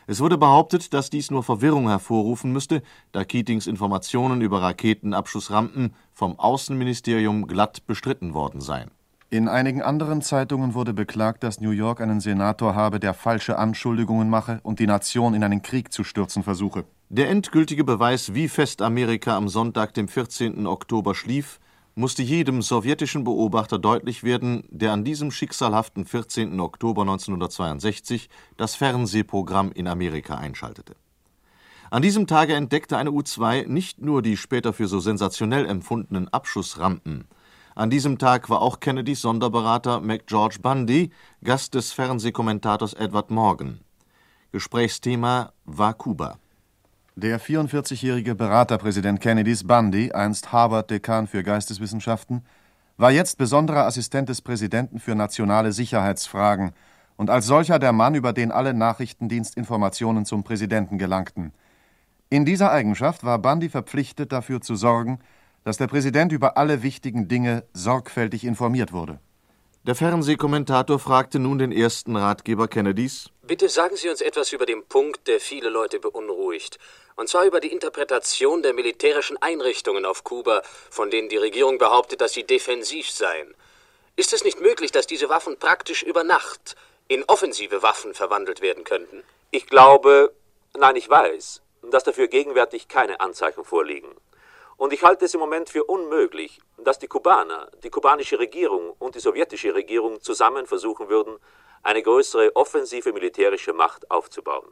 Es 0.07 0.21
wurde 0.21 0.39
behauptet, 0.39 0.93
dass 0.95 1.11
dies 1.11 1.29
nur 1.29 1.43
Verwirrung 1.43 1.87
hervorrufen 1.87 2.51
müsste, 2.51 2.81
da 3.11 3.23
Keatings 3.23 3.67
Informationen 3.67 4.41
über 4.41 4.59
Raketenabschussrampen 4.61 5.93
vom 6.13 6.39
Außenministerium 6.39 7.45
glatt 7.45 7.85
bestritten 7.85 8.33
worden 8.33 8.59
seien. 8.59 8.89
In 9.31 9.47
einigen 9.47 9.83
anderen 9.83 10.23
Zeitungen 10.23 10.73
wurde 10.73 10.91
beklagt, 10.91 11.43
dass 11.43 11.61
New 11.61 11.69
York 11.69 12.01
einen 12.01 12.19
Senator 12.19 12.73
habe, 12.73 12.99
der 12.99 13.13
falsche 13.13 13.59
Anschuldigungen 13.59 14.27
mache 14.27 14.59
und 14.63 14.79
die 14.79 14.87
Nation 14.87 15.35
in 15.35 15.43
einen 15.43 15.61
Krieg 15.61 15.93
zu 15.93 16.03
stürzen 16.03 16.41
versuche. 16.41 16.85
Der 17.09 17.29
endgültige 17.29 17.83
Beweis, 17.83 18.33
wie 18.33 18.47
fest 18.47 18.81
Amerika 18.81 19.37
am 19.37 19.47
Sonntag, 19.47 19.93
dem 19.93 20.07
14. 20.07 20.65
Oktober 20.65 21.13
schlief, 21.13 21.59
musste 21.93 22.23
jedem 22.23 22.63
sowjetischen 22.63 23.23
Beobachter 23.23 23.77
deutlich 23.77 24.23
werden, 24.23 24.63
der 24.71 24.93
an 24.93 25.03
diesem 25.03 25.29
schicksalhaften 25.29 26.05
14. 26.05 26.59
Oktober 26.59 27.03
1962 27.03 28.29
das 28.57 28.73
Fernsehprogramm 28.73 29.71
in 29.71 29.87
Amerika 29.87 30.39
einschaltete. 30.39 30.95
An 31.91 32.01
diesem 32.01 32.25
Tage 32.25 32.55
entdeckte 32.55 32.97
eine 32.97 33.11
U-2 33.11 33.67
nicht 33.67 34.01
nur 34.01 34.23
die 34.23 34.37
später 34.37 34.73
für 34.73 34.87
so 34.87 34.99
sensationell 34.99 35.67
empfundenen 35.67 36.29
Abschussrampen. 36.29 37.27
An 37.79 37.89
diesem 37.89 38.17
Tag 38.17 38.49
war 38.49 38.61
auch 38.61 38.81
Kennedys 38.81 39.21
Sonderberater 39.21 40.01
McGeorge 40.01 40.57
Bundy 40.61 41.11
Gast 41.41 41.75
des 41.75 41.93
Fernsehkommentators 41.93 42.93
Edward 42.93 43.31
Morgan. 43.31 43.79
Gesprächsthema 44.51 45.53
war 45.63 45.93
Kuba. 45.93 46.39
Der 47.15 47.39
44-jährige 47.39 48.35
Beraterpräsident 48.35 49.21
Kennedys, 49.21 49.65
Bundy, 49.65 50.11
einst 50.11 50.51
Harvard-Dekan 50.51 51.27
für 51.27 51.41
Geisteswissenschaften, 51.41 52.43
war 52.97 53.11
jetzt 53.11 53.37
besonderer 53.37 53.85
Assistent 53.85 54.27
des 54.27 54.41
Präsidenten 54.41 54.99
für 54.99 55.15
nationale 55.15 55.71
Sicherheitsfragen 55.71 56.73
und 57.15 57.29
als 57.29 57.45
solcher 57.45 57.79
der 57.79 57.93
Mann, 57.93 58.13
über 58.13 58.33
den 58.33 58.51
alle 58.51 58.73
Nachrichtendienstinformationen 58.73 60.25
zum 60.25 60.43
Präsidenten 60.43 60.97
gelangten. 60.97 61.53
In 62.29 62.43
dieser 62.43 62.73
Eigenschaft 62.73 63.23
war 63.23 63.39
Bundy 63.39 63.69
verpflichtet, 63.69 64.33
dafür 64.33 64.59
zu 64.59 64.75
sorgen, 64.75 65.19
dass 65.63 65.77
der 65.77 65.87
Präsident 65.87 66.31
über 66.31 66.57
alle 66.57 66.83
wichtigen 66.83 67.27
Dinge 67.27 67.63
sorgfältig 67.73 68.43
informiert 68.43 68.91
wurde. 68.93 69.19
Der 69.83 69.95
Fernsehkommentator 69.95 70.99
fragte 70.99 71.39
nun 71.39 71.57
den 71.57 71.71
ersten 71.71 72.15
Ratgeber 72.15 72.67
Kennedys. 72.67 73.29
Bitte 73.43 73.69
sagen 73.69 73.95
Sie 73.95 74.09
uns 74.09 74.21
etwas 74.21 74.51
über 74.51 74.65
den 74.65 74.85
Punkt, 74.85 75.27
der 75.27 75.39
viele 75.39 75.69
Leute 75.69 75.99
beunruhigt. 75.99 76.77
Und 77.15 77.29
zwar 77.29 77.45
über 77.45 77.59
die 77.59 77.71
Interpretation 77.71 78.61
der 78.61 78.73
militärischen 78.73 79.37
Einrichtungen 79.41 80.05
auf 80.05 80.23
Kuba, 80.23 80.61
von 80.89 81.09
denen 81.09 81.29
die 81.29 81.37
Regierung 81.37 81.77
behauptet, 81.77 82.21
dass 82.21 82.33
sie 82.33 82.43
defensiv 82.43 83.09
seien. 83.09 83.55
Ist 84.15 84.33
es 84.33 84.43
nicht 84.43 84.59
möglich, 84.59 84.91
dass 84.91 85.07
diese 85.07 85.29
Waffen 85.29 85.57
praktisch 85.57 86.03
über 86.03 86.23
Nacht 86.23 86.75
in 87.07 87.23
offensive 87.23 87.81
Waffen 87.81 88.13
verwandelt 88.13 88.61
werden 88.61 88.83
könnten? 88.83 89.23
Ich 89.49 89.65
glaube, 89.65 90.33
nein, 90.77 90.95
ich 90.97 91.09
weiß, 91.09 91.61
dass 91.89 92.03
dafür 92.03 92.27
gegenwärtig 92.27 92.87
keine 92.87 93.19
Anzeichen 93.21 93.63
vorliegen. 93.63 94.09
Und 94.79 94.93
ich 94.93 95.03
halte 95.03 95.25
es 95.25 95.33
im 95.33 95.41
Moment 95.41 95.69
für 95.69 95.83
unmöglich, 95.83 96.61
dass 96.77 96.99
die 96.99 97.09
Kubaner, 97.09 97.69
die 97.83 97.89
kubanische 97.89 98.39
Regierung 98.39 98.93
und 98.97 99.13
die 99.13 99.19
sowjetische 99.19 99.75
Regierung 99.75 100.21
zusammen 100.21 100.65
versuchen 100.67 101.09
würden, 101.09 101.37
eine 101.83 102.01
größere 102.01 102.55
offensive 102.55 103.11
militärische 103.11 103.73
Macht 103.73 104.09
aufzubauen. 104.09 104.71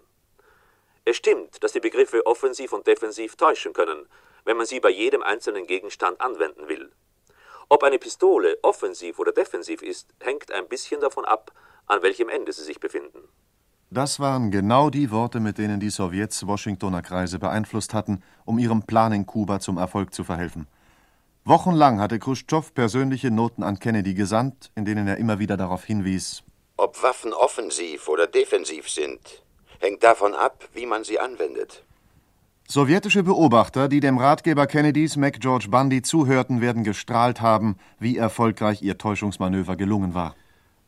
Es 1.03 1.17
stimmt, 1.17 1.61
dass 1.61 1.73
die 1.73 1.81
Begriffe 1.81 2.25
offensiv 2.25 2.71
und 2.71 2.87
defensiv 2.87 3.35
täuschen 3.35 3.73
können, 3.73 4.07
wenn 4.45 4.55
man 4.55 4.65
sie 4.65 4.79
bei 4.79 4.91
jedem 4.91 5.21
einzelnen 5.21 5.67
Gegenstand 5.67 6.21
anwenden 6.21 6.69
will. 6.69 6.89
Ob 7.67 7.83
eine 7.83 7.99
Pistole 7.99 8.59
offensiv 8.61 9.19
oder 9.19 9.33
defensiv 9.33 9.81
ist, 9.81 10.07
hängt 10.21 10.53
ein 10.53 10.69
bisschen 10.69 11.01
davon 11.01 11.25
ab, 11.25 11.51
an 11.85 12.01
welchem 12.01 12.29
Ende 12.29 12.53
sie 12.53 12.63
sich 12.63 12.79
befinden. 12.79 13.27
Das 13.89 14.19
waren 14.19 14.51
genau 14.51 14.89
die 14.89 15.11
Worte, 15.11 15.39
mit 15.39 15.57
denen 15.57 15.79
die 15.79 15.89
Sowjets 15.89 16.45
Washingtoner 16.45 17.01
Kreise 17.01 17.39
beeinflusst 17.39 17.93
hatten, 17.93 18.21
um 18.43 18.59
ihrem 18.59 18.83
Plan 18.83 19.13
in 19.13 19.25
Kuba 19.25 19.59
zum 19.59 19.77
Erfolg 19.77 20.13
zu 20.13 20.25
verhelfen. 20.25 20.67
Wochenlang 21.45 22.01
hatte 22.01 22.19
Khrushchev 22.19 22.73
persönliche 22.73 23.31
Noten 23.31 23.63
an 23.63 23.79
Kennedy 23.79 24.13
gesandt, 24.13 24.71
in 24.75 24.83
denen 24.83 25.07
er 25.07 25.17
immer 25.17 25.39
wieder 25.39 25.55
darauf 25.55 25.85
hinwies, 25.85 26.43
ob 26.75 27.01
Waffen 27.01 27.33
offensiv 27.33 28.07
oder 28.07 28.27
defensiv 28.27 28.87
sind, 28.89 29.43
hängt 29.79 30.03
davon 30.03 30.35
ab, 30.35 30.67
wie 30.73 30.85
man 30.85 31.03
sie 31.03 31.19
anwendet. 31.19 31.83
Sowjetische 32.67 33.23
Beobachter, 33.23 33.87
die 33.87 33.99
dem 33.99 34.17
Ratgeber 34.17 34.67
Kennedys 34.67 35.15
McGeorge 35.15 35.69
Bundy 35.69 36.01
zuhörten, 36.01 36.61
werden 36.61 36.83
gestrahlt 36.83 37.41
haben, 37.41 37.77
wie 37.97 38.17
erfolgreich 38.17 38.81
ihr 38.81 38.97
Täuschungsmanöver 38.97 39.75
gelungen 39.75 40.13
war. 40.13 40.35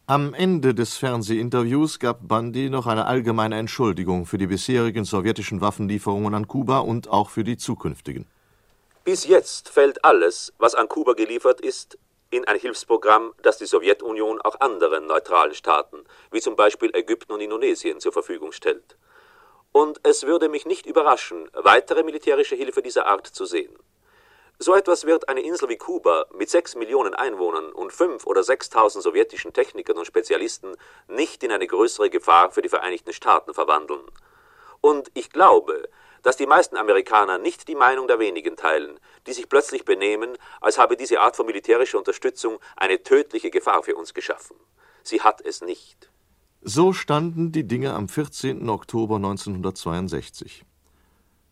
Am 0.09 0.33
Ende 0.33 0.73
des 0.73 0.97
Fernsehinterviews 0.97 1.99
gab 1.99 2.27
Bundy 2.27 2.71
noch 2.71 2.87
eine 2.87 3.05
allgemeine 3.05 3.59
Entschuldigung 3.59 4.25
für 4.25 4.39
die 4.39 4.47
bisherigen 4.47 5.05
sowjetischen 5.05 5.61
Waffenlieferungen 5.61 6.33
an 6.33 6.47
Kuba 6.47 6.79
und 6.79 7.09
auch 7.09 7.29
für 7.29 7.43
die 7.43 7.57
zukünftigen. 7.57 8.25
Bis 9.03 9.27
jetzt 9.27 9.69
fällt 9.69 10.03
alles, 10.03 10.51
was 10.57 10.73
an 10.73 10.87
Kuba 10.87 11.13
geliefert 11.13 11.61
ist, 11.61 11.99
in 12.31 12.43
ein 12.47 12.59
Hilfsprogramm, 12.59 13.33
das 13.43 13.59
die 13.59 13.67
Sowjetunion 13.67 14.41
auch 14.41 14.59
anderen 14.61 15.05
neutralen 15.05 15.53
Staaten, 15.53 15.97
wie 16.31 16.41
zum 16.41 16.55
Beispiel 16.55 16.89
Ägypten 16.95 17.31
und 17.31 17.41
Indonesien, 17.41 17.99
zur 17.99 18.11
Verfügung 18.11 18.51
stellt. 18.51 18.97
Und 19.73 19.99
es 20.01 20.23
würde 20.23 20.49
mich 20.49 20.65
nicht 20.65 20.87
überraschen, 20.87 21.47
weitere 21.53 22.01
militärische 22.01 22.55
Hilfe 22.55 22.81
dieser 22.81 23.05
Art 23.05 23.27
zu 23.27 23.45
sehen. 23.45 23.75
So 24.61 24.75
etwas 24.75 25.05
wird 25.05 25.29
eine 25.29 25.39
Insel 25.39 25.69
wie 25.69 25.77
Kuba 25.77 26.25
mit 26.37 26.49
sechs 26.49 26.75
Millionen 26.75 27.13
Einwohnern 27.13 27.71
und 27.71 27.93
fünf 27.93 28.27
oder 28.27 28.43
sechstausend 28.43 29.01
sowjetischen 29.01 29.53
Technikern 29.53 29.97
und 29.97 30.05
Spezialisten 30.05 30.75
nicht 31.07 31.45
in 31.45 31.51
eine 31.53 31.65
größere 31.65 32.09
Gefahr 32.09 32.51
für 32.51 32.61
die 32.61 32.67
Vereinigten 32.67 33.13
Staaten 33.13 33.53
verwandeln. 33.53 34.01
Und 34.81 35.11
ich 35.13 35.29
glaube, 35.29 35.87
dass 36.23 36.35
die 36.35 36.45
meisten 36.45 36.75
Amerikaner 36.75 37.37
nicht 37.37 37.69
die 37.69 37.75
Meinung 37.75 38.09
der 38.09 38.19
wenigen 38.19 38.57
teilen, 38.57 38.99
die 39.27 39.31
sich 39.31 39.47
plötzlich 39.47 39.85
benehmen, 39.85 40.37
als 40.59 40.77
habe 40.77 40.97
diese 40.97 41.21
Art 41.21 41.37
von 41.37 41.45
militärischer 41.45 41.97
Unterstützung 41.97 42.59
eine 42.75 43.01
tödliche 43.01 43.51
Gefahr 43.51 43.83
für 43.83 43.95
uns 43.95 44.13
geschaffen. 44.13 44.57
Sie 45.03 45.21
hat 45.21 45.39
es 45.39 45.61
nicht. 45.61 46.11
So 46.61 46.91
standen 46.91 47.53
die 47.53 47.65
Dinge 47.65 47.93
am 47.93 48.09
14. 48.09 48.67
Oktober 48.67 49.15
1962. 49.15 50.65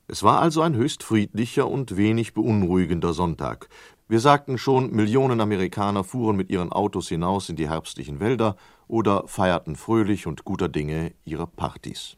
Es 0.10 0.24
war 0.24 0.39
also 0.39 0.62
ein 0.62 0.74
höchst 0.74 1.03
friedlicher 1.03 1.68
und 1.68 1.97
wenig 1.97 2.34
beunruhigender 2.34 3.12
Sonntag. 3.12 3.68
Wir 4.08 4.22
sagten 4.22 4.58
schon, 4.58 4.91
Millionen 4.91 5.41
Amerikaner 5.41 6.05
fuhren 6.05 6.38
mit 6.38 6.49
ihren 6.49 6.72
Autos 6.72 7.10
hinaus 7.10 7.49
in 7.49 7.58
die 7.58 7.70
herbstlichen 7.70 8.22
Wälder 8.22 8.55
oder 8.88 9.28
feierten 9.28 9.76
fröhlich 9.76 10.26
und 10.26 10.45
guter 10.45 10.70
Dinge 10.70 11.12
ihre 11.26 11.45
Partys. 11.45 12.16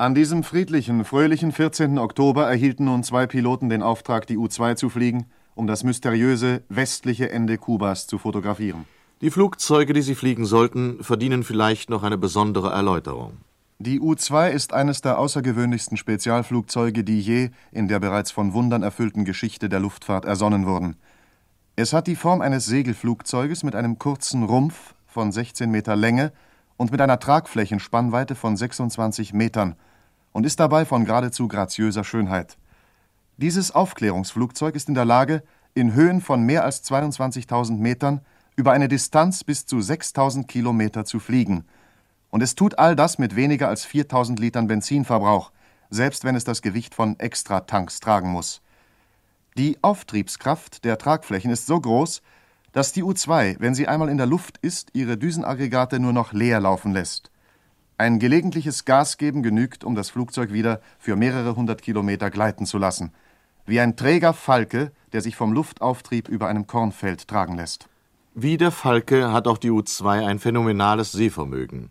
An 0.00 0.14
diesem 0.14 0.44
friedlichen, 0.44 1.04
fröhlichen 1.04 1.52
14. 1.52 1.98
Oktober 1.98 2.48
erhielten 2.48 2.86
nun 2.86 3.04
zwei 3.04 3.26
Piloten 3.26 3.68
den 3.68 3.82
Auftrag, 3.82 4.26
die 4.26 4.38
U-2 4.38 4.76
zu 4.76 4.88
fliegen, 4.88 5.26
um 5.54 5.66
das 5.66 5.84
mysteriöse 5.84 6.62
westliche 6.70 7.30
Ende 7.30 7.58
Kubas 7.58 8.06
zu 8.06 8.16
fotografieren. 8.16 8.86
Die 9.20 9.30
Flugzeuge, 9.30 9.92
die 9.92 10.00
sie 10.00 10.14
fliegen 10.14 10.46
sollten, 10.46 11.04
verdienen 11.04 11.42
vielleicht 11.42 11.90
noch 11.90 12.02
eine 12.02 12.16
besondere 12.16 12.70
Erläuterung. 12.70 13.32
Die 13.78 14.00
U-2 14.00 14.48
ist 14.48 14.72
eines 14.72 15.02
der 15.02 15.18
außergewöhnlichsten 15.18 15.98
Spezialflugzeuge, 15.98 17.04
die 17.04 17.20
je 17.20 17.50
in 17.70 17.86
der 17.86 18.00
bereits 18.00 18.30
von 18.30 18.54
Wundern 18.54 18.82
erfüllten 18.82 19.26
Geschichte 19.26 19.68
der 19.68 19.80
Luftfahrt 19.80 20.24
ersonnen 20.24 20.64
wurden. 20.64 20.96
Es 21.76 21.92
hat 21.92 22.06
die 22.06 22.16
Form 22.16 22.40
eines 22.40 22.64
Segelflugzeuges 22.64 23.64
mit 23.64 23.74
einem 23.74 23.98
kurzen 23.98 24.44
Rumpf 24.44 24.94
von 25.06 25.30
16 25.30 25.70
Meter 25.70 25.94
Länge 25.94 26.32
und 26.78 26.90
mit 26.90 27.02
einer 27.02 27.20
Tragflächenspannweite 27.20 28.34
von 28.34 28.56
26 28.56 29.34
Metern– 29.34 29.76
und 30.32 30.46
ist 30.46 30.60
dabei 30.60 30.84
von 30.84 31.04
geradezu 31.04 31.48
graziöser 31.48 32.04
Schönheit. 32.04 32.56
Dieses 33.36 33.74
Aufklärungsflugzeug 33.74 34.74
ist 34.74 34.88
in 34.88 34.94
der 34.94 35.04
Lage, 35.04 35.42
in 35.74 35.94
Höhen 35.94 36.20
von 36.20 36.42
mehr 36.42 36.64
als 36.64 36.84
22.000 36.84 37.78
Metern 37.78 38.20
über 38.56 38.72
eine 38.72 38.88
Distanz 38.88 39.44
bis 39.44 39.66
zu 39.66 39.76
6.000 39.78 40.46
Kilometer 40.46 41.04
zu 41.04 41.20
fliegen. 41.20 41.64
Und 42.30 42.42
es 42.42 42.54
tut 42.54 42.78
all 42.78 42.94
das 42.94 43.18
mit 43.18 43.36
weniger 43.36 43.68
als 43.68 43.86
4.000 43.86 44.38
Litern 44.38 44.66
Benzinverbrauch, 44.66 45.52
selbst 45.88 46.24
wenn 46.24 46.36
es 46.36 46.44
das 46.44 46.62
Gewicht 46.62 46.94
von 46.94 47.18
Extratanks 47.18 48.00
tragen 48.00 48.30
muss. 48.30 48.60
Die 49.56 49.78
Auftriebskraft 49.82 50.84
der 50.84 50.98
Tragflächen 50.98 51.50
ist 51.50 51.66
so 51.66 51.80
groß, 51.80 52.22
dass 52.72 52.92
die 52.92 53.02
U-2, 53.02 53.56
wenn 53.58 53.74
sie 53.74 53.88
einmal 53.88 54.08
in 54.08 54.16
der 54.16 54.26
Luft 54.26 54.58
ist, 54.58 54.90
ihre 54.92 55.16
Düsenaggregate 55.16 55.98
nur 55.98 56.12
noch 56.12 56.32
leer 56.32 56.60
laufen 56.60 56.92
lässt. 56.92 57.30
Ein 58.00 58.18
gelegentliches 58.18 58.86
Gasgeben 58.86 59.42
genügt, 59.42 59.84
um 59.84 59.94
das 59.94 60.08
Flugzeug 60.08 60.54
wieder 60.54 60.80
für 60.98 61.16
mehrere 61.16 61.54
hundert 61.54 61.82
Kilometer 61.82 62.30
gleiten 62.30 62.64
zu 62.64 62.78
lassen. 62.78 63.12
Wie 63.66 63.78
ein 63.78 63.94
träger 63.94 64.32
Falke, 64.32 64.92
der 65.12 65.20
sich 65.20 65.36
vom 65.36 65.52
Luftauftrieb 65.52 66.26
über 66.26 66.48
einem 66.48 66.66
Kornfeld 66.66 67.28
tragen 67.28 67.56
lässt. 67.56 67.90
Wie 68.34 68.56
der 68.56 68.70
Falke 68.70 69.32
hat 69.32 69.46
auch 69.46 69.58
die 69.58 69.70
U-2 69.70 70.26
ein 70.26 70.38
phänomenales 70.38 71.12
Sehvermögen. 71.12 71.90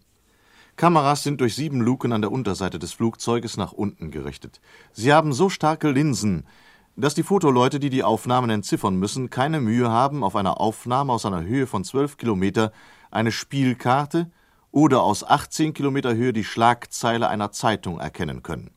Kameras 0.78 1.22
sind 1.22 1.42
durch 1.42 1.54
sieben 1.54 1.80
Luken 1.80 2.12
an 2.12 2.22
der 2.22 2.32
Unterseite 2.32 2.80
des 2.80 2.92
Flugzeuges 2.94 3.58
nach 3.58 3.72
unten 3.72 4.10
gerichtet. 4.10 4.62
Sie 4.92 5.14
haben 5.14 5.32
so 5.32 5.48
starke 5.48 5.92
Linsen, 5.92 6.48
dass 6.96 7.14
die 7.14 7.22
Fotoleute, 7.22 7.80
die 7.80 7.92
die 7.92 8.04
Aufnahmen 8.04 8.50
entziffern 8.50 8.96
müssen, 8.96 9.30
keine 9.30 9.60
Mühe 9.60 9.92
haben, 9.92 10.24
auf 10.24 10.36
einer 10.36 10.60
Aufnahme 10.60 11.14
aus 11.14 11.28
einer 11.28 11.44
Höhe 11.44 11.68
von 11.68 11.84
zwölf 11.84 12.18
Kilometer 12.18 12.72
eine 13.12 13.32
Spielkarte 13.32 14.32
oder 14.72 15.02
aus 15.02 15.24
18 15.24 15.74
Kilometer 15.74 16.16
Höhe 16.16 16.34
die 16.34 16.44
Schlagzeile 16.44 17.28
einer 17.30 17.52
Zeitung 17.52 18.00
erkennen 18.00 18.44
können. 18.44 18.72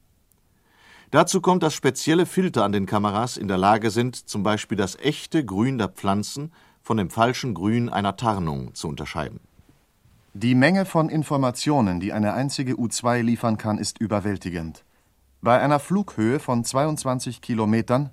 Dazu 1.11 1.43
kommt, 1.43 1.63
dass 1.63 1.75
spezielle 1.75 2.25
Filter 2.25 2.65
an 2.65 2.73
den 2.73 2.87
Kameras 2.87 3.37
in 3.37 3.49
der 3.49 3.59
Lage 3.59 3.91
sind, 3.91 4.17
zum 4.17 4.43
Beispiel 4.43 4.79
das 4.79 4.99
echte 4.99 5.45
Grün 5.45 5.77
der 5.77 5.89
Pflanzen 5.89 6.53
von 6.81 6.97
dem 6.97 7.11
falschen 7.11 7.53
Grün 7.53 7.91
einer 7.91 8.17
Tarnung 8.17 8.75
zu 8.75 8.89
unterscheiden. 8.89 9.41
Die 10.35 10.55
Menge 10.55 10.87
von 10.87 11.11
Informationen, 11.11 12.01
die 12.01 12.15
eine 12.15 12.33
einzige 12.33 12.79
U-2 12.79 13.21
liefern 13.21 13.59
kann, 13.59 13.77
ist 13.77 13.99
überwältigend. 13.99 14.83
Bei 15.43 15.61
einer 15.61 15.79
Flughöhe 15.79 16.39
von 16.39 16.65
22 16.65 17.43
Kilometern 17.43 18.09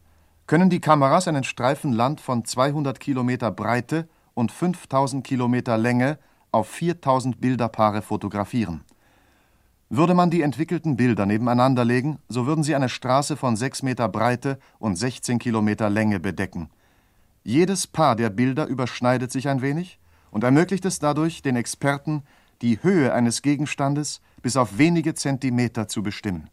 können 0.45 0.69
die 0.69 0.81
Kameras 0.81 1.29
einen 1.29 1.45
Streifen 1.45 1.93
Land 1.93 2.19
von 2.19 2.43
200 2.43 2.99
Kilometer 2.99 3.51
Breite 3.51 4.09
und 4.33 4.51
5000 4.51 5.25
Kilometer 5.25 5.77
Länge 5.77 6.17
auf 6.51 6.67
4000 6.69 7.39
Bilderpaare 7.39 8.01
fotografieren. 8.01 8.81
Würde 9.89 10.13
man 10.13 10.29
die 10.29 10.43
entwickelten 10.43 10.97
Bilder 10.97 11.25
nebeneinander 11.25 11.83
legen, 11.83 12.19
so 12.27 12.45
würden 12.45 12.63
sie 12.63 12.75
eine 12.75 12.89
Straße 12.89 13.35
von 13.35 13.55
6 13.55 13.81
Meter 13.83 14.07
Breite 14.07 14.59
und 14.77 14.95
16 14.95 15.39
Kilometer 15.39 15.89
Länge 15.89 16.19
bedecken. 16.19 16.69
Jedes 17.43 17.87
Paar 17.87 18.15
der 18.15 18.29
Bilder 18.29 18.67
überschneidet 18.67 19.31
sich 19.31 19.47
ein 19.47 19.61
wenig 19.61 19.99
und 20.29 20.43
ermöglicht 20.43 20.85
es 20.85 20.99
dadurch, 20.99 21.41
den 21.41 21.55
Experten 21.55 22.23
die 22.61 22.83
Höhe 22.83 23.13
eines 23.13 23.41
Gegenstandes 23.41 24.21
bis 24.41 24.57
auf 24.57 24.77
wenige 24.77 25.15
Zentimeter 25.15 25.87
zu 25.87 26.03
bestimmen. 26.03 26.49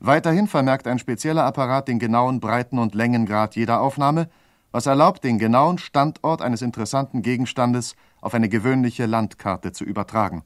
Weiterhin 0.00 0.48
vermerkt 0.48 0.86
ein 0.86 0.98
spezieller 0.98 1.44
Apparat 1.44 1.86
den 1.86 1.98
genauen 1.98 2.40
Breiten- 2.40 2.78
und 2.78 2.94
Längengrad 2.94 3.54
jeder 3.54 3.80
Aufnahme 3.80 4.28
was 4.72 4.86
erlaubt, 4.86 5.24
den 5.24 5.38
genauen 5.38 5.78
Standort 5.78 6.42
eines 6.42 6.62
interessanten 6.62 7.22
Gegenstandes 7.22 7.96
auf 8.20 8.34
eine 8.34 8.48
gewöhnliche 8.48 9.06
Landkarte 9.06 9.72
zu 9.72 9.84
übertragen. 9.84 10.42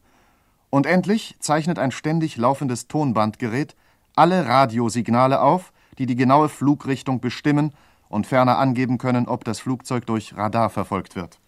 Und 0.71 0.87
endlich 0.87 1.37
zeichnet 1.39 1.79
ein 1.79 1.93
ständig 1.93 2.37
laufendes 2.37 2.89
Tonbandgerät 2.89 3.77
alle 4.17 4.47
Radiosignale 4.47 5.41
auf, 5.41 5.73
die 5.99 6.07
die 6.07 6.17
genaue 6.17 6.49
Flugrichtung 6.49 7.21
bestimmen 7.21 7.73
und 8.09 8.27
ferner 8.27 8.59
angeben 8.59 8.99
können, 8.99 9.27
ob 9.27 9.45
das 9.45 9.61
Flugzeug 9.61 10.07
durch 10.07 10.37
Radar 10.37 10.71
verfolgt 10.71 11.17
wird. 11.17 11.39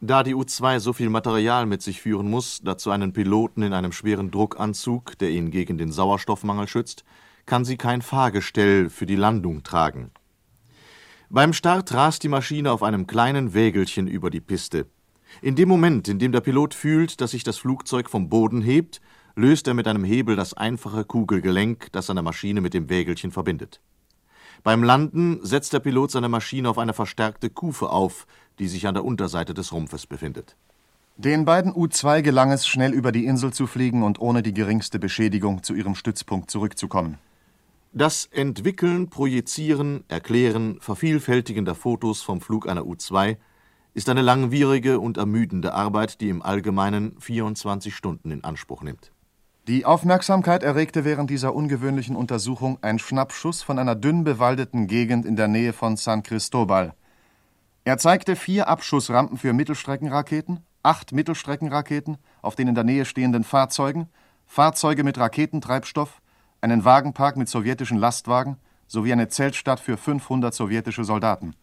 Da 0.00 0.22
die 0.22 0.34
U-2 0.34 0.78
so 0.78 0.92
viel 0.92 1.08
Material 1.08 1.66
mit 1.66 1.82
sich 1.82 2.02
führen 2.02 2.30
muss, 2.30 2.60
dazu 2.62 2.90
einen 2.90 3.12
Piloten 3.12 3.62
in 3.62 3.72
einem 3.72 3.92
schweren 3.92 4.30
Druckanzug, 4.30 5.18
der 5.18 5.30
ihn 5.30 5.50
gegen 5.50 5.78
den 5.78 5.90
Sauerstoffmangel 5.90 6.68
schützt, 6.68 7.04
kann 7.46 7.64
sie 7.64 7.76
kein 7.76 8.02
Fahrgestell 8.02 8.90
für 8.90 9.06
die 9.06 9.16
Landung 9.16 9.62
tragen. 9.62 10.10
Beim 11.30 11.52
Start 11.52 11.94
rast 11.94 12.22
die 12.22 12.28
Maschine 12.28 12.72
auf 12.72 12.82
einem 12.82 13.06
kleinen 13.06 13.54
Wägelchen 13.54 14.06
über 14.06 14.30
die 14.30 14.40
Piste. 14.40 14.86
In 15.42 15.54
dem 15.54 15.68
Moment, 15.68 16.08
in 16.08 16.18
dem 16.18 16.32
der 16.32 16.40
Pilot 16.40 16.74
fühlt, 16.74 17.20
dass 17.20 17.32
sich 17.32 17.44
das 17.44 17.58
Flugzeug 17.58 18.08
vom 18.08 18.28
Boden 18.28 18.62
hebt, 18.62 19.00
löst 19.34 19.68
er 19.68 19.74
mit 19.74 19.86
einem 19.86 20.04
Hebel 20.04 20.34
das 20.34 20.54
einfache 20.54 21.04
Kugelgelenk, 21.04 21.92
das 21.92 22.06
seine 22.06 22.22
Maschine 22.22 22.62
mit 22.62 22.72
dem 22.72 22.88
Wägelchen 22.88 23.30
verbindet. 23.30 23.80
Beim 24.62 24.82
Landen 24.82 25.38
setzt 25.44 25.74
der 25.74 25.80
Pilot 25.80 26.10
seine 26.10 26.30
Maschine 26.30 26.70
auf 26.70 26.78
eine 26.78 26.94
verstärkte 26.94 27.50
Kufe 27.50 27.90
auf, 27.90 28.26
die 28.58 28.68
sich 28.68 28.86
an 28.86 28.94
der 28.94 29.04
Unterseite 29.04 29.52
des 29.52 29.72
Rumpfes 29.72 30.06
befindet. 30.06 30.56
Den 31.18 31.44
beiden 31.44 31.72
U-2 31.74 32.22
gelang 32.22 32.50
es, 32.50 32.66
schnell 32.66 32.92
über 32.92 33.12
die 33.12 33.26
Insel 33.26 33.52
zu 33.52 33.66
fliegen 33.66 34.02
und 34.02 34.20
ohne 34.20 34.42
die 34.42 34.54
geringste 34.54 34.98
Beschädigung 34.98 35.62
zu 35.62 35.74
ihrem 35.74 35.94
Stützpunkt 35.94 36.50
zurückzukommen. 36.50 37.18
Das 37.92 38.26
Entwickeln, 38.26 39.08
Projizieren, 39.08 40.04
Erklären, 40.08 40.78
Vervielfältigen 40.80 41.64
der 41.64 41.74
Fotos 41.74 42.22
vom 42.22 42.40
Flug 42.40 42.68
einer 42.68 42.86
U-2 42.86 43.36
ist 43.96 44.10
eine 44.10 44.20
langwierige 44.20 45.00
und 45.00 45.16
ermüdende 45.16 45.72
Arbeit, 45.72 46.20
die 46.20 46.28
im 46.28 46.42
Allgemeinen 46.42 47.18
24 47.18 47.96
Stunden 47.96 48.30
in 48.30 48.44
Anspruch 48.44 48.82
nimmt. 48.82 49.10
Die 49.68 49.86
Aufmerksamkeit 49.86 50.62
erregte 50.62 51.06
während 51.06 51.30
dieser 51.30 51.54
ungewöhnlichen 51.54 52.14
Untersuchung 52.14 52.76
ein 52.82 52.98
Schnappschuss 52.98 53.62
von 53.62 53.78
einer 53.78 53.94
dünn 53.94 54.22
bewaldeten 54.22 54.86
Gegend 54.86 55.24
in 55.24 55.34
der 55.34 55.48
Nähe 55.48 55.72
von 55.72 55.96
San 55.96 56.22
Cristobal. 56.22 56.92
Er 57.84 57.96
zeigte 57.96 58.36
vier 58.36 58.68
Abschussrampen 58.68 59.38
für 59.38 59.54
Mittelstreckenraketen, 59.54 60.60
acht 60.82 61.12
Mittelstreckenraketen 61.12 62.18
auf 62.42 62.54
den 62.54 62.68
in 62.68 62.74
der 62.74 62.84
Nähe 62.84 63.06
stehenden 63.06 63.44
Fahrzeugen, 63.44 64.10
Fahrzeuge 64.44 65.04
mit 65.04 65.16
Raketentreibstoff, 65.16 66.20
einen 66.60 66.84
Wagenpark 66.84 67.38
mit 67.38 67.48
sowjetischen 67.48 67.96
Lastwagen 67.96 68.58
sowie 68.88 69.14
eine 69.14 69.28
Zeltstadt 69.28 69.80
für 69.80 69.96
500 69.96 70.52
sowjetische 70.52 71.04
Soldaten. 71.04 71.56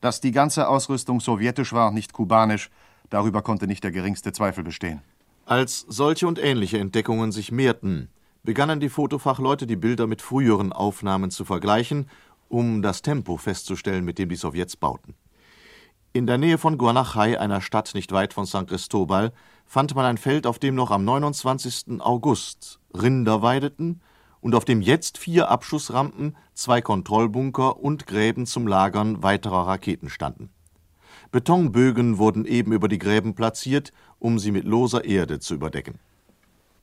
Dass 0.00 0.20
die 0.20 0.32
ganze 0.32 0.68
Ausrüstung 0.68 1.20
sowjetisch 1.20 1.72
war 1.72 1.90
nicht 1.90 2.12
kubanisch, 2.12 2.70
darüber 3.10 3.42
konnte 3.42 3.66
nicht 3.66 3.84
der 3.84 3.90
geringste 3.90 4.32
Zweifel 4.32 4.64
bestehen. 4.64 5.02
Als 5.44 5.84
solche 5.88 6.26
und 6.26 6.38
ähnliche 6.38 6.78
Entdeckungen 6.78 7.32
sich 7.32 7.50
mehrten, 7.50 8.08
begannen 8.42 8.80
die 8.80 8.90
Fotofachleute 8.90 9.66
die 9.66 9.76
Bilder 9.76 10.06
mit 10.06 10.22
früheren 10.22 10.72
Aufnahmen 10.72 11.30
zu 11.30 11.44
vergleichen, 11.44 12.08
um 12.48 12.82
das 12.82 13.02
Tempo 13.02 13.36
festzustellen, 13.36 14.04
mit 14.04 14.18
dem 14.18 14.28
die 14.28 14.36
Sowjets 14.36 14.76
bauten. 14.76 15.14
In 16.12 16.26
der 16.26 16.38
Nähe 16.38 16.58
von 16.58 16.78
Guanachay, 16.78 17.36
einer 17.36 17.60
Stadt 17.60 17.94
nicht 17.94 18.12
weit 18.12 18.32
von 18.32 18.46
San 18.46 18.66
Cristobal, 18.66 19.32
fand 19.66 19.94
man 19.94 20.06
ein 20.06 20.18
Feld, 20.18 20.46
auf 20.46 20.58
dem 20.58 20.74
noch 20.74 20.90
am 20.90 21.04
29. 21.04 22.00
August 22.00 22.80
Rinder 22.94 23.42
weideten 23.42 24.00
und 24.40 24.54
auf 24.54 24.64
dem 24.64 24.80
jetzt 24.80 25.18
vier 25.18 25.50
Abschussrampen, 25.50 26.36
zwei 26.54 26.80
Kontrollbunker 26.80 27.78
und 27.78 28.06
Gräben 28.06 28.46
zum 28.46 28.66
Lagern 28.66 29.22
weiterer 29.22 29.66
Raketen 29.66 30.10
standen. 30.10 30.50
Betonbögen 31.30 32.18
wurden 32.18 32.44
eben 32.44 32.72
über 32.72 32.88
die 32.88 32.98
Gräben 32.98 33.34
platziert, 33.34 33.92
um 34.18 34.38
sie 34.38 34.50
mit 34.50 34.64
loser 34.64 35.04
Erde 35.04 35.40
zu 35.40 35.54
überdecken. 35.54 35.98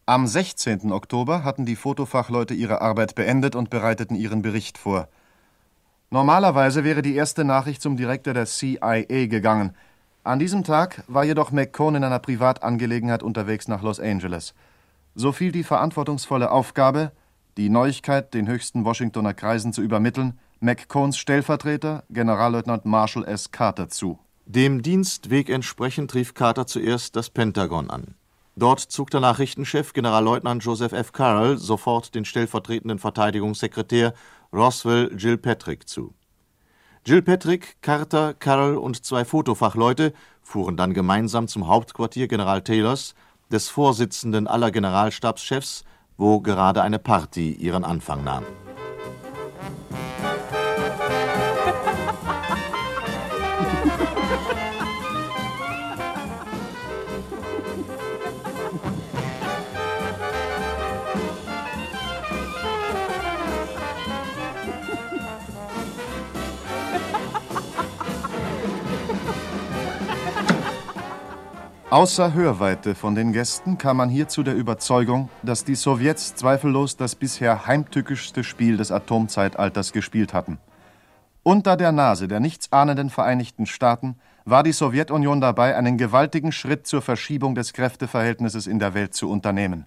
Am 0.06 0.28
16. 0.28 0.92
Oktober 0.92 1.44
hatten 1.44 1.66
die 1.66 1.76
Fotofachleute 1.76 2.54
ihre 2.54 2.82
Arbeit 2.82 3.16
beendet 3.16 3.56
und 3.56 3.72
bereiteten 3.72 4.16
ihren 4.16 4.44
Bericht 4.44 4.78
vor. 4.78 5.08
Normalerweise 6.12 6.84
wäre 6.84 7.02
die 7.02 7.16
erste 7.16 7.44
Nachricht 7.44 7.82
zum 7.82 7.98
Direktor 7.98 8.36
der 8.36 8.46
CIA 8.46 9.02
gegangen. 9.26 9.76
An 10.24 10.38
diesem 10.38 10.64
Tag 10.64 11.04
war 11.08 11.24
jedoch 11.24 11.52
McCone 11.52 11.98
in 11.98 12.04
einer 12.04 12.20
Privatangelegenheit 12.20 13.24
unterwegs 13.24 13.68
nach 13.68 13.82
Los 13.82 14.00
Angeles. 14.00 14.54
So 15.16 15.32
fiel 15.32 15.52
die 15.52 15.64
verantwortungsvolle 15.64 16.52
Aufgabe, 16.52 17.12
die 17.58 17.70
Neuigkeit 17.70 18.34
den 18.34 18.48
höchsten 18.48 18.86
Washingtoner 18.86 19.34
Kreisen 19.34 19.74
zu 19.74 19.82
übermitteln, 19.82 20.40
McCones 20.60 21.18
Stellvertreter, 21.18 22.04
Generalleutnant 22.10 22.86
Marshall 22.86 23.26
S. 23.26 23.52
Carter, 23.52 23.90
zu. 23.90 24.20
Dem 24.46 24.82
Dienstweg 24.82 25.50
entsprechend 25.50 26.14
rief 26.14 26.34
Carter 26.34 26.68
zuerst 26.68 27.16
das 27.16 27.30
Pentagon 27.30 27.90
an. 27.90 28.16
Dort 28.56 28.80
zog 28.80 29.10
der 29.10 29.20
Nachrichtenchef 29.20 29.94
Generalleutnant 29.94 30.64
Joseph 30.64 30.94
F. 30.94 31.12
Carroll 31.12 31.58
sofort 31.58 32.16
den 32.16 32.26
stellvertretenden 32.26 33.00
Verteidigungssekretär 33.00 34.14
Roswell 34.54 35.10
Gilpatrick 35.16 35.90
zu. 35.90 36.14
Gilpatrick, 37.04 37.82
Carter, 37.82 38.34
Carroll 38.34 38.78
und 38.78 39.06
zwei 39.06 39.26
Fotofachleute 39.26 40.14
fuhren 40.42 40.78
dann 40.78 40.94
gemeinsam 40.94 41.48
zum 41.48 41.68
Hauptquartier 41.68 42.28
General 42.28 42.62
Taylors, 42.62 43.14
des 43.52 43.70
Vorsitzenden 43.70 44.48
aller 44.48 44.72
Generalstabschefs, 44.72 45.84
wo 46.18 46.40
gerade 46.40 46.82
eine 46.82 47.00
Party 47.00 47.52
ihren 47.52 47.84
Anfang 47.84 48.24
nahm. 48.24 48.44
Außer 71.96 72.34
Hörweite 72.34 72.94
von 72.94 73.16
den 73.16 73.32
Gästen 73.32 73.78
kam 73.78 73.96
man 73.96 74.10
hier 74.10 74.28
zu 74.28 74.44
der 74.44 74.54
Überzeugung, 74.54 75.30
dass 75.44 75.64
die 75.64 75.76
Sowjets 75.76 76.36
zweifellos 76.36 76.98
das 76.98 77.16
bisher 77.16 77.68
heimtückischste 77.68 78.44
Spiel 78.44 78.76
des 78.76 78.92
Atomzeitalters 78.92 79.94
gespielt 79.94 80.34
hatten. 80.34 80.58
Unter 81.42 81.78
der 81.78 81.94
Nase 81.94 82.28
der 82.28 82.42
nichtsahnenden 82.42 83.10
Vereinigten 83.10 83.66
Staaten 83.66 84.18
war 84.44 84.62
die 84.62 84.74
Sowjetunion 84.74 85.40
dabei, 85.40 85.78
einen 85.78 85.98
gewaltigen 85.98 86.52
Schritt 86.52 86.86
zur 86.86 87.02
Verschiebung 87.02 87.56
des 87.56 87.72
Kräfteverhältnisses 87.72 88.68
in 88.68 88.80
der 88.80 88.94
Welt 88.94 89.14
zu 89.14 89.30
unternehmen. 89.30 89.86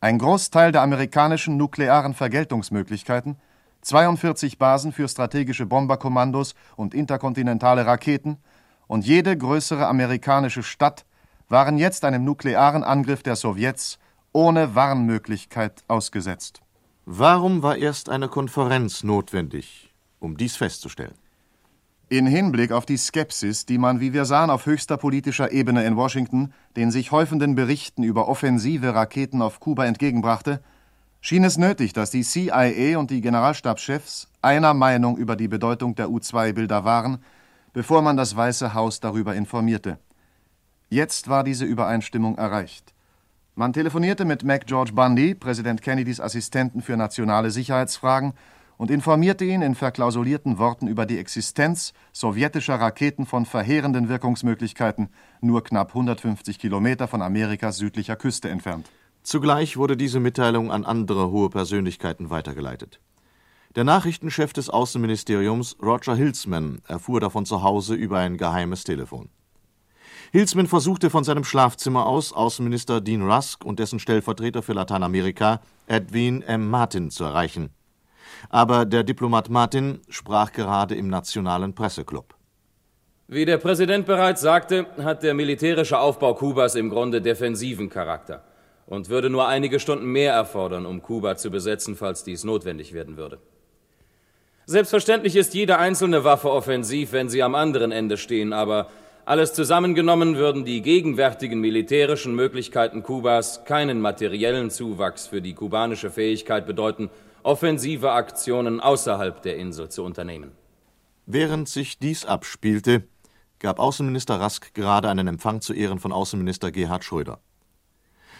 Ein 0.00 0.18
Großteil 0.18 0.70
der 0.70 0.82
amerikanischen 0.82 1.56
nuklearen 1.56 2.14
Vergeltungsmöglichkeiten, 2.14 3.38
42 3.82 4.56
Basen 4.58 4.92
für 4.92 5.08
strategische 5.08 5.66
Bomberkommandos 5.66 6.54
und 6.76 6.94
interkontinentale 6.94 7.86
Raketen 7.86 8.38
und 8.86 9.04
jede 9.04 9.36
größere 9.36 9.88
amerikanische 9.88 10.62
Stadt 10.62 11.04
waren 11.48 11.78
jetzt 11.78 12.04
einem 12.04 12.24
nuklearen 12.24 12.84
Angriff 12.84 13.22
der 13.22 13.36
Sowjets 13.36 13.98
ohne 14.32 14.74
Warnmöglichkeit 14.74 15.82
ausgesetzt. 15.88 16.60
Warum 17.06 17.62
war 17.62 17.76
erst 17.76 18.10
eine 18.10 18.28
Konferenz 18.28 19.02
notwendig, 19.02 19.94
um 20.20 20.36
dies 20.36 20.56
festzustellen? 20.56 21.14
In 22.10 22.26
Hinblick 22.26 22.72
auf 22.72 22.86
die 22.86 22.96
Skepsis, 22.96 23.66
die 23.66 23.76
man, 23.76 24.00
wie 24.00 24.12
wir 24.14 24.24
sahen, 24.24 24.48
auf 24.50 24.64
höchster 24.64 24.96
politischer 24.96 25.52
Ebene 25.52 25.84
in 25.84 25.96
Washington 25.96 26.52
den 26.76 26.90
sich 26.90 27.12
häufenden 27.12 27.54
Berichten 27.54 28.02
über 28.02 28.28
offensive 28.28 28.94
Raketen 28.94 29.42
auf 29.42 29.60
Kuba 29.60 29.84
entgegenbrachte, 29.84 30.62
schien 31.20 31.44
es 31.44 31.58
nötig, 31.58 31.92
dass 31.92 32.10
die 32.10 32.22
CIA 32.22 32.98
und 32.98 33.10
die 33.10 33.20
Generalstabschefs 33.20 34.28
einer 34.40 34.72
Meinung 34.74 35.16
über 35.16 35.36
die 35.36 35.48
Bedeutung 35.48 35.94
der 35.96 36.10
U-2-Bilder 36.10 36.84
waren, 36.84 37.18
bevor 37.72 38.00
man 38.00 38.16
das 38.16 38.36
Weiße 38.36 38.74
Haus 38.74 39.00
darüber 39.00 39.34
informierte. 39.34 39.98
Jetzt 40.90 41.28
war 41.28 41.44
diese 41.44 41.64
Übereinstimmung 41.64 42.38
erreicht. 42.38 42.94
Man 43.54 43.72
telefonierte 43.72 44.24
mit 44.24 44.44
Mac 44.44 44.66
George 44.66 44.92
Bundy, 44.92 45.34
Präsident 45.34 45.82
Kennedys 45.82 46.20
Assistenten 46.20 46.80
für 46.80 46.96
nationale 46.96 47.50
Sicherheitsfragen, 47.50 48.32
und 48.78 48.90
informierte 48.90 49.44
ihn 49.44 49.60
in 49.60 49.74
verklausulierten 49.74 50.56
Worten 50.56 50.86
über 50.86 51.04
die 51.04 51.18
Existenz 51.18 51.92
sowjetischer 52.12 52.76
Raketen 52.76 53.26
von 53.26 53.44
verheerenden 53.44 54.08
Wirkungsmöglichkeiten, 54.08 55.08
nur 55.40 55.64
knapp 55.64 55.88
150 55.88 56.58
Kilometer 56.58 57.08
von 57.08 57.20
Amerikas 57.20 57.76
südlicher 57.76 58.16
Küste 58.16 58.48
entfernt. 58.48 58.88
Zugleich 59.22 59.76
wurde 59.76 59.96
diese 59.96 60.20
Mitteilung 60.20 60.70
an 60.70 60.84
andere 60.84 61.30
hohe 61.30 61.50
Persönlichkeiten 61.50 62.30
weitergeleitet. 62.30 63.00
Der 63.74 63.84
Nachrichtenchef 63.84 64.52
des 64.52 64.70
Außenministeriums, 64.70 65.76
Roger 65.82 66.14
Hilsman, 66.14 66.80
erfuhr 66.86 67.20
davon 67.20 67.44
zu 67.44 67.62
Hause 67.62 67.94
über 67.94 68.18
ein 68.18 68.38
geheimes 68.38 68.84
Telefon. 68.84 69.28
Hilsman 70.30 70.66
versuchte 70.66 71.08
von 71.08 71.24
seinem 71.24 71.44
Schlafzimmer 71.44 72.06
aus 72.06 72.34
Außenminister 72.34 73.00
Dean 73.00 73.22
Rusk 73.22 73.64
und 73.64 73.78
dessen 73.78 73.98
Stellvertreter 73.98 74.62
für 74.62 74.74
Lateinamerika, 74.74 75.60
Edwin 75.86 76.42
M. 76.42 76.68
Martin, 76.68 77.10
zu 77.10 77.24
erreichen. 77.24 77.70
Aber 78.50 78.84
der 78.84 79.04
Diplomat 79.04 79.48
Martin 79.48 80.00
sprach 80.10 80.52
gerade 80.52 80.94
im 80.94 81.08
Nationalen 81.08 81.74
Presseclub. 81.74 82.34
Wie 83.26 83.46
der 83.46 83.56
Präsident 83.56 84.06
bereits 84.06 84.42
sagte, 84.42 84.86
hat 85.02 85.22
der 85.22 85.32
militärische 85.32 85.98
Aufbau 85.98 86.34
Kubas 86.34 86.74
im 86.74 86.90
Grunde 86.90 87.22
defensiven 87.22 87.88
Charakter 87.88 88.44
und 88.86 89.08
würde 89.08 89.30
nur 89.30 89.48
einige 89.48 89.80
Stunden 89.80 90.06
mehr 90.06 90.34
erfordern, 90.34 90.84
um 90.84 91.02
Kuba 91.02 91.36
zu 91.36 91.50
besetzen, 91.50 91.96
falls 91.96 92.22
dies 92.22 92.44
notwendig 92.44 92.92
werden 92.92 93.16
würde. 93.16 93.38
Selbstverständlich 94.66 95.36
ist 95.36 95.54
jede 95.54 95.78
einzelne 95.78 96.24
Waffe 96.24 96.50
offensiv, 96.50 97.12
wenn 97.12 97.30
sie 97.30 97.42
am 97.42 97.54
anderen 97.54 97.92
Ende 97.92 98.18
stehen, 98.18 98.52
aber 98.52 98.90
alles 99.28 99.52
zusammengenommen 99.52 100.36
würden 100.36 100.64
die 100.64 100.80
gegenwärtigen 100.80 101.60
militärischen 101.60 102.34
Möglichkeiten 102.34 103.02
Kubas 103.02 103.66
keinen 103.66 104.00
materiellen 104.00 104.70
Zuwachs 104.70 105.26
für 105.26 105.42
die 105.42 105.52
kubanische 105.52 106.10
Fähigkeit 106.10 106.66
bedeuten, 106.66 107.10
offensive 107.42 108.12
Aktionen 108.12 108.80
außerhalb 108.80 109.42
der 109.42 109.58
Insel 109.58 109.90
zu 109.90 110.02
unternehmen. 110.02 110.52
Während 111.26 111.68
sich 111.68 111.98
dies 111.98 112.24
abspielte, 112.24 113.06
gab 113.58 113.80
Außenminister 113.80 114.40
Rask 114.40 114.72
gerade 114.72 115.10
einen 115.10 115.28
Empfang 115.28 115.60
zu 115.60 115.74
Ehren 115.74 115.98
von 115.98 116.10
Außenminister 116.10 116.70
Gerhard 116.70 117.04
Schröder. 117.04 117.40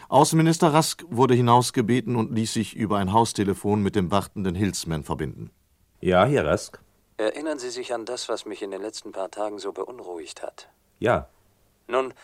Außenminister 0.09 0.73
Rask 0.73 1.05
wurde 1.11 1.35
hinausgebeten 1.35 2.17
und 2.17 2.35
ließ 2.35 2.55
sich 2.55 2.75
über 2.75 2.97
ein 2.97 3.13
Haustelefon 3.13 3.83
mit 3.83 3.95
dem 3.95 4.11
wartenden 4.11 4.55
Hilsmann 4.55 5.05
verbinden. 5.05 5.51
Ja, 6.01 6.25
Herr 6.25 6.47
Rask. 6.47 6.81
Erinnern 7.19 7.59
Sie 7.59 7.71
sich 7.71 7.93
an 7.93 8.05
das, 8.05 8.29
was 8.29 8.47
mich 8.47 8.63
in 8.63 8.71
den 8.71 8.81
letzten 8.81 9.11
paar 9.11 9.29
Tagen 9.31 9.59
so 9.59 9.73
beunruhigt 9.73 10.41
hat? 10.41 10.69
Ja. 11.01 11.29
Nun, 11.89 12.15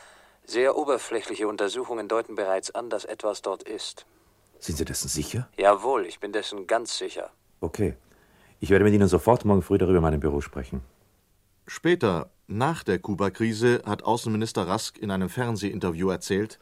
sehr 0.45 0.77
oberflächliche 0.77 1.49
Untersuchungen 1.49 2.07
deuten 2.07 2.37
bereits 2.37 2.71
an, 2.71 2.91
dass 2.91 3.05
etwas 3.05 3.43
dort 3.43 3.65
ist. 3.65 4.07
Sind 4.61 4.79
Sie 4.79 4.85
dessen 4.85 5.09
sicher? 5.09 5.49
Jawohl, 5.57 6.07
ich 6.07 6.21
bin 6.21 6.33
dessen 6.33 6.69
ganz 6.69 6.97
sicher. 6.97 7.31
Okay. 7.61 7.97
Ich 8.61 8.71
werde 8.71 8.85
mit 8.85 8.95
Ihnen 8.95 9.09
sofort 9.09 9.45
morgen 9.45 9.63
früh 9.63 9.79
darüber 9.79 9.97
in 9.97 10.03
meinem 10.03 10.21
Büro 10.21 10.41
sprechen. 10.41 10.81
Später, 11.67 12.31
nach 12.47 12.85
der 12.85 13.01
Kuba-Krise, 13.01 13.83
hat 13.85 14.05
Außenminister 14.05 14.69
Rask 14.69 14.97
in 14.99 15.11
einem 15.11 15.29
Fernsehinterview 15.29 16.09
erzählt: 16.09 16.61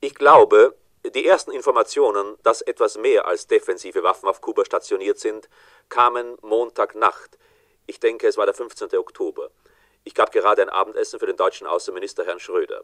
Ich 0.00 0.14
glaube, 0.14 0.76
die 1.10 1.26
ersten 1.26 1.52
Informationen, 1.52 2.36
dass 2.42 2.60
etwas 2.62 2.98
mehr 2.98 3.26
als 3.26 3.46
defensive 3.46 4.02
Waffen 4.02 4.28
auf 4.28 4.40
Kuba 4.40 4.64
stationiert 4.64 5.18
sind, 5.18 5.48
kamen 5.88 6.36
Montagnacht. 6.42 7.38
Ich 7.86 8.00
denke, 8.00 8.26
es 8.26 8.36
war 8.36 8.46
der 8.46 8.54
15. 8.54 8.96
Oktober. 8.98 9.50
Ich 10.04 10.14
gab 10.14 10.32
gerade 10.32 10.62
ein 10.62 10.68
Abendessen 10.68 11.18
für 11.18 11.26
den 11.26 11.36
deutschen 11.36 11.66
Außenminister 11.66 12.24
Herrn 12.24 12.40
Schröder. 12.40 12.82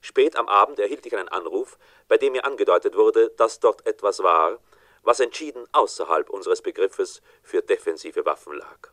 Spät 0.00 0.36
am 0.36 0.48
Abend 0.48 0.78
erhielt 0.78 1.04
ich 1.06 1.16
einen 1.16 1.28
Anruf, 1.28 1.78
bei 2.08 2.16
dem 2.16 2.32
mir 2.32 2.44
angedeutet 2.44 2.96
wurde, 2.96 3.30
dass 3.36 3.60
dort 3.60 3.86
etwas 3.86 4.22
war, 4.22 4.58
was 5.02 5.20
entschieden 5.20 5.64
außerhalb 5.72 6.30
unseres 6.30 6.62
Begriffes 6.62 7.22
für 7.42 7.62
defensive 7.62 8.24
Waffen 8.24 8.54
lag. 8.54 8.90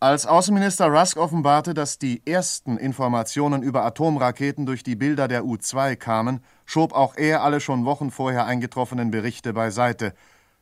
Als 0.00 0.26
Außenminister 0.26 0.86
Rusk 0.86 1.16
offenbarte, 1.16 1.74
dass 1.74 1.98
die 1.98 2.22
ersten 2.24 2.76
Informationen 2.76 3.64
über 3.64 3.84
Atomraketen 3.84 4.64
durch 4.64 4.84
die 4.84 4.94
Bilder 4.94 5.26
der 5.26 5.44
U-2 5.44 5.96
kamen, 5.96 6.44
schob 6.68 6.92
auch 6.92 7.16
er 7.16 7.42
alle 7.42 7.60
schon 7.60 7.86
Wochen 7.86 8.10
vorher 8.10 8.44
eingetroffenen 8.44 9.10
Berichte 9.10 9.54
beiseite. 9.54 10.12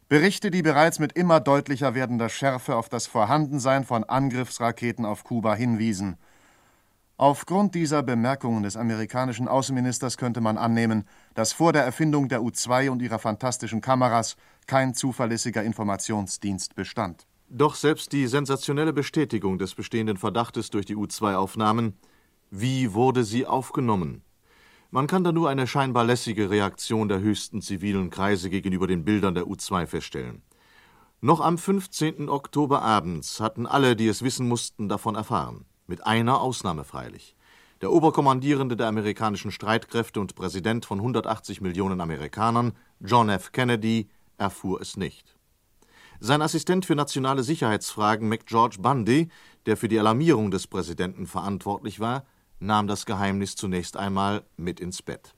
Berichte, 0.09 0.53
die 0.53 0.63
bereits 0.63 1.01
mit 1.01 1.15
immer 1.15 1.41
deutlicher 1.41 1.97
werdender 1.97 2.29
Schärfe 2.29 2.77
auf 2.77 2.89
das 2.89 3.09
Vorhandensein 3.09 3.85
von 3.85 4.05
Angriffsraketen 4.05 5.05
auf 5.05 5.25
Kuba 5.25 5.57
hinwiesen. 5.57 6.17
Aufgrund 7.17 7.75
dieser 7.75 8.05
Bemerkungen 8.05 8.63
des 8.63 8.77
amerikanischen 8.77 9.49
Außenministers 9.49 10.17
könnte 10.17 10.41
man 10.41 10.59
annehmen, 10.59 11.09
dass 11.35 11.53
vor 11.53 11.73
der 11.73 11.83
Erfindung 11.83 12.29
der 12.29 12.41
U-2 12.41 12.89
und 12.91 13.03
ihrer 13.03 13.19
fantastischen 13.19 13.81
Kameras 13.81 14.37
kein 14.69 14.95
zuverlässiger 14.95 15.65
Informationsdienst 15.65 16.77
bestand. 16.77 17.27
Doch 17.49 17.75
selbst 17.75 18.13
die 18.13 18.29
sensationelle 18.29 18.93
Bestätigung 18.93 19.59
des 19.59 19.75
bestehenden 19.75 20.19
Verdachtes 20.19 20.71
durch 20.71 20.87
die 20.87 20.95
U-2-Aufnahmen, 20.95 21.97
wie 22.53 22.95
wurde 22.95 23.25
sie 23.25 23.45
aufgenommen? 23.45 24.23
Man 24.91 25.07
kann 25.07 25.25
da 25.25 25.33
nur 25.33 25.49
eine 25.49 25.67
scheinbar 25.67 26.05
lässige 26.05 26.49
Reaktion 26.49 27.09
der 27.09 27.21
höchsten 27.21 27.61
zivilen 27.61 28.11
Kreise 28.11 28.51
gegenüber 28.51 28.87
den 28.87 29.05
Bildern 29.05 29.35
der 29.35 29.49
U-2 29.49 29.87
feststellen. 29.87 30.43
Noch 31.21 31.41
am 31.41 31.59
15. 31.59 32.29
Oktober 32.29 32.83
abends 32.83 33.41
hatten 33.41 33.67
alle, 33.67 33.97
die 33.97 34.07
es 34.07 34.23
wissen 34.23 34.47
mussten, 34.47 34.89
davon 34.89 35.17
erfahren. 35.17 35.65
Mit 35.87 36.07
einer 36.07 36.41
Ausnahme 36.41 36.85
freilich. 36.85 37.35
Der 37.81 37.93
Oberkommandierende 37.93 38.77
der 38.77 38.87
amerikanischen 38.87 39.51
Streitkräfte 39.51 40.21
und 40.21 40.35
Präsident 40.35 40.87
von 40.87 40.99
180 40.99 41.61
Millionen 41.61 42.01
Amerikanern, 42.01 42.73
John 43.01 43.29
F. 43.29 43.53
Kennedy, 43.53 44.09
erfuhr 44.39 44.81
es 44.81 44.97
nicht. 44.97 45.37
Sein 46.21 46.43
Assistent 46.43 46.87
für 46.87 46.95
nationale 46.95 47.43
Sicherheitsfragen 47.43 48.29
McGeorge 48.29 48.79
Bundy, 48.81 49.29
der 49.67 49.77
für 49.77 49.89
die 49.89 49.99
Alarmierung 49.99 50.51
des 50.51 50.67
Präsidenten 50.67 51.27
verantwortlich 51.27 52.01
war, 52.01 52.25
nahm 52.61 52.87
das 52.87 53.07
Geheimnis 53.07 53.57
zunächst 53.57 53.97
einmal 53.97 54.43
mit 54.57 54.81
ins 54.81 55.03
Bett. 55.03 55.35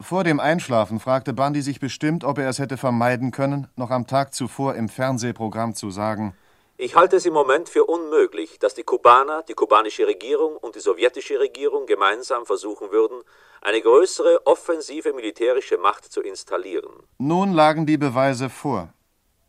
Vor 0.00 0.22
dem 0.22 0.38
Einschlafen 0.38 1.00
fragte 1.00 1.32
Bundy 1.32 1.60
sich 1.60 1.80
bestimmt, 1.80 2.22
ob 2.22 2.38
er 2.38 2.48
es 2.48 2.60
hätte 2.60 2.76
vermeiden 2.76 3.32
können, 3.32 3.66
noch 3.74 3.90
am 3.90 4.06
Tag 4.06 4.32
zuvor 4.32 4.76
im 4.76 4.88
Fernsehprogramm 4.88 5.74
zu 5.74 5.90
sagen: 5.90 6.36
Ich 6.76 6.94
halte 6.94 7.16
es 7.16 7.26
im 7.26 7.34
Moment 7.34 7.68
für 7.68 7.84
unmöglich, 7.84 8.60
dass 8.60 8.74
die 8.74 8.84
Kubaner, 8.84 9.42
die 9.48 9.54
kubanische 9.54 10.06
Regierung 10.06 10.56
und 10.56 10.76
die 10.76 10.80
sowjetische 10.80 11.40
Regierung 11.40 11.86
gemeinsam 11.86 12.46
versuchen 12.46 12.92
würden, 12.92 13.22
eine 13.60 13.80
größere 13.80 14.46
offensive 14.46 15.12
militärische 15.12 15.78
Macht 15.78 16.04
zu 16.12 16.20
installieren. 16.20 16.92
Nun 17.18 17.52
lagen 17.52 17.84
die 17.84 17.98
Beweise 17.98 18.50
vor. 18.50 18.92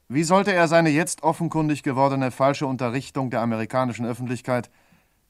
Wie 0.08 0.24
sollte 0.24 0.52
er 0.52 0.68
seine 0.68 0.90
jetzt 0.90 1.22
offenkundig 1.22 1.84
gewordene 1.84 2.32
falsche 2.32 2.66
Unterrichtung 2.66 3.30
der 3.30 3.42
amerikanischen 3.42 4.08
Öffentlichkeit 4.08 4.72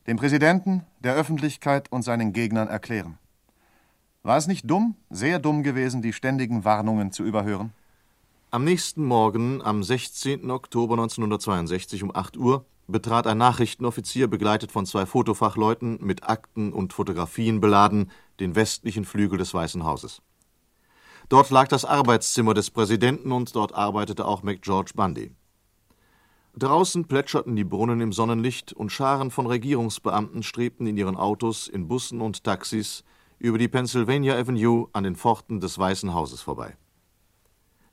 dem 0.07 0.17
Präsidenten, 0.17 0.85
der 0.99 1.15
Öffentlichkeit 1.15 1.91
und 1.91 2.03
seinen 2.03 2.33
Gegnern 2.33 2.67
erklären? 2.67 3.17
War 4.23 4.37
es 4.37 4.47
nicht 4.47 4.69
dumm, 4.69 4.95
sehr 5.09 5.39
dumm 5.39 5.63
gewesen, 5.63 6.01
die 6.01 6.13
ständigen 6.13 6.65
Warnungen 6.65 7.11
zu 7.11 7.23
überhören? 7.23 7.73
Am 8.51 8.63
nächsten 8.63 9.05
Morgen, 9.05 9.61
am 9.61 9.83
16. 9.83 10.49
Oktober 10.49 10.95
1962 10.95 12.03
um 12.03 12.15
8 12.15 12.35
Uhr, 12.35 12.65
betrat 12.87 13.27
ein 13.27 13.37
Nachrichtenoffizier 13.37 14.27
begleitet 14.27 14.71
von 14.71 14.85
zwei 14.85 15.05
Fotofachleuten 15.05 15.99
mit 16.01 16.27
Akten 16.27 16.73
und 16.73 16.91
Fotografien 16.91 17.61
beladen 17.61 18.11
den 18.39 18.55
westlichen 18.55 19.05
Flügel 19.05 19.37
des 19.37 19.53
Weißen 19.53 19.83
Hauses. 19.83 20.21
Dort 21.29 21.51
lag 21.51 21.67
das 21.67 21.85
Arbeitszimmer 21.85 22.55
des 22.55 22.71
Präsidenten 22.71 23.31
und 23.31 23.55
dort 23.55 23.75
arbeitete 23.75 24.25
auch 24.25 24.41
McGeorge 24.41 24.93
Bundy. 24.95 25.31
Draußen 26.59 27.05
plätscherten 27.05 27.55
die 27.55 27.63
Brunnen 27.63 28.01
im 28.01 28.11
Sonnenlicht 28.11 28.73
und 28.73 28.91
Scharen 28.91 29.31
von 29.31 29.45
Regierungsbeamten 29.45 30.43
strebten 30.43 30.87
in 30.87 30.97
ihren 30.97 31.15
Autos, 31.15 31.69
in 31.69 31.87
Bussen 31.87 32.19
und 32.19 32.43
Taxis 32.43 33.05
über 33.37 33.57
die 33.57 33.69
Pennsylvania 33.69 34.37
Avenue 34.37 34.89
an 34.91 35.05
den 35.05 35.15
Pforten 35.15 35.61
des 35.61 35.79
Weißen 35.79 36.13
Hauses 36.13 36.41
vorbei. 36.41 36.75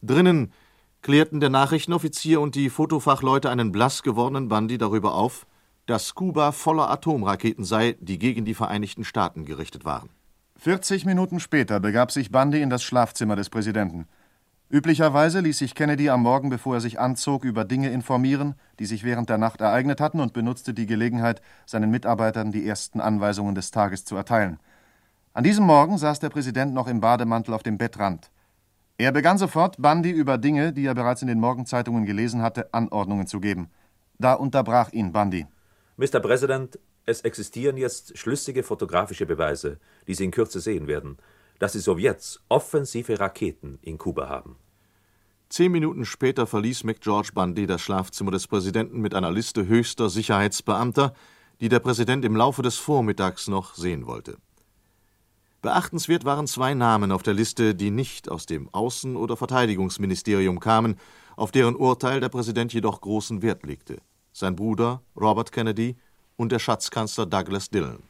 Drinnen 0.03 0.53
klärten 1.01 1.39
der 1.39 1.51
Nachrichtenoffizier 1.51 2.41
und 2.41 2.57
die 2.57 2.69
Fotofachleute 2.69 3.51
einen 3.51 3.71
blass 3.71 4.03
gewordenen 4.03 4.49
Bundy 4.49 4.79
darüber 4.79 5.15
auf, 5.15 5.47
dass 5.87 6.17
Kuba 6.17 6.51
voller 6.51 6.91
Atomraketen 6.91 7.65
sei, 7.65 7.97
die 8.01 8.19
gegen 8.19 8.45
die 8.45 8.55
Vereinigten 8.55 9.05
Staaten 9.05 9.45
gerichtet 9.45 9.85
waren. 9.85 10.09
40 10.57 11.05
Minuten 11.05 11.39
später 11.39 11.79
begab 11.79 12.11
sich 12.11 12.33
Bundy 12.33 12.61
in 12.63 12.71
das 12.71 12.83
Schlafzimmer 12.83 13.37
des 13.37 13.49
Präsidenten. 13.49 14.09
Üblicherweise 14.69 15.39
ließ 15.41 15.59
sich 15.59 15.77
Kennedy 15.77 16.11
am 16.11 16.23
Morgen, 16.23 16.51
bevor 16.51 16.75
er 16.75 16.81
sich 16.81 16.99
anzog, 16.99 17.45
über 17.45 17.65
Dinge 17.65 17.91
informieren, 17.91 18.57
die 18.81 18.87
sich 18.87 19.05
während 19.05 19.31
der 19.31 19.39
Nacht 19.39 19.61
ereignet 19.61 20.01
hatten, 20.01 20.19
und 20.19 20.33
benutzte 20.33 20.75
die 20.75 20.87
Gelegenheit, 20.87 21.41
seinen 21.67 21.91
Mitarbeitern 21.91 22.51
die 22.51 22.67
ersten 22.67 23.01
Anweisungen 23.01 23.55
des 23.55 23.71
Tages 23.71 24.05
zu 24.05 24.17
erteilen. 24.17 24.59
An 25.35 25.45
diesem 25.45 25.65
Morgen 25.65 25.99
saß 25.99 26.19
der 26.19 26.31
Präsident 26.31 26.75
noch 26.75 26.89
im 26.89 27.01
Bademantel 27.01 27.55
auf 27.55 27.63
dem 27.63 27.79
Bettrand. 27.79 28.31
Er 28.99 29.13
begann 29.13 29.39
sofort, 29.39 29.77
Bundy 29.81 30.11
über 30.11 30.37
Dinge, 30.37 30.73
die 30.73 30.87
er 30.87 30.95
bereits 30.95 31.23
in 31.23 31.29
den 31.29 31.39
Morgenzeitungen 31.39 32.05
gelesen 32.05 32.43
hatte, 32.43 32.73
Anordnungen 32.75 33.29
zu 33.29 33.39
geben. 33.39 33.71
Da 34.19 34.33
unterbrach 34.33 34.91
ihn 34.93 35.13
Bundy. 35.13 35.47
Mr. 35.97 36.19
President, 36.19 36.79
es 37.05 37.21
existieren 37.21 37.77
jetzt 37.77 38.19
schlüssige 38.19 38.65
fotografische 38.65 39.27
Beweise, 39.27 39.79
die 40.09 40.15
Sie 40.15 40.25
in 40.25 40.33
Kürze 40.33 40.59
sehen 40.59 40.89
werden, 40.89 41.19
dass 41.59 41.73
die 41.73 41.79
Sowjets 41.79 42.41
offensive 42.49 43.19
Raketen 43.19 43.79
in 43.83 43.99
Kuba 43.99 44.29
haben. 44.29 44.57
Zehn 45.49 45.71
Minuten 45.71 46.05
später 46.05 46.47
verließ 46.47 46.85
McGeorge 46.85 47.31
Bundy 47.33 47.67
das 47.67 47.81
Schlafzimmer 47.81 48.33
des 48.33 48.47
Präsidenten 48.47 49.01
mit 49.01 49.15
einer 49.15 49.31
Liste 49.31 49.67
höchster 49.67 50.11
Sicherheitsbeamter, 50.11 51.15
die 51.61 51.69
der 51.69 51.79
Präsident 51.79 52.25
im 52.25 52.37
Laufe 52.37 52.63
des 52.63 52.77
Vormittags 52.77 53.49
noch 53.49 53.75
sehen 53.75 54.07
wollte. 54.07 54.37
Beachtenswert 55.63 56.25
waren 56.25 56.47
zwei 56.47 56.75
Namen 56.75 57.13
auf 57.13 57.23
der 57.23 57.35
Liste, 57.35 57.75
die 57.75 57.91
nicht 57.91 58.31
aus 58.31 58.47
dem 58.47 58.69
Außen- 58.71 59.17
oder 59.17 59.37
Verteidigungsministerium 59.37 60.61
kamen, 60.61 60.97
auf 61.37 61.51
deren 61.51 61.77
Urteil 61.77 62.21
der 62.21 62.29
Präsident 62.29 62.73
jedoch 62.73 63.01
großen 63.01 63.43
Wert 63.43 63.65
legte: 63.65 63.99
sein 64.33 64.55
Bruder 64.55 65.03
Robert 65.19 65.53
Kennedy 65.53 65.97
und 66.37 66.53
der 66.53 66.59
Schatzkanzler 66.59 67.27
Douglas 67.27 67.71
Dillon. 67.71 68.03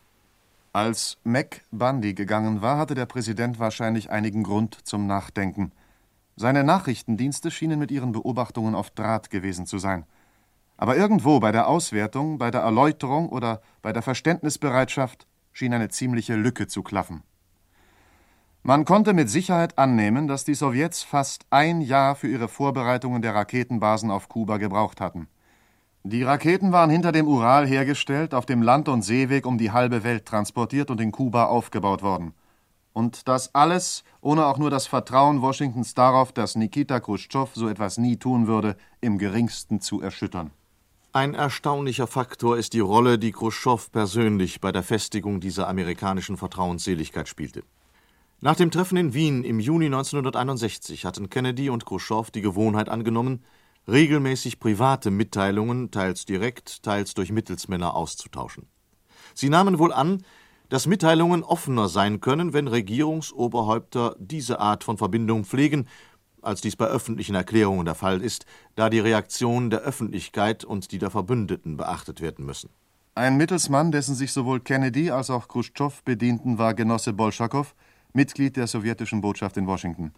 Als 0.76 1.16
Mac 1.24 1.62
Bundy 1.70 2.12
gegangen 2.12 2.60
war, 2.60 2.76
hatte 2.76 2.94
der 2.94 3.06
Präsident 3.06 3.58
wahrscheinlich 3.58 4.10
einigen 4.10 4.42
Grund 4.42 4.74
zum 4.86 5.06
Nachdenken. 5.06 5.72
Seine 6.36 6.64
Nachrichtendienste 6.64 7.50
schienen 7.50 7.78
mit 7.78 7.90
ihren 7.90 8.12
Beobachtungen 8.12 8.74
auf 8.74 8.90
Draht 8.90 9.30
gewesen 9.30 9.64
zu 9.64 9.78
sein. 9.78 10.04
Aber 10.76 10.94
irgendwo 10.94 11.40
bei 11.40 11.50
der 11.50 11.66
Auswertung, 11.66 12.36
bei 12.36 12.50
der 12.50 12.60
Erläuterung 12.60 13.30
oder 13.30 13.62
bei 13.80 13.94
der 13.94 14.02
Verständnisbereitschaft 14.02 15.26
schien 15.54 15.72
eine 15.72 15.88
ziemliche 15.88 16.34
Lücke 16.34 16.66
zu 16.66 16.82
klaffen. 16.82 17.22
Man 18.62 18.84
konnte 18.84 19.14
mit 19.14 19.30
Sicherheit 19.30 19.78
annehmen, 19.78 20.28
dass 20.28 20.44
die 20.44 20.54
Sowjets 20.54 21.02
fast 21.02 21.46
ein 21.48 21.80
Jahr 21.80 22.16
für 22.16 22.28
ihre 22.28 22.48
Vorbereitungen 22.48 23.22
der 23.22 23.34
Raketenbasen 23.34 24.10
auf 24.10 24.28
Kuba 24.28 24.58
gebraucht 24.58 25.00
hatten. 25.00 25.28
Die 26.08 26.22
Raketen 26.22 26.70
waren 26.70 26.88
hinter 26.88 27.10
dem 27.10 27.26
Ural 27.26 27.66
hergestellt, 27.66 28.32
auf 28.32 28.46
dem 28.46 28.62
Land- 28.62 28.88
und 28.88 29.02
Seeweg 29.02 29.44
um 29.44 29.58
die 29.58 29.72
halbe 29.72 30.04
Welt 30.04 30.24
transportiert 30.24 30.88
und 30.88 31.00
in 31.00 31.10
Kuba 31.10 31.46
aufgebaut 31.46 32.00
worden. 32.04 32.32
Und 32.92 33.26
das 33.26 33.56
alles 33.56 34.04
ohne 34.20 34.46
auch 34.46 34.56
nur 34.56 34.70
das 34.70 34.86
Vertrauen 34.86 35.42
Washingtons 35.42 35.94
darauf, 35.94 36.30
dass 36.30 36.54
Nikita 36.54 37.00
Khrushchev 37.00 37.50
so 37.54 37.68
etwas 37.68 37.98
nie 37.98 38.18
tun 38.18 38.46
würde, 38.46 38.76
im 39.00 39.18
geringsten 39.18 39.80
zu 39.80 40.00
erschüttern. 40.00 40.52
Ein 41.12 41.34
erstaunlicher 41.34 42.06
Faktor 42.06 42.56
ist 42.56 42.74
die 42.74 42.78
Rolle, 42.78 43.18
die 43.18 43.32
Khrushchev 43.32 43.90
persönlich 43.90 44.60
bei 44.60 44.70
der 44.70 44.84
Festigung 44.84 45.40
dieser 45.40 45.66
amerikanischen 45.66 46.36
Vertrauensseligkeit 46.36 47.26
spielte. 47.26 47.64
Nach 48.40 48.54
dem 48.54 48.70
Treffen 48.70 48.96
in 48.96 49.12
Wien 49.12 49.42
im 49.42 49.58
Juni 49.58 49.86
1961 49.86 51.04
hatten 51.04 51.30
Kennedy 51.30 51.68
und 51.68 51.84
Khrushchev 51.84 52.30
die 52.30 52.42
Gewohnheit 52.42 52.88
angenommen, 52.88 53.42
regelmäßig 53.88 54.58
private 54.60 55.10
Mitteilungen, 55.10 55.90
teils 55.90 56.24
direkt, 56.24 56.82
teils 56.82 57.14
durch 57.14 57.32
Mittelsmänner 57.32 57.94
auszutauschen. 57.94 58.68
Sie 59.34 59.48
nahmen 59.48 59.78
wohl 59.78 59.92
an, 59.92 60.22
dass 60.68 60.86
Mitteilungen 60.86 61.44
offener 61.44 61.88
sein 61.88 62.20
können, 62.20 62.52
wenn 62.52 62.68
Regierungsoberhäupter 62.68 64.16
diese 64.18 64.58
Art 64.58 64.82
von 64.82 64.98
Verbindung 64.98 65.44
pflegen, 65.44 65.86
als 66.42 66.60
dies 66.60 66.76
bei 66.76 66.86
öffentlichen 66.86 67.34
Erklärungen 67.34 67.84
der 67.84 67.94
Fall 67.94 68.22
ist, 68.22 68.46
da 68.74 68.90
die 68.90 69.00
Reaktion 69.00 69.70
der 69.70 69.80
Öffentlichkeit 69.80 70.64
und 70.64 70.92
die 70.92 70.98
der 70.98 71.10
Verbündeten 71.10 71.76
beachtet 71.76 72.20
werden 72.20 72.46
müssen. 72.46 72.70
Ein 73.14 73.36
Mittelsmann, 73.36 73.92
dessen 73.92 74.14
sich 74.14 74.32
sowohl 74.32 74.60
Kennedy 74.60 75.10
als 75.10 75.30
auch 75.30 75.48
Khrushchev 75.48 76.02
bedienten, 76.04 76.58
war 76.58 76.74
Genosse 76.74 77.12
Bolschakow, 77.12 77.74
Mitglied 78.12 78.56
der 78.56 78.66
sowjetischen 78.66 79.20
Botschaft 79.20 79.56
in 79.56 79.66
Washington. 79.66 80.12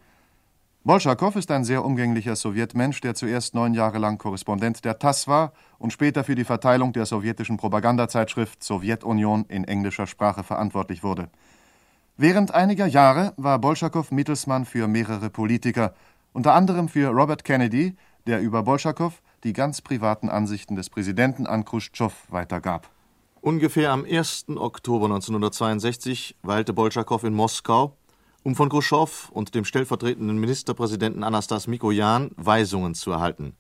Bolschakow 0.85 1.35
ist 1.37 1.51
ein 1.51 1.65
sehr 1.65 1.85
umgänglicher 1.85 2.37
Sowjetmensch, 2.37 3.01
der 3.01 3.15
zuerst 3.15 3.55
neun 3.55 3.75
Jahre 3.75 3.99
lang 3.99 4.17
Korrespondent 4.17 4.85
der 4.85 4.99
TASS 4.99 5.29
war 5.29 5.53
und 5.79 5.93
später 5.93 6.25
für 6.25 6.35
die 6.35 6.45
Verteilung 6.45 6.93
der 6.93 7.05
sowjetischen 7.05 7.57
Propagandazeitschrift 7.57 8.63
Sowjetunion 8.63 9.45
in 9.49 9.65
englischer 9.65 10.07
Sprache 10.07 10.45
verantwortlich 10.45 11.03
wurde. 11.03 11.29
Während 12.17 12.55
einiger 12.55 12.87
Jahre 12.87 13.35
war 13.37 13.59
Bolschakow 13.59 14.11
Mittelsmann 14.11 14.65
für 14.65 14.89
mehrere 14.89 15.31
Politiker, 15.31 15.95
unter 16.33 16.55
anderem 16.55 16.89
für 16.89 17.09
Robert 17.09 17.45
Kennedy, 17.45 17.97
der 18.27 18.41
über 18.41 18.63
Bolschakow 18.63 19.21
die 19.45 19.53
ganz 19.53 19.83
privaten 19.83 20.29
Ansichten 20.29 20.75
des 20.75 20.91
Präsidenten 20.91 21.47
an 21.47 21.65
Khrushchev 21.65 22.15
weitergab. 22.29 22.89
Ungefähr 23.41 23.93
am 23.93 24.05
1. 24.05 24.47
Oktober 24.57 25.07
1962 25.07 26.37
weilte 26.43 26.73
Bolschakow 26.73 27.23
in 27.25 27.35
Moskau, 27.35 27.98
um 28.43 28.55
von 28.55 28.69
Khrushchev 28.69 29.31
und 29.31 29.55
dem 29.55 29.65
stellvertretenden 29.65 30.39
Ministerpräsidenten 30.39 31.25
Anastas 31.25 31.67
Mikojan 31.67 32.31
Weisungen 32.37 32.95
zu 32.95 33.11
erhalten. 33.11 33.57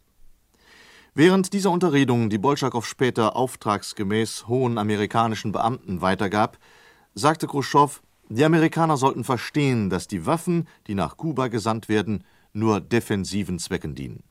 Während 1.14 1.52
dieser 1.52 1.70
Unterredungen, 1.70 2.30
die 2.30 2.38
Bolschakow 2.38 2.86
später 2.86 3.34
auftragsgemäß 3.34 4.46
hohen 4.46 4.78
amerikanischen 4.78 5.52
Beamten 5.52 6.00
weitergab, 6.00 6.58
sagte 7.14 7.46
Khrushchev, 7.46 8.00
die 8.28 8.44
Amerikaner 8.44 8.96
sollten 8.96 9.24
verstehen, 9.24 9.90
dass 9.90 10.06
die 10.06 10.26
Waffen, 10.26 10.68
die 10.86 10.94
nach 10.94 11.16
Kuba 11.16 11.48
gesandt 11.48 11.88
werden, 11.88 12.24
nur 12.52 12.80
defensiven 12.80 13.58
Zwecken 13.58 13.94
dienen. 13.94 14.22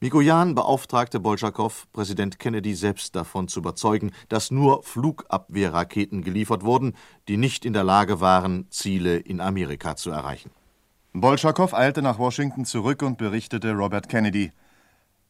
Mikojan 0.00 0.54
beauftragte 0.54 1.18
Bolschakow, 1.18 1.88
Präsident 1.92 2.38
Kennedy 2.38 2.76
selbst 2.76 3.16
davon 3.16 3.48
zu 3.48 3.58
überzeugen, 3.58 4.12
dass 4.28 4.52
nur 4.52 4.84
Flugabwehrraketen 4.84 6.22
geliefert 6.22 6.62
wurden, 6.62 6.94
die 7.26 7.36
nicht 7.36 7.64
in 7.64 7.72
der 7.72 7.82
Lage 7.82 8.20
waren, 8.20 8.70
Ziele 8.70 9.16
in 9.16 9.40
Amerika 9.40 9.96
zu 9.96 10.10
erreichen. 10.10 10.52
Bolschakow 11.14 11.74
eilte 11.74 12.00
nach 12.00 12.20
Washington 12.20 12.64
zurück 12.64 13.02
und 13.02 13.18
berichtete 13.18 13.72
Robert 13.72 14.08
Kennedy. 14.08 14.52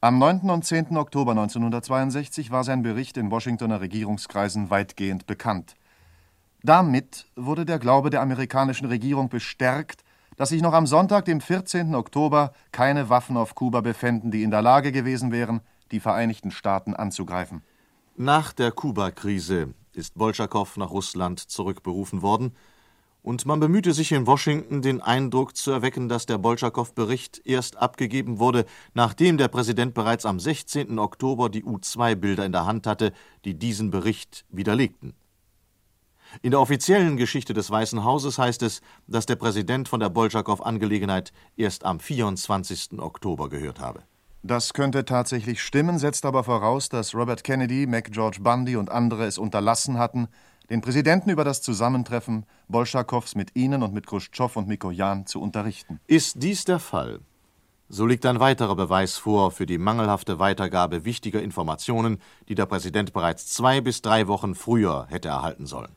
Am 0.03 0.19
9. 0.19 0.51
und 0.51 0.67
10. 0.67 0.99
Oktober 0.99 1.31
1962 1.31 2.51
war 2.51 2.63
sein 2.63 2.83
Bericht 2.83 3.17
in 3.17 3.31
Washingtoner 3.31 3.81
Regierungskreisen 3.81 4.69
weitgehend 4.69 5.27
bekannt. 5.27 5.77
Damit 6.63 7.25
wurde 7.37 7.65
der 7.65 7.79
Glaube 7.79 8.11
der 8.11 8.21
amerikanischen 8.21 8.89
Regierung 8.89 9.31
bestärkt, 9.31 10.05
dass 10.39 10.51
sich 10.51 10.63
noch 10.63 10.73
am 10.73 10.87
Sonntag, 10.87 11.25
dem 11.25 11.41
14. 11.41 11.97
Oktober, 11.97 12.53
keine 12.71 13.11
Waffen 13.11 13.37
auf 13.37 13.57
Kuba 13.57 13.81
befänden, 13.81 14.31
die 14.31 14.45
in 14.45 14.53
der 14.53 14.63
Lage 14.63 14.93
gewesen 14.93 15.33
wären, 15.33 15.61
die 15.91 16.01
Vereinigten 16.01 16.53
Staaten 16.53 16.95
anzugreifen. 16.95 17.63
Nach 18.17 18.53
der 18.53 18.71
Kuba-Krise 18.71 19.75
ist 19.95 20.15
Bolschakow 20.15 20.77
nach 20.77 20.91
Russland 20.91 21.41
zurückberufen 21.41 22.23
worden, 22.23 22.53
und 23.21 23.45
man 23.47 23.59
bemühte 23.59 23.93
sich 23.93 24.13
in 24.13 24.29
Washington, 24.29 24.81
den 24.81 25.03
Eindruck 25.03 25.57
zu 25.57 25.73
erwecken, 25.73 26.09
dass 26.09 26.25
der 26.25 26.39
Bolschakow-Bericht 26.39 27.43
erst 27.45 27.77
abgegeben 27.77 28.39
wurde, 28.39 28.65
nachdem 28.95 29.37
der 29.37 29.49
Präsident 29.49 29.93
bereits 29.93 30.25
am 30.25 30.39
16. 30.39 30.99
Oktober 30.99 31.51
die 31.51 31.65
U-2-Bilder 31.65 32.47
in 32.47 32.53
der 32.53 32.65
Hand 32.65 32.87
hatte, 32.87 33.13
die 33.45 33.59
diesen 33.59 33.91
Bericht 33.91 34.47
widerlegten. 34.51 35.15
In 36.43 36.51
der 36.51 36.61
offiziellen 36.61 37.17
Geschichte 37.17 37.55
des 37.55 37.71
Weißen 37.71 38.05
Hauses 38.05 38.39
heißt 38.39 38.63
es, 38.63 38.81
dass 39.07 39.27
der 39.27 39.37
Präsident 39.37 39.89
von 39.89 40.01
der 40.01 40.09
Bolschakow-Angelegenheit 40.09 41.33
erst 41.57 41.85
am 41.85 42.01
24. 42.01 42.99
Oktober 42.99 43.49
gehört 43.49 43.81
habe. 43.81 44.03
Das 44.43 44.73
könnte 44.73 45.05
tatsächlich 45.05 45.63
stimmen, 45.63 45.99
setzt 45.99 46.25
aber 46.25 46.45
voraus, 46.45 46.89
dass 46.89 47.15
Robert 47.15 47.43
Kennedy, 47.43 47.87
McGeorge 47.87 48.39
Bundy 48.41 48.77
und 48.77 48.91
andere 48.91 49.27
es 49.27 49.37
unterlassen 49.37 49.99
hatten, 49.99 50.29
den 50.71 50.81
Präsidenten 50.81 51.31
über 51.31 51.45
das 51.45 51.63
Zusammentreffen 51.63 52.47
Bolschakows 52.69 53.35
mit 53.35 53.57
ihnen 53.57 53.83
und 53.83 53.95
mit 53.95 54.07
Khrushchev 54.07 54.57
und 54.59 54.69
Mikojan 54.69 55.27
zu 55.27 55.41
unterrichten. 55.41 55.99
Ist 56.07 56.43
dies 56.43 56.65
der 56.65 56.79
Fall, 56.79 57.21
so 57.91 58.05
liegt 58.05 58.27
ein 58.27 58.39
weiterer 58.39 58.77
Beweis 58.77 59.17
vor 59.17 59.51
für 59.51 59.65
die 59.65 59.79
mangelhafte 59.79 60.39
Weitergabe 60.39 61.07
wichtiger 61.07 61.43
Informationen, 61.43 62.21
die 62.49 62.55
der 62.55 62.67
Präsident 62.67 63.15
bereits 63.15 63.47
zwei 63.47 63.81
bis 63.81 64.03
drei 64.03 64.29
Wochen 64.29 64.55
früher 64.55 65.07
hätte 65.09 65.29
erhalten 65.29 65.65
sollen. 65.65 65.93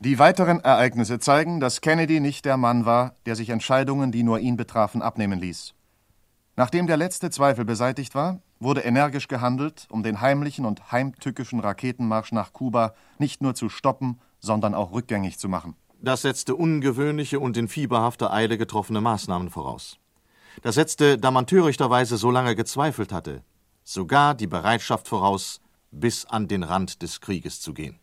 Die 0.00 0.18
weiteren 0.18 0.60
Ereignisse 0.60 1.18
zeigen, 1.18 1.60
dass 1.60 1.80
Kennedy 1.80 2.20
nicht 2.20 2.44
der 2.44 2.56
Mann 2.56 2.84
war, 2.84 3.14
der 3.26 3.36
sich 3.36 3.50
Entscheidungen, 3.50 4.12
die 4.12 4.22
nur 4.22 4.40
ihn 4.40 4.56
betrafen, 4.56 5.02
abnehmen 5.02 5.38
ließ. 5.38 5.74
Nachdem 6.56 6.86
der 6.86 6.96
letzte 6.96 7.30
Zweifel 7.30 7.64
beseitigt 7.64 8.14
war, 8.14 8.40
wurde 8.60 8.82
energisch 8.82 9.28
gehandelt, 9.28 9.86
um 9.90 10.02
den 10.02 10.20
heimlichen 10.20 10.64
und 10.64 10.92
heimtückischen 10.92 11.60
Raketenmarsch 11.60 12.32
nach 12.32 12.52
Kuba 12.52 12.94
nicht 13.18 13.42
nur 13.42 13.54
zu 13.54 13.68
stoppen, 13.68 14.20
sondern 14.40 14.74
auch 14.74 14.92
rückgängig 14.92 15.38
zu 15.38 15.48
machen. 15.48 15.74
Das 16.00 16.22
setzte 16.22 16.54
ungewöhnliche 16.54 17.40
und 17.40 17.56
in 17.56 17.68
fieberhafter 17.68 18.32
Eile 18.32 18.58
getroffene 18.58 19.00
Maßnahmen 19.00 19.50
voraus. 19.50 19.98
Das 20.62 20.74
setzte, 20.76 21.18
da 21.18 21.30
man 21.30 21.46
törichterweise 21.46 22.16
so 22.16 22.30
lange 22.30 22.54
gezweifelt 22.54 23.12
hatte, 23.12 23.42
sogar 23.84 24.34
die 24.34 24.46
Bereitschaft 24.46 25.08
voraus, 25.08 25.60
bis 25.90 26.24
an 26.24 26.46
den 26.48 26.62
Rand 26.62 27.02
des 27.02 27.20
Krieges 27.20 27.60
zu 27.60 27.72
gehen. 27.72 27.98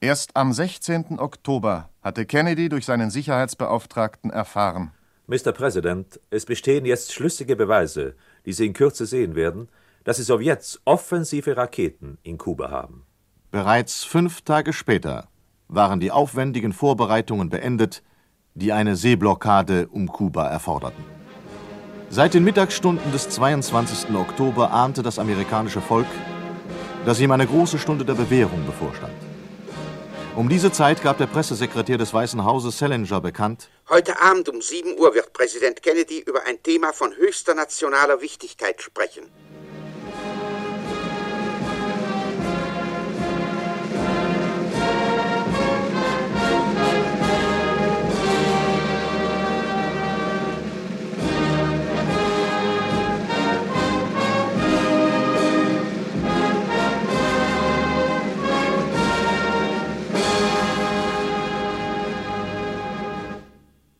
Erst 0.00 0.36
am 0.36 0.52
16. 0.52 1.18
Oktober 1.18 1.88
hatte 2.02 2.24
Kennedy 2.24 2.68
durch 2.68 2.86
seinen 2.86 3.10
Sicherheitsbeauftragten 3.10 4.30
erfahren. 4.30 4.92
Mr. 5.26 5.50
President, 5.50 6.20
es 6.30 6.46
bestehen 6.46 6.84
jetzt 6.84 7.12
schlüssige 7.12 7.56
Beweise, 7.56 8.14
die 8.46 8.52
Sie 8.52 8.66
in 8.66 8.74
Kürze 8.74 9.06
sehen 9.06 9.34
werden, 9.34 9.68
dass 10.04 10.18
die 10.18 10.22
Sowjets 10.22 10.80
offensive 10.84 11.56
Raketen 11.56 12.16
in 12.22 12.38
Kuba 12.38 12.70
haben. 12.70 13.06
Bereits 13.50 14.04
fünf 14.04 14.42
Tage 14.42 14.72
später 14.72 15.26
waren 15.66 15.98
die 15.98 16.12
aufwendigen 16.12 16.72
Vorbereitungen 16.72 17.48
beendet, 17.48 18.04
die 18.54 18.72
eine 18.72 18.94
Seeblockade 18.94 19.88
um 19.88 20.06
Kuba 20.06 20.46
erforderten. 20.46 21.04
Seit 22.08 22.34
den 22.34 22.44
Mittagsstunden 22.44 23.10
des 23.10 23.28
22. 23.30 24.14
Oktober 24.14 24.70
ahnte 24.70 25.02
das 25.02 25.18
amerikanische 25.18 25.80
Volk, 25.80 26.06
dass 27.04 27.18
ihm 27.18 27.32
eine 27.32 27.48
große 27.48 27.78
Stunde 27.80 28.04
der 28.04 28.14
Bewährung 28.14 28.64
bevorstand. 28.64 29.12
Um 30.38 30.48
diese 30.48 30.70
Zeit 30.70 31.02
gab 31.02 31.18
der 31.18 31.26
Pressesekretär 31.26 31.98
des 31.98 32.14
Weißen 32.14 32.44
Hauses 32.44 32.78
Salinger 32.78 33.20
bekannt, 33.20 33.68
Heute 33.88 34.20
Abend 34.20 34.48
um 34.48 34.62
7 34.62 34.96
Uhr 34.96 35.12
wird 35.12 35.32
Präsident 35.32 35.82
Kennedy 35.82 36.20
über 36.20 36.44
ein 36.46 36.62
Thema 36.62 36.92
von 36.92 37.12
höchster 37.16 37.54
nationaler 37.54 38.20
Wichtigkeit 38.20 38.80
sprechen. 38.80 39.28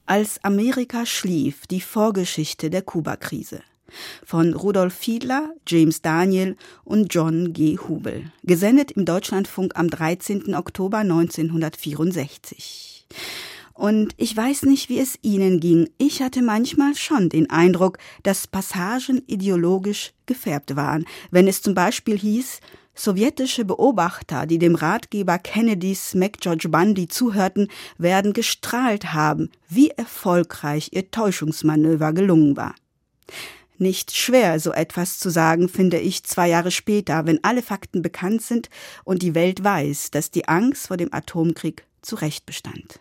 Als 0.08 0.42
Amerika 0.42 1.04
schlief, 1.04 1.66
die 1.66 1.82
Vorgeschichte 1.82 2.70
der 2.70 2.80
Kubakrise 2.80 3.60
von 4.24 4.54
Rudolf 4.54 4.94
Fiedler, 4.94 5.52
James 5.66 6.00
Daniel 6.00 6.56
und 6.82 7.12
John 7.12 7.52
G. 7.52 7.76
Hubel, 7.76 8.32
gesendet 8.42 8.92
im 8.92 9.04
Deutschlandfunk 9.04 9.76
am 9.76 9.90
13. 9.90 10.54
Oktober 10.54 11.00
1964. 11.00 13.06
Und 13.74 14.14
ich 14.16 14.34
weiß 14.34 14.62
nicht, 14.62 14.88
wie 14.88 14.98
es 14.98 15.18
Ihnen 15.20 15.60
ging. 15.60 15.90
Ich 15.98 16.22
hatte 16.22 16.40
manchmal 16.40 16.94
schon 16.94 17.28
den 17.28 17.50
Eindruck, 17.50 17.98
dass 18.22 18.46
Passagen 18.46 19.20
ideologisch 19.26 20.14
gefärbt 20.24 20.74
waren, 20.74 21.04
wenn 21.30 21.46
es 21.46 21.60
zum 21.60 21.74
Beispiel 21.74 22.18
hieß, 22.18 22.60
Sowjetische 22.98 23.64
Beobachter, 23.64 24.44
die 24.44 24.58
dem 24.58 24.74
Ratgeber 24.74 25.38
Kennedys 25.38 26.14
McGeorge 26.14 26.68
Bundy 26.68 27.06
zuhörten, 27.06 27.68
werden 27.96 28.32
gestrahlt 28.32 29.12
haben, 29.12 29.52
wie 29.68 29.90
erfolgreich 29.90 30.88
ihr 30.90 31.08
Täuschungsmanöver 31.08 32.12
gelungen 32.12 32.56
war. 32.56 32.74
Nicht 33.76 34.16
schwer, 34.16 34.58
so 34.58 34.72
etwas 34.72 35.20
zu 35.20 35.30
sagen, 35.30 35.68
finde 35.68 36.00
ich 36.00 36.24
zwei 36.24 36.48
Jahre 36.48 36.72
später, 36.72 37.24
wenn 37.24 37.44
alle 37.44 37.62
Fakten 37.62 38.02
bekannt 38.02 38.42
sind 38.42 38.68
und 39.04 39.22
die 39.22 39.36
Welt 39.36 39.62
weiß, 39.62 40.10
dass 40.10 40.32
die 40.32 40.48
Angst 40.48 40.88
vor 40.88 40.96
dem 40.96 41.14
Atomkrieg 41.14 41.86
zu 42.02 42.16
Recht 42.16 42.46
bestand. 42.46 42.98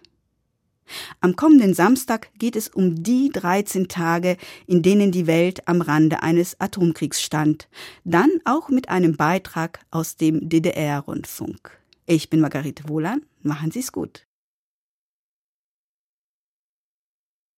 Am 1.22 1.36
kommenden 1.36 1.74
Samstag 1.74 2.30
geht 2.38 2.56
es 2.56 2.68
um 2.70 3.04
die 3.04 3.30
13 3.32 3.88
Tage, 3.88 4.38
in 4.66 4.82
denen 4.82 5.12
die 5.12 5.28
Welt 5.28 5.68
am 5.68 5.82
Rande 5.82 6.24
eines 6.24 6.60
Atomkriegs 6.60 7.22
stand. 7.22 7.68
Dann 8.04 8.30
auch 8.46 8.70
mit 8.70 8.90
einem 8.90 9.16
Beitrag 9.16 9.80
aus 9.92 10.16
dem 10.16 10.48
DDR-Rundfunk. 10.50 11.72
Ich 12.06 12.30
bin 12.30 12.40
Margarete 12.40 12.88
Wohlan. 12.88 13.22
Machen 13.42 13.72
Sie's 13.72 13.92
gut. 13.92 14.27